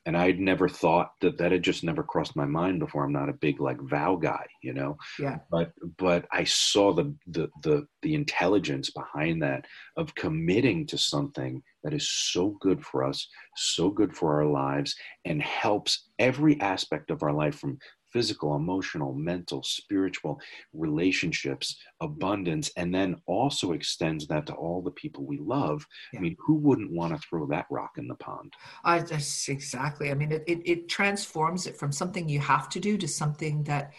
And 0.05 0.17
I'd 0.17 0.39
never 0.39 0.67
thought 0.67 1.13
that 1.21 1.37
that 1.37 1.51
had 1.51 1.63
just 1.63 1.83
never 1.83 2.03
crossed 2.03 2.35
my 2.35 2.45
mind 2.45 2.79
before. 2.79 3.03
I'm 3.05 3.13
not 3.13 3.29
a 3.29 3.33
big 3.33 3.61
like 3.61 3.79
vow 3.81 4.15
guy, 4.15 4.45
you 4.61 4.73
know. 4.73 4.97
Yeah. 5.19 5.37
But 5.49 5.71
but 5.97 6.25
I 6.31 6.43
saw 6.43 6.93
the 6.93 7.15
the 7.27 7.49
the 7.61 7.87
the 8.01 8.15
intelligence 8.15 8.89
behind 8.89 9.41
that 9.43 9.65
of 9.95 10.15
committing 10.15 10.85
to 10.87 10.97
something 10.97 11.61
that 11.83 11.93
is 11.93 12.09
so 12.09 12.57
good 12.61 12.83
for 12.83 13.03
us, 13.03 13.27
so 13.55 13.89
good 13.89 14.15
for 14.15 14.35
our 14.41 14.45
lives, 14.45 14.95
and 15.25 15.41
helps 15.41 16.09
every 16.19 16.59
aspect 16.61 17.11
of 17.11 17.23
our 17.23 17.33
life 17.33 17.55
from 17.55 17.77
physical, 18.13 18.55
emotional, 18.55 19.13
mental, 19.13 19.63
spiritual, 19.63 20.39
relationships, 20.71 21.77
abundance, 21.99 22.71
and 22.77 22.93
then 22.93 23.15
also 23.25 23.71
extends 23.71 24.27
that 24.27 24.45
to 24.45 24.53
all 24.53 24.81
the 24.81 24.91
people 24.91 25.25
we 25.25 25.39
love. 25.39 25.85
Yeah. 26.13 26.19
I 26.19 26.21
mean, 26.21 26.37
who 26.39 26.55
wouldn't 26.55 26.91
want 26.91 27.13
to 27.13 27.27
throw 27.27 27.47
that 27.47 27.65
rock 27.69 27.93
in 27.97 28.07
the 28.07 28.15
pond? 28.15 28.53
I 28.83 28.99
that's 28.99 29.49
exactly. 29.49 30.11
I 30.11 30.13
mean, 30.13 30.31
it, 30.31 30.43
it 30.47 30.61
it 30.65 30.89
transforms 30.89 31.67
it 31.67 31.77
from 31.77 31.91
something 31.91 32.29
you 32.29 32.39
have 32.39 32.69
to 32.69 32.79
do 32.79 32.97
to 32.97 33.07
something 33.07 33.63
that 33.63 33.93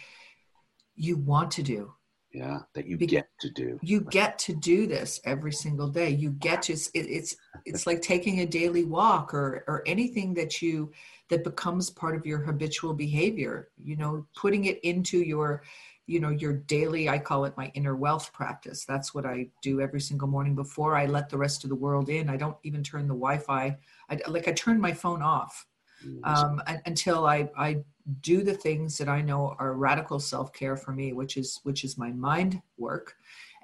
you 0.95 1.17
want 1.17 1.51
to 1.51 1.63
do. 1.63 1.93
Yeah, 2.35 2.59
that 2.73 2.85
you 2.85 2.97
Be- 2.97 3.07
get 3.07 3.29
to 3.39 3.49
do. 3.49 3.79
You 3.81 4.01
get 4.01 4.37
to 4.39 4.53
do 4.53 4.87
this 4.87 5.21
every 5.23 5.53
single 5.53 5.87
day. 5.87 6.09
You 6.09 6.31
get 6.31 6.63
to. 6.63 6.73
It, 6.73 6.89
it's 6.93 7.37
it's 7.65 7.87
like 7.87 8.01
taking 8.01 8.41
a 8.41 8.45
daily 8.45 8.83
walk 8.83 9.33
or 9.33 9.63
or 9.67 9.83
anything 9.85 10.33
that 10.33 10.61
you 10.61 10.91
that 11.29 11.45
becomes 11.45 11.89
part 11.89 12.15
of 12.15 12.25
your 12.25 12.39
habitual 12.39 12.93
behavior. 12.93 13.69
You 13.81 13.95
know, 13.95 14.27
putting 14.35 14.65
it 14.65 14.83
into 14.83 15.19
your 15.19 15.63
you 16.07 16.19
know 16.19 16.29
your 16.29 16.53
daily 16.53 17.09
i 17.09 17.17
call 17.17 17.45
it 17.45 17.57
my 17.57 17.71
inner 17.73 17.95
wealth 17.95 18.31
practice 18.31 18.85
that's 18.85 19.15
what 19.15 19.25
i 19.25 19.47
do 19.63 19.81
every 19.81 19.99
single 19.99 20.27
morning 20.27 20.53
before 20.53 20.95
i 20.95 21.07
let 21.07 21.29
the 21.29 21.37
rest 21.37 21.63
of 21.63 21.69
the 21.71 21.75
world 21.75 22.09
in 22.09 22.29
i 22.29 22.37
don't 22.37 22.57
even 22.61 22.83
turn 22.83 23.07
the 23.07 23.13
wi-fi 23.15 23.75
I, 24.11 24.19
like 24.27 24.47
i 24.47 24.51
turn 24.51 24.79
my 24.79 24.93
phone 24.93 25.23
off 25.23 25.65
Mm, 26.05 26.27
um, 26.27 26.61
until 26.85 27.25
I, 27.25 27.49
I 27.57 27.83
do 28.21 28.43
the 28.43 28.53
things 28.53 28.97
that 28.97 29.09
I 29.09 29.21
know 29.21 29.55
are 29.59 29.73
radical 29.73 30.19
self 30.19 30.53
care 30.53 30.77
for 30.77 30.91
me, 30.91 31.13
which 31.13 31.37
is 31.37 31.59
which 31.63 31.83
is 31.83 31.97
my 31.97 32.11
mind 32.11 32.61
work, 32.77 33.15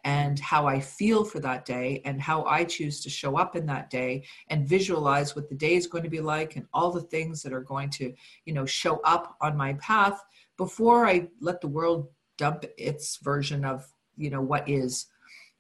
and 0.04 0.40
how 0.40 0.66
I 0.66 0.80
feel 0.80 1.24
for 1.24 1.40
that 1.42 1.66
day, 1.66 2.02
and 2.06 2.20
how 2.20 2.44
I 2.46 2.64
choose 2.64 3.02
to 3.02 3.10
show 3.10 3.38
up 3.38 3.56
in 3.56 3.66
that 3.68 3.90
day, 3.90 4.24
and 4.50 4.68
visualize 4.68 5.36
what 5.36 5.50
the 5.50 5.56
day 5.56 5.76
is 5.76 5.88
going 5.88 6.04
to 6.04 6.10
be 6.10 6.22
like, 6.22 6.56
and 6.56 6.66
all 6.74 6.92
the 6.92 7.02
things 7.02 7.44
that 7.44 7.54
are 7.54 7.62
going 7.62 7.90
to 7.92 8.14
you 8.46 8.54
know 8.54 8.66
show 8.66 9.00
up 9.04 9.36
on 9.42 9.56
my 9.56 9.74
path 9.74 10.24
before 10.58 11.06
I 11.06 11.28
let 11.40 11.62
the 11.62 11.68
world 11.68 12.10
dump 12.38 12.66
its 12.78 13.18
version 13.18 13.64
of 13.64 13.88
you 14.18 14.30
know 14.30 14.42
what 14.42 14.68
is 14.68 15.08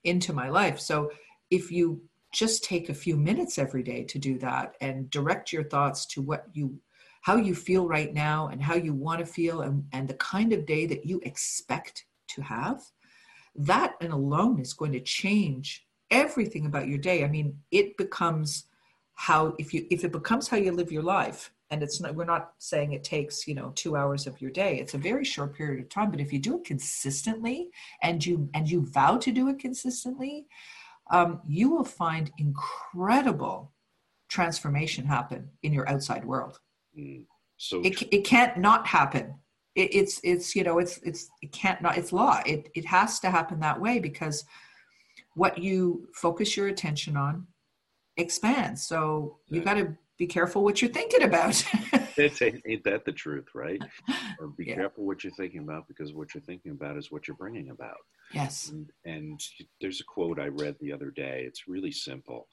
into 0.03 0.33
my 0.33 0.49
life. 0.49 0.79
So 0.79 1.11
if 1.51 1.71
you 1.71 2.01
just 2.31 2.63
take 2.63 2.89
a 2.89 2.93
few 2.93 3.17
minutes 3.17 3.59
every 3.59 3.83
day 3.83 4.03
to 4.05 4.17
do 4.17 4.37
that 4.39 4.75
and 4.81 5.09
direct 5.09 5.51
your 5.51 5.65
thoughts 5.65 6.05
to 6.07 6.21
what 6.21 6.45
you 6.53 6.79
how 7.21 7.35
you 7.35 7.55
feel 7.55 7.87
right 7.87 8.13
now 8.13 8.47
and 8.47 8.61
how 8.61 8.75
you 8.75 8.93
want 8.93 9.19
to 9.19 9.25
feel 9.25 9.61
and, 9.61 9.85
and 9.93 10.07
the 10.07 10.15
kind 10.15 10.53
of 10.53 10.65
day 10.65 10.85
that 10.85 11.05
you 11.05 11.19
expect 11.23 12.05
to 12.27 12.41
have 12.41 12.81
that 13.55 13.95
and 14.01 14.13
alone 14.13 14.59
is 14.59 14.73
going 14.73 14.91
to 14.91 14.99
change 14.99 15.85
everything 16.09 16.65
about 16.65 16.87
your 16.87 16.97
day. 16.97 17.23
I 17.23 17.27
mean 17.27 17.57
it 17.71 17.97
becomes 17.97 18.65
how 19.13 19.53
if 19.59 19.73
you 19.73 19.85
if 19.91 20.03
it 20.03 20.11
becomes 20.11 20.47
how 20.47 20.57
you 20.57 20.71
live 20.71 20.91
your 20.91 21.03
life 21.03 21.51
and 21.69 21.83
it's 21.83 22.01
not 22.01 22.15
we're 22.15 22.25
not 22.25 22.53
saying 22.59 22.93
it 22.93 23.03
takes 23.03 23.47
you 23.47 23.53
know 23.53 23.71
two 23.75 23.95
hours 23.95 24.25
of 24.25 24.39
your 24.41 24.51
day 24.51 24.79
it's 24.79 24.93
a 24.93 24.97
very 24.97 25.23
short 25.23 25.55
period 25.55 25.81
of 25.81 25.89
time 25.89 26.09
but 26.09 26.19
if 26.19 26.31
you 26.33 26.39
do 26.39 26.57
it 26.57 26.63
consistently 26.63 27.69
and 28.01 28.25
you 28.25 28.49
and 28.53 28.69
you 28.69 28.85
vow 28.85 29.17
to 29.17 29.31
do 29.31 29.47
it 29.49 29.59
consistently 29.59 30.47
um, 31.11 31.41
you 31.47 31.69
will 31.69 31.83
find 31.83 32.31
incredible 32.37 33.71
transformation 34.29 35.05
happen 35.05 35.49
in 35.61 35.73
your 35.73 35.87
outside 35.89 36.25
world 36.25 36.59
mm, 36.97 37.23
so 37.57 37.81
it, 37.83 38.01
it 38.13 38.25
can't 38.25 38.57
not 38.57 38.87
happen 38.87 39.35
it, 39.75 39.93
it's 39.93 40.19
it's 40.23 40.55
you 40.55 40.63
know 40.63 40.79
it's 40.79 40.97
it's 40.99 41.29
it 41.41 41.51
can't 41.51 41.81
not 41.81 41.97
it's 41.97 42.11
law 42.11 42.41
it 42.45 42.69
it 42.75 42.85
has 42.85 43.19
to 43.19 43.29
happen 43.29 43.59
that 43.59 43.79
way 43.79 43.99
because 43.99 44.45
what 45.35 45.57
you 45.57 46.07
focus 46.15 46.57
your 46.57 46.67
attention 46.67 47.15
on 47.15 47.47
expands 48.17 48.85
so 48.85 49.37
you 49.49 49.61
got 49.61 49.75
to 49.75 49.95
be 50.17 50.27
careful 50.27 50.63
what 50.63 50.81
you're 50.81 50.91
thinking 50.91 51.23
about 51.23 51.63
It's, 52.17 52.41
ain't 52.41 52.61
ain't 52.67 52.83
that 52.83 53.05
the 53.05 53.11
truth, 53.11 53.47
right? 53.55 53.81
Or 54.39 54.47
be 54.47 54.65
Yeah. 54.65 54.75
careful 54.75 55.05
what 55.05 55.23
you're 55.23 55.33
thinking 55.33 55.61
about 55.61 55.87
because 55.87 56.13
what 56.13 56.33
you're 56.33 56.43
thinking 56.43 56.71
about 56.71 56.97
is 56.97 57.11
what 57.11 57.27
you're 57.27 57.37
bringing 57.37 57.69
about. 57.69 57.97
yes 58.33 58.69
And, 58.71 58.89
and 59.05 59.39
there's 59.79 60.01
a 60.01 60.03
quote 60.05 60.39
I 60.39 60.47
read 60.47 60.75
the 60.79 60.91
other 60.91 61.11
day. 61.11 61.43
It's 61.47 61.67
really 61.67 61.91
simple. 61.91 62.47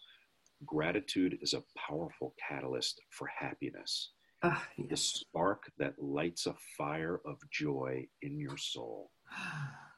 Gratitude 0.67 1.39
is 1.41 1.55
a 1.55 1.63
powerful 1.77 2.35
catalyst 2.49 3.01
for 3.11 3.29
happiness, 3.39 4.13
Ah, 4.43 4.65
the 4.89 4.97
spark 4.97 5.65
that 5.79 5.95
lights 5.99 6.47
a 6.47 6.55
fire 6.77 7.21
of 7.25 7.39
joy 7.51 8.07
in 8.23 8.39
your 8.39 8.57
soul. 8.57 9.11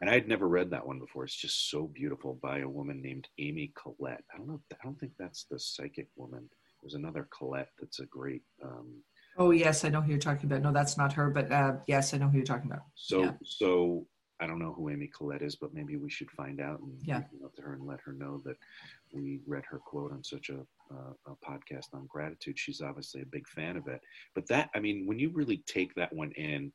And 0.01 0.09
I 0.09 0.14
had 0.14 0.28
never 0.28 0.49
read 0.49 0.70
that 0.70 0.86
one 0.86 0.99
before. 0.99 1.24
It's 1.24 1.34
just 1.36 1.70
so 1.70 1.86
beautiful 1.95 2.38
by 2.43 2.61
a 2.61 2.68
woman 2.68 3.03
named 3.03 3.28
Amy 3.38 3.70
Collette. 3.76 4.24
I 4.32 4.38
don't 4.38 4.49
know. 4.49 4.61
I 4.72 4.76
don't 4.82 4.99
think 4.99 5.12
that's 5.18 5.45
the 5.51 5.59
psychic 5.59 6.09
woman. 6.16 6.49
There's 6.82 6.95
another 6.95 7.28
Collette 7.36 7.68
that's 7.78 8.01
a 8.01 8.07
great 8.07 8.43
um, 8.64 9.03
oh 9.36 9.51
yes 9.53 9.84
i 9.84 9.88
know 9.88 10.01
who 10.01 10.11
you're 10.11 10.18
talking 10.18 10.47
about 10.47 10.61
no 10.61 10.72
that's 10.72 10.97
not 10.99 11.12
her 11.12 11.30
but 11.30 11.53
uh, 11.53 11.74
yes 11.86 12.12
i 12.12 12.16
know 12.18 12.26
who 12.28 12.36
you're 12.38 12.45
talking 12.45 12.68
about 12.68 12.82
So, 12.97 13.20
Yeah. 13.22 13.32
so 13.45 14.07
I 14.41 14.47
don't 14.49 14.59
know 14.59 14.72
who 14.72 14.88
Amy 14.91 15.07
Collette 15.14 15.43
is, 15.43 15.55
but 15.55 15.72
maybe 15.74 15.97
we 15.97 16.09
should 16.11 16.30
find 16.30 16.61
out 16.61 16.80
and 16.80 16.99
Yeah. 17.05 17.18
out 17.45 17.55
to 17.57 17.62
her 17.62 17.74
and 17.74 17.86
let 17.86 18.01
her 18.01 18.12
know 18.14 18.41
that 18.47 18.57
we 19.12 19.41
read 19.47 19.64
her 19.68 19.78
quote 19.78 20.11
on 20.12 20.24
such 20.24 20.49
a, 20.49 20.66
uh, 20.93 21.12
a 21.26 21.51
podcast 21.51 21.95
on 21.95 22.07
gratitude. 22.07 22.59
She's 22.59 22.80
obviously 22.80 23.22
a 23.22 23.26
big 23.26 23.47
fan 23.49 23.76
of 23.76 23.86
it. 23.86 24.01
But 24.34 24.47
that, 24.49 24.70
I 24.74 24.80
mean, 24.80 25.07
when 25.07 25.18
you 25.18 25.30
really 25.30 25.62
take 25.66 25.95
that 25.95 26.12
one 26.12 26.32
in, 26.32 26.72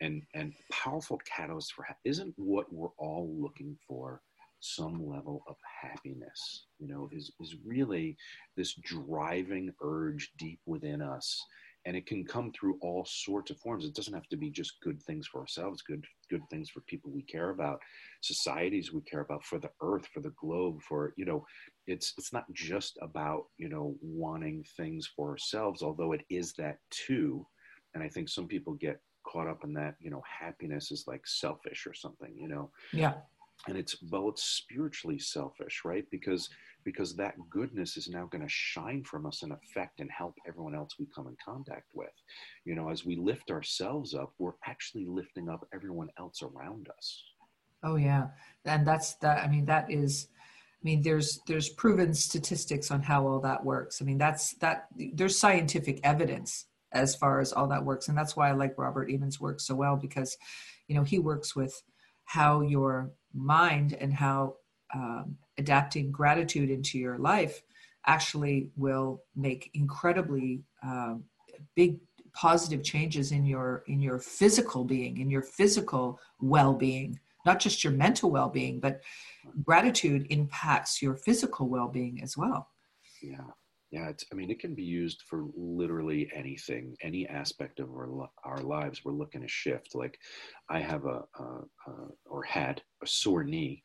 and 0.00 0.22
and 0.34 0.52
powerful 0.72 1.20
catalyst 1.26 1.72
for 1.72 1.86
isn't 2.04 2.34
what 2.36 2.72
we're 2.72 2.94
all 2.98 3.30
looking 3.38 3.76
for 3.86 4.22
some 4.60 5.06
level 5.06 5.42
of 5.48 5.56
happiness 5.80 6.66
you 6.78 6.86
know 6.86 7.08
is 7.12 7.30
is 7.40 7.56
really 7.64 8.16
this 8.56 8.74
driving 8.74 9.72
urge 9.82 10.32
deep 10.38 10.60
within 10.66 11.00
us 11.00 11.42
and 11.86 11.96
it 11.96 12.06
can 12.06 12.24
come 12.24 12.52
through 12.52 12.78
all 12.82 13.06
sorts 13.08 13.50
of 13.50 13.58
forms. 13.58 13.84
It 13.84 13.94
doesn't 13.94 14.12
have 14.14 14.28
to 14.28 14.36
be 14.36 14.50
just 14.50 14.80
good 14.82 15.02
things 15.02 15.26
for 15.26 15.40
ourselves 15.40 15.82
good 15.82 16.04
good 16.28 16.42
things 16.50 16.70
for 16.70 16.80
people 16.82 17.10
we 17.10 17.22
care 17.22 17.50
about 17.50 17.80
societies 18.20 18.92
we 18.92 19.00
care 19.02 19.20
about 19.20 19.44
for 19.44 19.58
the 19.58 19.70
earth 19.82 20.06
for 20.12 20.20
the 20.20 20.32
globe 20.40 20.80
for 20.82 21.12
you 21.16 21.24
know 21.24 21.44
it's 21.86 22.12
it's 22.18 22.32
not 22.32 22.44
just 22.52 22.98
about 23.02 23.44
you 23.58 23.68
know 23.68 23.94
wanting 24.00 24.64
things 24.76 25.08
for 25.16 25.30
ourselves 25.30 25.82
although 25.82 26.12
it 26.12 26.22
is 26.30 26.52
that 26.54 26.78
too. 26.90 27.46
And 27.94 28.02
i 28.02 28.08
think 28.08 28.28
some 28.28 28.46
people 28.46 28.74
get 28.74 29.00
caught 29.26 29.48
up 29.48 29.64
in 29.64 29.72
that 29.74 29.96
you 30.00 30.10
know 30.10 30.22
happiness 30.40 30.90
is 30.90 31.04
like 31.06 31.26
selfish 31.26 31.86
or 31.86 31.94
something 31.94 32.34
you 32.36 32.48
know? 32.48 32.70
Yeah. 32.92 33.14
And 33.68 33.76
it's 33.76 33.96
well 34.10 34.28
it's 34.30 34.44
spiritually 34.44 35.18
selfish 35.18 35.82
right? 35.84 36.06
Because 36.10 36.48
because 36.84 37.14
that 37.16 37.34
goodness 37.50 37.96
is 37.96 38.08
now 38.08 38.26
going 38.26 38.42
to 38.42 38.48
shine 38.48 39.02
from 39.04 39.26
us 39.26 39.42
and 39.42 39.52
affect 39.52 40.00
and 40.00 40.10
help 40.10 40.34
everyone 40.46 40.74
else 40.74 40.96
we 40.98 41.06
come 41.14 41.26
in 41.26 41.36
contact 41.44 41.90
with. 41.94 42.12
You 42.64 42.74
know 42.74 42.90
as 42.90 43.04
we 43.04 43.16
lift 43.16 43.50
ourselves 43.50 44.14
up 44.14 44.32
we're 44.38 44.52
actually 44.66 45.06
lifting 45.06 45.48
up 45.48 45.66
everyone 45.74 46.08
else 46.18 46.42
around 46.42 46.88
us. 46.96 47.22
Oh 47.82 47.96
yeah. 47.96 48.28
And 48.64 48.86
that's 48.86 49.14
that 49.16 49.44
i 49.44 49.48
mean 49.48 49.66
that 49.66 49.90
is 49.90 50.28
i 50.34 50.82
mean 50.82 51.02
there's 51.02 51.40
there's 51.46 51.68
proven 51.70 52.14
statistics 52.14 52.90
on 52.90 53.02
how 53.02 53.26
all 53.26 53.40
that 53.40 53.64
works. 53.64 54.00
I 54.00 54.04
mean 54.04 54.18
that's 54.18 54.54
that 54.58 54.86
there's 55.14 55.38
scientific 55.38 56.00
evidence 56.04 56.66
as 56.92 57.14
far 57.14 57.40
as 57.40 57.52
all 57.52 57.68
that 57.68 57.84
works. 57.84 58.08
And 58.08 58.18
that's 58.18 58.36
why 58.36 58.48
i 58.48 58.52
like 58.52 58.78
robert 58.78 59.10
emmons 59.10 59.40
work 59.40 59.60
so 59.60 59.74
well 59.74 59.96
because 59.96 60.36
you 60.88 60.94
know 60.94 61.04
he 61.04 61.18
works 61.18 61.54
with 61.54 61.82
how 62.24 62.60
your 62.60 63.10
mind 63.34 63.92
and 63.94 64.14
how 64.14 64.54
um, 64.94 65.36
adapting 65.60 66.10
gratitude 66.10 66.70
into 66.70 66.98
your 66.98 67.18
life 67.18 67.62
actually 68.06 68.70
will 68.76 69.22
make 69.36 69.70
incredibly 69.74 70.62
um, 70.82 71.24
big 71.76 71.98
positive 72.32 72.82
changes 72.82 73.32
in 73.32 73.44
your 73.44 73.82
in 73.86 74.00
your 74.00 74.18
physical 74.18 74.84
being 74.84 75.18
in 75.18 75.30
your 75.30 75.42
physical 75.42 76.18
well-being. 76.40 77.18
Not 77.46 77.58
just 77.58 77.82
your 77.84 77.92
mental 77.92 78.30
well-being 78.30 78.80
but 78.80 79.00
gratitude 79.64 80.26
impacts 80.30 81.02
your 81.02 81.16
physical 81.16 81.68
well-being 81.68 82.20
as 82.22 82.36
well. 82.36 82.68
Yeah. 83.22 83.50
Yeah 83.90 84.08
it's 84.08 84.24
i 84.32 84.36
mean 84.36 84.50
it 84.50 84.60
can 84.60 84.74
be 84.74 84.84
used 84.84 85.22
for 85.28 85.46
literally 85.56 86.30
anything 86.34 86.94
any 87.02 87.26
aspect 87.26 87.80
of 87.80 87.88
our, 87.90 88.08
our 88.44 88.62
lives. 88.62 89.04
We're 89.04 89.20
looking 89.22 89.42
to 89.42 89.48
shift. 89.48 89.94
Like 89.94 90.16
i 90.68 90.78
have 90.78 91.04
a, 91.04 91.18
a, 91.38 91.44
a 91.88 91.92
or 92.26 92.42
had 92.44 92.82
a 93.02 93.06
sore 93.06 93.44
knee 93.44 93.82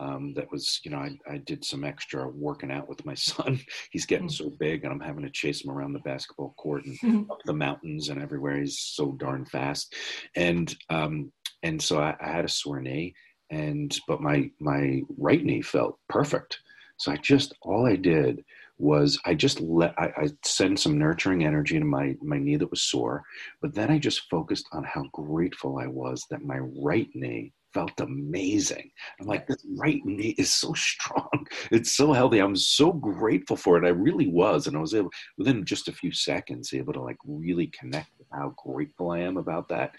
um, 0.00 0.32
that 0.34 0.50
was, 0.50 0.80
you 0.82 0.90
know, 0.90 0.96
I, 0.96 1.10
I, 1.30 1.36
did 1.36 1.62
some 1.62 1.84
extra 1.84 2.26
working 2.26 2.70
out 2.72 2.88
with 2.88 3.04
my 3.04 3.14
son. 3.14 3.60
He's 3.90 4.06
getting 4.06 4.28
mm. 4.28 4.32
so 4.32 4.50
big, 4.58 4.82
and 4.82 4.92
I'm 4.92 5.00
having 5.00 5.22
to 5.24 5.30
chase 5.30 5.62
him 5.62 5.70
around 5.70 5.92
the 5.92 6.00
basketball 6.00 6.54
court 6.56 6.86
and 6.86 6.98
mm-hmm. 6.98 7.30
up 7.30 7.40
the 7.44 7.52
mountains 7.52 8.08
and 8.08 8.20
everywhere. 8.20 8.58
He's 8.58 8.80
so 8.80 9.12
darn 9.12 9.44
fast, 9.44 9.94
and 10.34 10.74
um, 10.88 11.30
and 11.62 11.80
so 11.80 12.00
I, 12.00 12.16
I 12.20 12.30
had 12.30 12.46
a 12.46 12.48
sore 12.48 12.80
knee, 12.80 13.14
and 13.50 13.96
but 14.08 14.22
my 14.22 14.50
my 14.58 15.02
right 15.18 15.44
knee 15.44 15.62
felt 15.62 15.98
perfect. 16.08 16.58
So 16.96 17.12
I 17.12 17.16
just 17.16 17.54
all 17.62 17.86
I 17.86 17.96
did 17.96 18.42
was 18.78 19.20
I 19.26 19.34
just 19.34 19.60
let 19.60 19.94
I, 19.98 20.12
I 20.16 20.28
sent 20.42 20.80
some 20.80 20.98
nurturing 20.98 21.44
energy 21.44 21.78
to 21.78 21.84
my 21.84 22.16
my 22.22 22.38
knee 22.38 22.56
that 22.56 22.70
was 22.70 22.82
sore, 22.82 23.22
but 23.60 23.74
then 23.74 23.90
I 23.90 23.98
just 23.98 24.30
focused 24.30 24.66
on 24.72 24.82
how 24.84 25.04
grateful 25.12 25.78
I 25.78 25.86
was 25.86 26.24
that 26.30 26.42
my 26.42 26.58
right 26.58 27.08
knee 27.14 27.52
felt 27.72 28.00
amazing. 28.00 28.90
I'm 29.20 29.26
like, 29.26 29.46
this 29.46 29.64
right 29.76 30.04
knee 30.04 30.34
is 30.38 30.52
so 30.52 30.72
strong. 30.76 31.46
It's 31.70 31.92
so 31.92 32.12
healthy. 32.12 32.38
I'm 32.38 32.56
so 32.56 32.92
grateful 32.92 33.56
for 33.56 33.78
it. 33.78 33.86
I 33.86 33.90
really 33.90 34.28
was. 34.28 34.66
And 34.66 34.76
I 34.76 34.80
was 34.80 34.94
able, 34.94 35.10
within 35.38 35.64
just 35.64 35.88
a 35.88 35.92
few 35.92 36.12
seconds, 36.12 36.72
able 36.72 36.92
to 36.92 37.02
like 37.02 37.18
really 37.24 37.68
connect 37.68 38.10
with 38.18 38.28
how 38.32 38.54
grateful 38.56 39.10
I 39.10 39.20
am 39.20 39.36
about 39.36 39.68
that. 39.68 39.94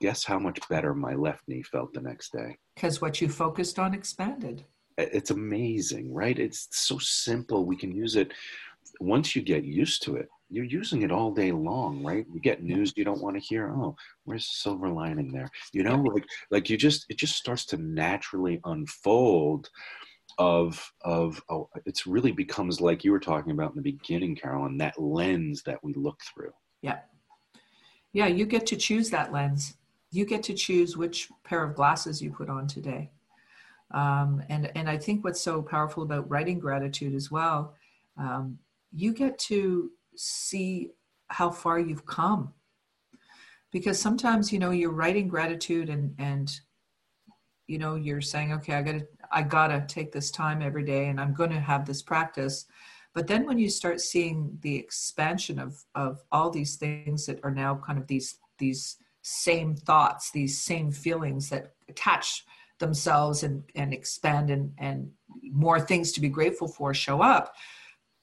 Guess 0.00 0.24
how 0.24 0.38
much 0.38 0.58
better 0.68 0.94
my 0.94 1.14
left 1.14 1.42
knee 1.46 1.62
felt 1.62 1.92
the 1.92 2.00
next 2.00 2.32
day? 2.32 2.56
Because 2.74 3.00
what 3.00 3.20
you 3.20 3.28
focused 3.28 3.78
on 3.78 3.92
expanded. 3.94 4.64
It's 4.96 5.30
amazing, 5.30 6.12
right? 6.12 6.38
It's 6.38 6.68
so 6.70 6.98
simple. 6.98 7.64
We 7.64 7.76
can 7.76 7.92
use 7.92 8.16
it 8.16 8.32
once 9.00 9.34
you 9.34 9.42
get 9.42 9.64
used 9.64 10.02
to 10.02 10.16
it 10.16 10.28
you're 10.50 10.64
using 10.64 11.02
it 11.02 11.12
all 11.12 11.32
day 11.32 11.52
long, 11.52 12.02
right? 12.02 12.26
You 12.32 12.40
get 12.40 12.62
news 12.62 12.92
you 12.96 13.04
don't 13.04 13.22
want 13.22 13.36
to 13.36 13.40
hear. 13.40 13.72
Oh, 13.72 13.96
where's 14.24 14.46
the 14.46 14.54
silver 14.54 14.88
lining 14.88 15.32
there? 15.32 15.48
You 15.72 15.84
know, 15.84 15.96
like 15.96 16.24
like 16.50 16.68
you 16.68 16.76
just 16.76 17.06
it 17.08 17.18
just 17.18 17.36
starts 17.36 17.64
to 17.66 17.76
naturally 17.76 18.60
unfold 18.64 19.70
of 20.38 20.92
of 21.02 21.40
oh, 21.48 21.68
it's 21.86 22.06
really 22.06 22.32
becomes 22.32 22.80
like 22.80 23.04
you 23.04 23.12
were 23.12 23.20
talking 23.20 23.52
about 23.52 23.70
in 23.70 23.76
the 23.76 23.92
beginning, 23.92 24.34
Carolyn, 24.34 24.76
that 24.78 25.00
lens 25.00 25.62
that 25.64 25.78
we 25.82 25.94
look 25.94 26.20
through. 26.34 26.52
Yeah. 26.82 26.98
Yeah, 28.12 28.26
you 28.26 28.44
get 28.44 28.66
to 28.66 28.76
choose 28.76 29.10
that 29.10 29.32
lens. 29.32 29.76
You 30.10 30.24
get 30.24 30.42
to 30.44 30.54
choose 30.54 30.96
which 30.96 31.28
pair 31.44 31.62
of 31.62 31.76
glasses 31.76 32.20
you 32.20 32.32
put 32.32 32.50
on 32.50 32.66
today. 32.66 33.12
Um, 33.92 34.42
and 34.48 34.70
and 34.74 34.88
I 34.88 34.98
think 34.98 35.24
what's 35.24 35.40
so 35.40 35.62
powerful 35.62 36.02
about 36.02 36.28
writing 36.28 36.58
gratitude 36.58 37.14
as 37.14 37.30
well, 37.30 37.74
um, 38.16 38.58
you 38.92 39.12
get 39.12 39.38
to 39.38 39.90
see 40.16 40.90
how 41.28 41.50
far 41.50 41.78
you've 41.78 42.06
come. 42.06 42.52
Because 43.70 44.00
sometimes 44.00 44.52
you 44.52 44.58
know 44.58 44.70
you're 44.70 44.92
writing 44.92 45.28
gratitude 45.28 45.88
and 45.88 46.14
and 46.18 46.60
you 47.68 47.78
know 47.78 47.94
you're 47.94 48.20
saying 48.20 48.52
okay 48.52 48.74
i 48.74 48.82
gotta 48.82 49.06
i 49.30 49.42
gotta 49.42 49.84
take 49.86 50.10
this 50.10 50.32
time 50.32 50.60
every 50.60 50.82
day 50.82 51.06
and 51.06 51.20
i'm 51.20 51.34
to 51.34 51.60
have 51.60 51.86
this 51.86 52.02
practice. 52.02 52.66
But 53.12 53.26
then 53.26 53.44
when 53.44 53.58
you 53.58 53.68
start 53.68 54.00
seeing 54.00 54.56
the 54.62 54.76
expansion 54.76 55.58
of 55.58 55.84
of 55.94 56.22
all 56.32 56.50
these 56.50 56.76
things 56.76 57.26
that 57.26 57.40
are 57.44 57.50
now 57.50 57.80
kind 57.86 57.98
of 57.98 58.06
these 58.08 58.38
these 58.58 58.96
same 59.22 59.76
thoughts 59.76 60.30
these 60.32 60.60
same 60.60 60.90
feelings 60.90 61.48
that 61.50 61.74
attach 61.88 62.44
themselves 62.80 63.44
and 63.44 63.62
and 63.76 63.92
expand 63.92 64.50
and 64.50 64.72
and 64.78 65.10
more 65.52 65.80
things 65.80 66.10
to 66.12 66.20
be 66.20 66.28
grateful 66.28 66.66
for 66.66 66.92
show 66.92 67.22
up 67.22 67.54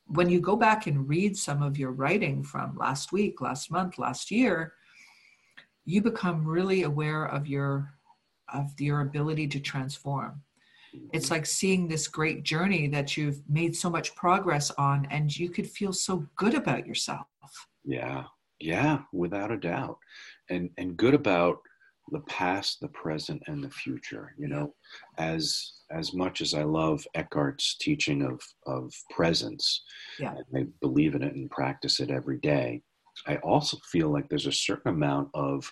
when 0.07 0.29
you 0.29 0.39
go 0.39 0.55
back 0.55 0.87
and 0.87 1.07
read 1.07 1.37
some 1.37 1.61
of 1.61 1.77
your 1.77 1.91
writing 1.91 2.43
from 2.43 2.77
last 2.77 3.11
week, 3.11 3.41
last 3.41 3.71
month, 3.71 3.97
last 3.97 4.31
year, 4.31 4.73
you 5.85 6.01
become 6.01 6.45
really 6.45 6.83
aware 6.83 7.25
of 7.25 7.47
your 7.47 7.93
of 8.53 8.79
your 8.79 9.01
ability 9.01 9.47
to 9.47 9.59
transform. 9.59 10.41
It's 11.11 11.29
like 11.29 11.45
seeing 11.45 11.87
this 11.87 12.07
great 12.07 12.43
journey 12.43 12.87
that 12.87 13.17
you've 13.17 13.41
made 13.49 13.75
so 13.75 13.89
much 13.89 14.15
progress 14.15 14.71
on 14.71 15.05
and 15.11 15.35
you 15.35 15.49
could 15.49 15.69
feel 15.69 15.91
so 15.91 16.25
good 16.37 16.53
about 16.53 16.87
yourself. 16.87 17.27
Yeah. 17.83 18.23
Yeah, 18.59 19.01
without 19.13 19.51
a 19.51 19.57
doubt. 19.57 19.97
And 20.49 20.69
and 20.77 20.97
good 20.97 21.13
about 21.13 21.59
the 22.11 22.21
past, 22.21 22.79
the 22.79 22.87
present, 22.89 23.41
and 23.47 23.63
the 23.63 23.69
future. 23.69 24.33
You 24.37 24.47
know, 24.47 24.73
as 25.17 25.73
as 25.91 26.13
much 26.13 26.41
as 26.41 26.53
I 26.53 26.63
love 26.63 27.05
Eckhart's 27.15 27.77
teaching 27.79 28.23
of 28.23 28.41
of 28.65 28.93
presence, 29.09 29.83
yeah. 30.19 30.35
I 30.55 30.65
believe 30.81 31.15
in 31.15 31.23
it 31.23 31.35
and 31.35 31.49
practice 31.49 31.99
it 31.99 32.11
every 32.11 32.37
day. 32.39 32.81
I 33.25 33.37
also 33.37 33.77
feel 33.91 34.09
like 34.11 34.29
there's 34.29 34.47
a 34.47 34.51
certain 34.51 34.91
amount 34.93 35.29
of 35.33 35.71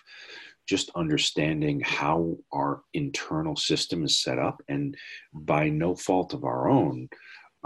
just 0.68 0.90
understanding 0.96 1.80
how 1.80 2.36
our 2.52 2.82
internal 2.92 3.54
system 3.54 4.04
is 4.04 4.20
set 4.20 4.38
up, 4.38 4.60
and 4.68 4.96
by 5.32 5.68
no 5.68 5.94
fault 5.94 6.34
of 6.34 6.44
our 6.44 6.68
own, 6.68 7.08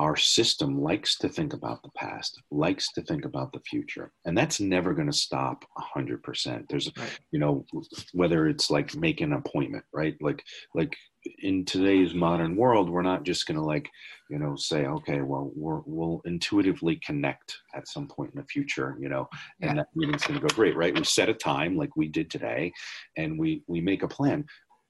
our 0.01 0.17
system 0.17 0.81
likes 0.81 1.19
to 1.19 1.29
think 1.29 1.53
about 1.53 1.83
the 1.83 1.91
past 1.95 2.41
likes 2.51 2.91
to 2.93 3.03
think 3.03 3.27
about 3.27 3.53
the 3.53 3.61
future 3.61 4.11
and 4.25 4.37
that's 4.37 4.59
never 4.59 4.95
going 4.95 5.07
to 5.07 5.13
stop 5.13 5.63
100% 5.95 6.65
there's 6.71 6.91
right. 6.97 7.19
you 7.33 7.39
know 7.39 7.67
whether 8.15 8.49
it's 8.49 8.71
like 8.71 8.97
make 8.97 9.21
an 9.21 9.35
appointment 9.35 9.85
right? 9.93 10.17
Like 10.23 10.43
like 10.75 10.97
in 11.43 11.67
today's 11.67 12.15
modern 12.15 12.57
world 12.57 12.89
we're 12.89 13.03
not 13.03 13.25
just 13.25 13.47
going 13.47 13.59
to 13.59 13.63
like 13.63 13.91
you 14.31 14.39
know 14.39 14.57
say 14.57 14.87
okay 14.87 15.21
well 15.21 15.53
we're, 15.55 15.83
we'll 15.85 16.23
intuitively 16.25 16.99
connect 17.05 17.59
at 17.75 17.87
some 17.87 18.09
point 18.09 18.31
in 18.35 18.41
the 18.41 18.47
future 18.47 18.97
you 18.99 19.11
know 19.11 19.29
and 19.61 19.73
yeah. 19.73 19.75
that 19.75 19.89
meeting's 19.95 20.25
going 20.25 20.41
to 20.41 20.47
go 20.47 20.55
great 20.55 20.77
right? 20.77 20.97
We 20.97 21.05
set 21.05 21.29
a 21.29 21.35
time 21.35 21.77
like 21.77 21.95
we 21.95 22.09
did 22.09 22.31
today 22.31 22.73
and 23.19 23.39
we 23.39 23.63
we 23.67 23.83
make 23.83 24.03
a 24.03 24.09
plan. 24.09 24.47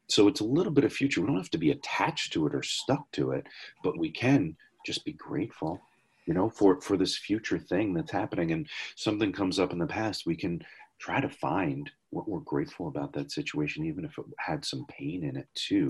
So 0.08 0.26
it's 0.26 0.40
a 0.40 0.44
little 0.44 0.72
bit 0.72 0.82
of 0.82 0.92
future. 0.92 1.20
We 1.20 1.28
don't 1.28 1.36
have 1.36 1.50
to 1.50 1.58
be 1.58 1.70
attached 1.70 2.32
to 2.32 2.44
it 2.48 2.54
or 2.54 2.62
stuck 2.62 3.11
to 3.12 3.32
it 3.32 3.46
but 3.82 3.98
we 3.98 4.11
can 4.11 4.56
just 4.85 5.05
be 5.05 5.12
grateful 5.12 5.81
you 6.26 6.35
know 6.35 6.49
for 6.49 6.81
for 6.81 6.97
this 6.97 7.16
future 7.16 7.59
thing 7.59 7.93
that's 7.93 8.12
happening. 8.12 8.53
And 8.53 8.68
something 8.97 9.33
comes 9.33 9.59
up 9.59 9.72
in 9.72 9.78
the 9.78 9.87
past 9.87 10.26
we 10.26 10.37
can 10.37 10.62
try 11.01 11.20
to 11.20 11.28
find 11.28 11.91
what 12.11 12.28
we're 12.28 12.41
grateful 12.41 12.89
about 12.89 13.12
that 13.14 13.33
situation 13.33 13.85
even 13.85 14.05
if 14.05 14.16
it 14.18 14.24
had 14.39 14.64
some 14.64 14.85
pain 14.89 15.24
in 15.24 15.37
it 15.37 15.49
too 15.55 15.89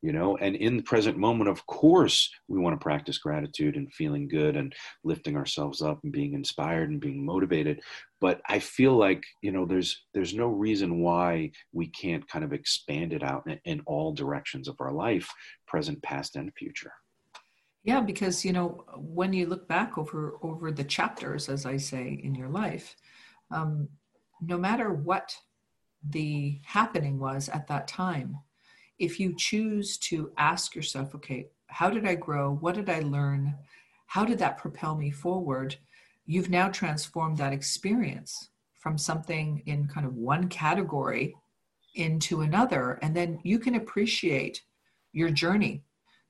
you 0.00 0.12
know? 0.12 0.36
And 0.36 0.54
in 0.54 0.76
the 0.76 0.82
present 0.82 1.18
moment 1.18 1.50
of 1.50 1.66
course 1.66 2.30
we 2.48 2.58
want 2.58 2.78
to 2.78 2.82
practice 2.82 3.18
gratitude 3.18 3.76
and 3.76 3.92
feeling 3.92 4.28
good 4.28 4.56
and 4.56 4.72
lifting 5.02 5.36
ourselves 5.36 5.82
up 5.82 5.98
and 6.02 6.12
being 6.12 6.34
inspired 6.34 6.88
and 6.90 7.00
being 7.00 7.24
motivated. 7.24 7.80
But 8.20 8.40
i 8.48 8.58
feel 8.58 8.96
like 8.96 9.22
you 9.42 9.52
know 9.52 9.66
there's 9.66 10.04
there's 10.14 10.32
no 10.32 10.46
reason 10.46 11.00
why 11.00 11.50
we 11.72 11.88
can't 11.88 12.26
kind 12.28 12.44
of 12.44 12.54
expand 12.54 13.12
it 13.12 13.22
out 13.22 13.42
in, 13.46 13.60
in 13.64 13.82
all 13.86 14.12
directions 14.14 14.66
of 14.68 14.76
our 14.80 14.92
life 14.92 15.28
present 15.66 16.02
past 16.02 16.36
and 16.36 16.52
future 16.56 16.92
yeah, 17.84 18.00
because 18.00 18.44
you 18.44 18.52
know 18.52 18.84
when 18.96 19.32
you 19.34 19.46
look 19.46 19.68
back 19.68 19.98
over 19.98 20.38
over 20.42 20.72
the 20.72 20.84
chapters, 20.84 21.50
as 21.50 21.66
I 21.66 21.76
say, 21.76 22.18
in 22.22 22.34
your 22.34 22.48
life, 22.48 22.96
um, 23.50 23.88
no 24.40 24.56
matter 24.56 24.92
what 24.92 25.36
the 26.08 26.60
happening 26.64 27.18
was 27.18 27.50
at 27.50 27.66
that 27.68 27.86
time, 27.86 28.38
if 28.98 29.20
you 29.20 29.34
choose 29.36 29.98
to 29.98 30.32
ask 30.38 30.74
yourself, 30.74 31.14
okay, 31.14 31.48
how 31.66 31.90
did 31.90 32.06
I 32.06 32.14
grow? 32.14 32.54
What 32.54 32.74
did 32.74 32.88
I 32.88 33.00
learn? 33.00 33.54
How 34.06 34.24
did 34.24 34.38
that 34.38 34.58
propel 34.58 34.96
me 34.96 35.10
forward? 35.10 35.76
You've 36.24 36.50
now 36.50 36.68
transformed 36.70 37.36
that 37.38 37.52
experience 37.52 38.48
from 38.78 38.96
something 38.96 39.62
in 39.66 39.88
kind 39.88 40.06
of 40.06 40.14
one 40.14 40.48
category 40.48 41.34
into 41.94 42.40
another, 42.40 42.98
and 43.02 43.14
then 43.14 43.40
you 43.42 43.58
can 43.58 43.74
appreciate 43.74 44.62
your 45.12 45.30
journey 45.30 45.82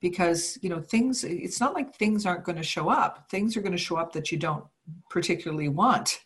because 0.05 0.59
you 0.61 0.69
know 0.69 0.83
things 0.83 1.25
it's 1.25 1.61
not 1.61 1.73
like 1.73 1.95
things 1.95 2.27
aren't 2.27 2.45
going 2.45 2.59
to 2.59 2.63
show 2.63 2.91
up. 2.91 3.27
Things 3.31 3.57
are 3.57 3.63
going 3.63 3.73
to 3.73 3.79
show 3.79 3.97
up 3.97 4.13
that 4.13 4.31
you 4.31 4.37
don't 4.37 4.67
particularly 5.09 5.71
want. 5.71 6.21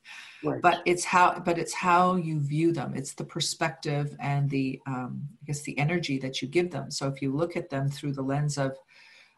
Right. 0.44 0.62
but 0.62 0.82
it's 0.84 1.04
how 1.04 1.38
but 1.44 1.58
it's 1.58 1.72
how 1.72 2.16
you 2.16 2.40
view 2.40 2.72
them. 2.72 2.92
It's 2.96 3.14
the 3.14 3.22
perspective 3.22 4.16
and 4.18 4.50
the 4.50 4.80
um, 4.88 5.28
i 5.40 5.46
guess 5.46 5.62
the 5.62 5.78
energy 5.78 6.18
that 6.18 6.42
you 6.42 6.48
give 6.48 6.72
them. 6.72 6.90
So 6.90 7.06
if 7.06 7.22
you 7.22 7.32
look 7.32 7.56
at 7.56 7.70
them 7.70 7.88
through 7.88 8.14
the 8.14 8.22
lens 8.22 8.58
of 8.58 8.76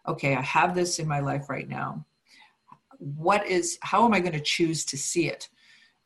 okay 0.08 0.34
i 0.34 0.40
have 0.40 0.74
this 0.74 0.98
in 0.98 1.06
my 1.06 1.20
life 1.20 1.50
right 1.50 1.68
now. 1.68 2.06
What 2.96 3.46
is 3.46 3.78
how 3.82 4.06
am 4.06 4.14
i 4.14 4.20
going 4.20 4.40
to 4.40 4.40
choose 4.56 4.86
to 4.86 4.96
see 4.96 5.28
it? 5.28 5.50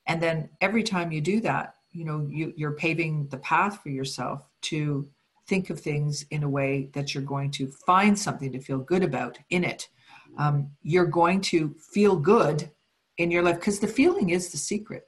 And 0.08 0.20
then 0.20 0.48
every 0.60 0.82
time 0.82 1.12
you 1.12 1.20
do 1.20 1.40
that 1.42 1.76
you 1.92 2.04
know 2.04 2.26
you, 2.28 2.52
you're 2.56 2.80
paving 2.86 3.28
the 3.28 3.38
path 3.38 3.80
for 3.80 3.90
yourself 3.90 4.40
to 4.62 5.08
think 5.46 5.70
of 5.70 5.80
things 5.80 6.24
in 6.30 6.42
a 6.42 6.48
way 6.48 6.90
that 6.94 7.14
you're 7.14 7.22
going 7.22 7.50
to 7.52 7.68
find 7.68 8.18
something 8.18 8.52
to 8.52 8.60
feel 8.60 8.78
good 8.78 9.02
about 9.02 9.38
in 9.50 9.64
it. 9.64 9.88
Um, 10.38 10.70
you're 10.82 11.06
going 11.06 11.40
to 11.42 11.74
feel 11.92 12.16
good 12.16 12.70
in 13.18 13.30
your 13.30 13.42
life 13.42 13.56
because 13.56 13.78
the 13.78 13.86
feeling 13.86 14.30
is 14.30 14.50
the 14.50 14.58
secret. 14.58 15.04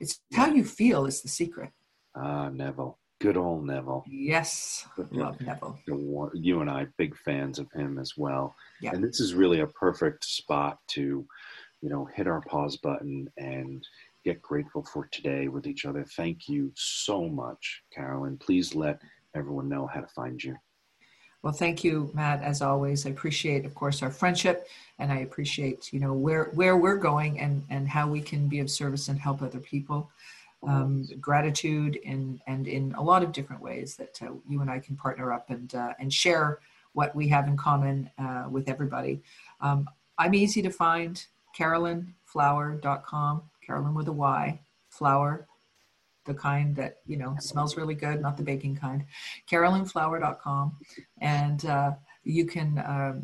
It's 0.00 0.20
how 0.32 0.46
you 0.46 0.64
feel 0.64 1.06
is 1.06 1.22
the 1.22 1.28
secret. 1.28 1.70
Ah 2.16 2.46
uh, 2.46 2.50
neville. 2.50 2.98
Good 3.20 3.36
old 3.36 3.66
neville. 3.66 4.04
Yes. 4.06 4.86
Good 4.96 5.12
love 5.12 5.40
neville. 5.40 5.76
You 6.34 6.60
and 6.60 6.70
i 6.70 6.86
big 6.96 7.16
fans 7.16 7.58
of 7.58 7.70
him 7.72 7.98
as 7.98 8.12
well. 8.16 8.54
Yeah. 8.80 8.92
and 8.92 9.02
this 9.02 9.18
is 9.18 9.34
really 9.34 9.60
a 9.60 9.66
perfect 9.66 10.24
spot 10.24 10.78
to 10.90 11.26
you 11.82 11.88
know 11.88 12.08
hit 12.14 12.26
our 12.28 12.40
pause 12.42 12.76
button 12.76 13.28
and 13.36 13.84
get 14.24 14.40
grateful 14.42 14.84
for 14.84 15.08
today 15.10 15.48
with 15.48 15.66
each 15.66 15.84
other. 15.84 16.04
Thank 16.16 16.48
you 16.48 16.72
so 16.76 17.28
much, 17.28 17.82
Carolyn. 17.94 18.36
Please 18.38 18.74
let 18.74 19.00
everyone 19.34 19.68
know 19.68 19.86
how 19.86 20.00
to 20.00 20.06
find 20.06 20.42
you. 20.42 20.56
Well, 21.42 21.52
thank 21.52 21.84
you, 21.84 22.10
Matt. 22.14 22.42
As 22.42 22.62
always, 22.62 23.06
I 23.06 23.10
appreciate, 23.10 23.64
of 23.64 23.74
course, 23.74 24.02
our 24.02 24.10
friendship, 24.10 24.66
and 24.98 25.12
I 25.12 25.18
appreciate, 25.18 25.92
you 25.92 26.00
know, 26.00 26.12
where 26.12 26.50
where 26.54 26.76
we're 26.76 26.96
going 26.96 27.38
and 27.38 27.64
and 27.70 27.88
how 27.88 28.08
we 28.08 28.20
can 28.20 28.48
be 28.48 28.58
of 28.58 28.70
service 28.70 29.08
and 29.08 29.18
help 29.18 29.42
other 29.42 29.60
people. 29.60 30.10
Um, 30.66 31.06
gratitude 31.20 31.94
in 32.02 32.40
and 32.48 32.66
in 32.66 32.92
a 32.94 33.02
lot 33.02 33.22
of 33.22 33.30
different 33.30 33.62
ways 33.62 33.94
that 33.94 34.20
uh, 34.20 34.32
you 34.48 34.60
and 34.60 34.68
I 34.68 34.80
can 34.80 34.96
partner 34.96 35.32
up 35.32 35.50
and 35.50 35.72
uh, 35.72 35.92
and 36.00 36.12
share 36.12 36.58
what 36.94 37.14
we 37.14 37.28
have 37.28 37.46
in 37.46 37.56
common 37.56 38.10
uh, 38.18 38.46
with 38.50 38.68
everybody. 38.68 39.22
Um, 39.60 39.88
I'm 40.18 40.34
easy 40.34 40.62
to 40.62 40.70
find. 40.70 41.24
CarolynFlower.com. 41.56 43.42
Carolyn 43.66 43.94
with 43.94 44.08
a 44.08 44.12
Y, 44.12 44.60
flower, 44.88 45.46
the 46.28 46.34
kind 46.34 46.76
that, 46.76 46.98
you 47.06 47.16
know, 47.16 47.34
smells 47.40 47.76
really 47.76 47.96
good, 47.96 48.20
not 48.20 48.36
the 48.36 48.44
baking 48.44 48.76
kind, 48.76 49.04
carolynflower.com. 49.50 50.76
And 51.20 51.64
uh, 51.64 51.92
you 52.22 52.44
can, 52.46 52.78
uh, 52.78 53.14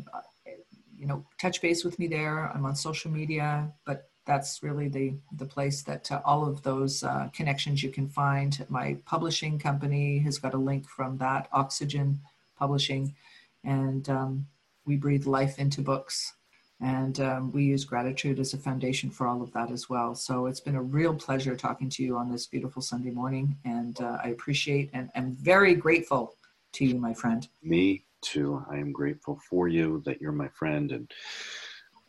you 0.97 1.07
know, 1.07 1.23
touch 1.39 1.61
base 1.61 1.85
with 1.85 1.97
me 1.97 2.07
there. 2.07 2.51
I'm 2.53 2.65
on 2.65 2.75
social 2.75 3.09
media, 3.11 3.71
but 3.85 4.09
that's 4.25 4.63
really 4.63 4.89
the, 4.89 5.13
the 5.37 5.45
place 5.45 5.83
that 5.83 6.11
uh, 6.11 6.19
all 6.25 6.45
of 6.45 6.63
those 6.63 7.03
uh, 7.03 7.29
connections 7.31 7.83
you 7.83 7.91
can 7.91 8.09
find. 8.09 8.65
My 8.69 8.97
publishing 9.05 9.59
company 9.59 10.17
has 10.19 10.39
got 10.39 10.55
a 10.55 10.57
link 10.57 10.89
from 10.89 11.17
that, 11.19 11.47
Oxygen 11.53 12.19
Publishing. 12.57 13.15
And 13.63 14.09
um, 14.09 14.47
we 14.85 14.97
breathe 14.97 15.25
life 15.25 15.59
into 15.59 15.81
books 15.81 16.33
and 16.81 17.19
um, 17.21 17.51
we 17.51 17.63
use 17.63 17.85
gratitude 17.85 18.39
as 18.39 18.53
a 18.53 18.57
foundation 18.57 19.09
for 19.09 19.27
all 19.27 19.41
of 19.41 19.51
that 19.53 19.71
as 19.71 19.89
well. 19.89 20.13
So 20.13 20.47
it's 20.47 20.59
been 20.59 20.75
a 20.75 20.81
real 20.81 21.13
pleasure 21.13 21.55
talking 21.55 21.89
to 21.91 22.03
you 22.03 22.17
on 22.17 22.29
this 22.29 22.47
beautiful 22.47 22.81
Sunday 22.81 23.11
morning. 23.11 23.57
And 23.63 23.99
uh, 24.01 24.17
I 24.23 24.29
appreciate 24.29 24.89
and 24.93 25.09
am 25.15 25.35
very 25.35 25.73
grateful 25.73 26.35
to 26.73 26.85
you, 26.85 26.95
my 26.95 27.13
friend. 27.13 27.47
Me 27.63 28.03
too. 28.21 28.65
I 28.69 28.75
am 28.75 28.91
grateful 28.91 29.39
for 29.49 29.69
you 29.69 30.01
that 30.05 30.19
you're 30.19 30.33
my 30.33 30.49
friend. 30.49 30.91
And 30.91 31.09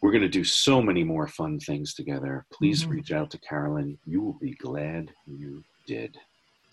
we're 0.02 0.10
going 0.10 0.22
to 0.22 0.28
do 0.28 0.44
so 0.44 0.82
many 0.82 1.04
more 1.04 1.28
fun 1.28 1.60
things 1.60 1.94
together. 1.94 2.44
Please 2.52 2.82
mm-hmm. 2.82 2.92
reach 2.92 3.12
out 3.12 3.30
to 3.30 3.38
Carolyn. 3.38 3.98
You 4.04 4.20
will 4.20 4.38
be 4.40 4.54
glad 4.54 5.12
you 5.26 5.62
did. 5.86 6.18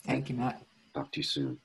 Thank 0.06 0.30
you, 0.30 0.36
Matt. 0.36 0.64
Talk 0.96 1.12
to 1.12 1.20
you 1.20 1.24
soon. 1.24 1.60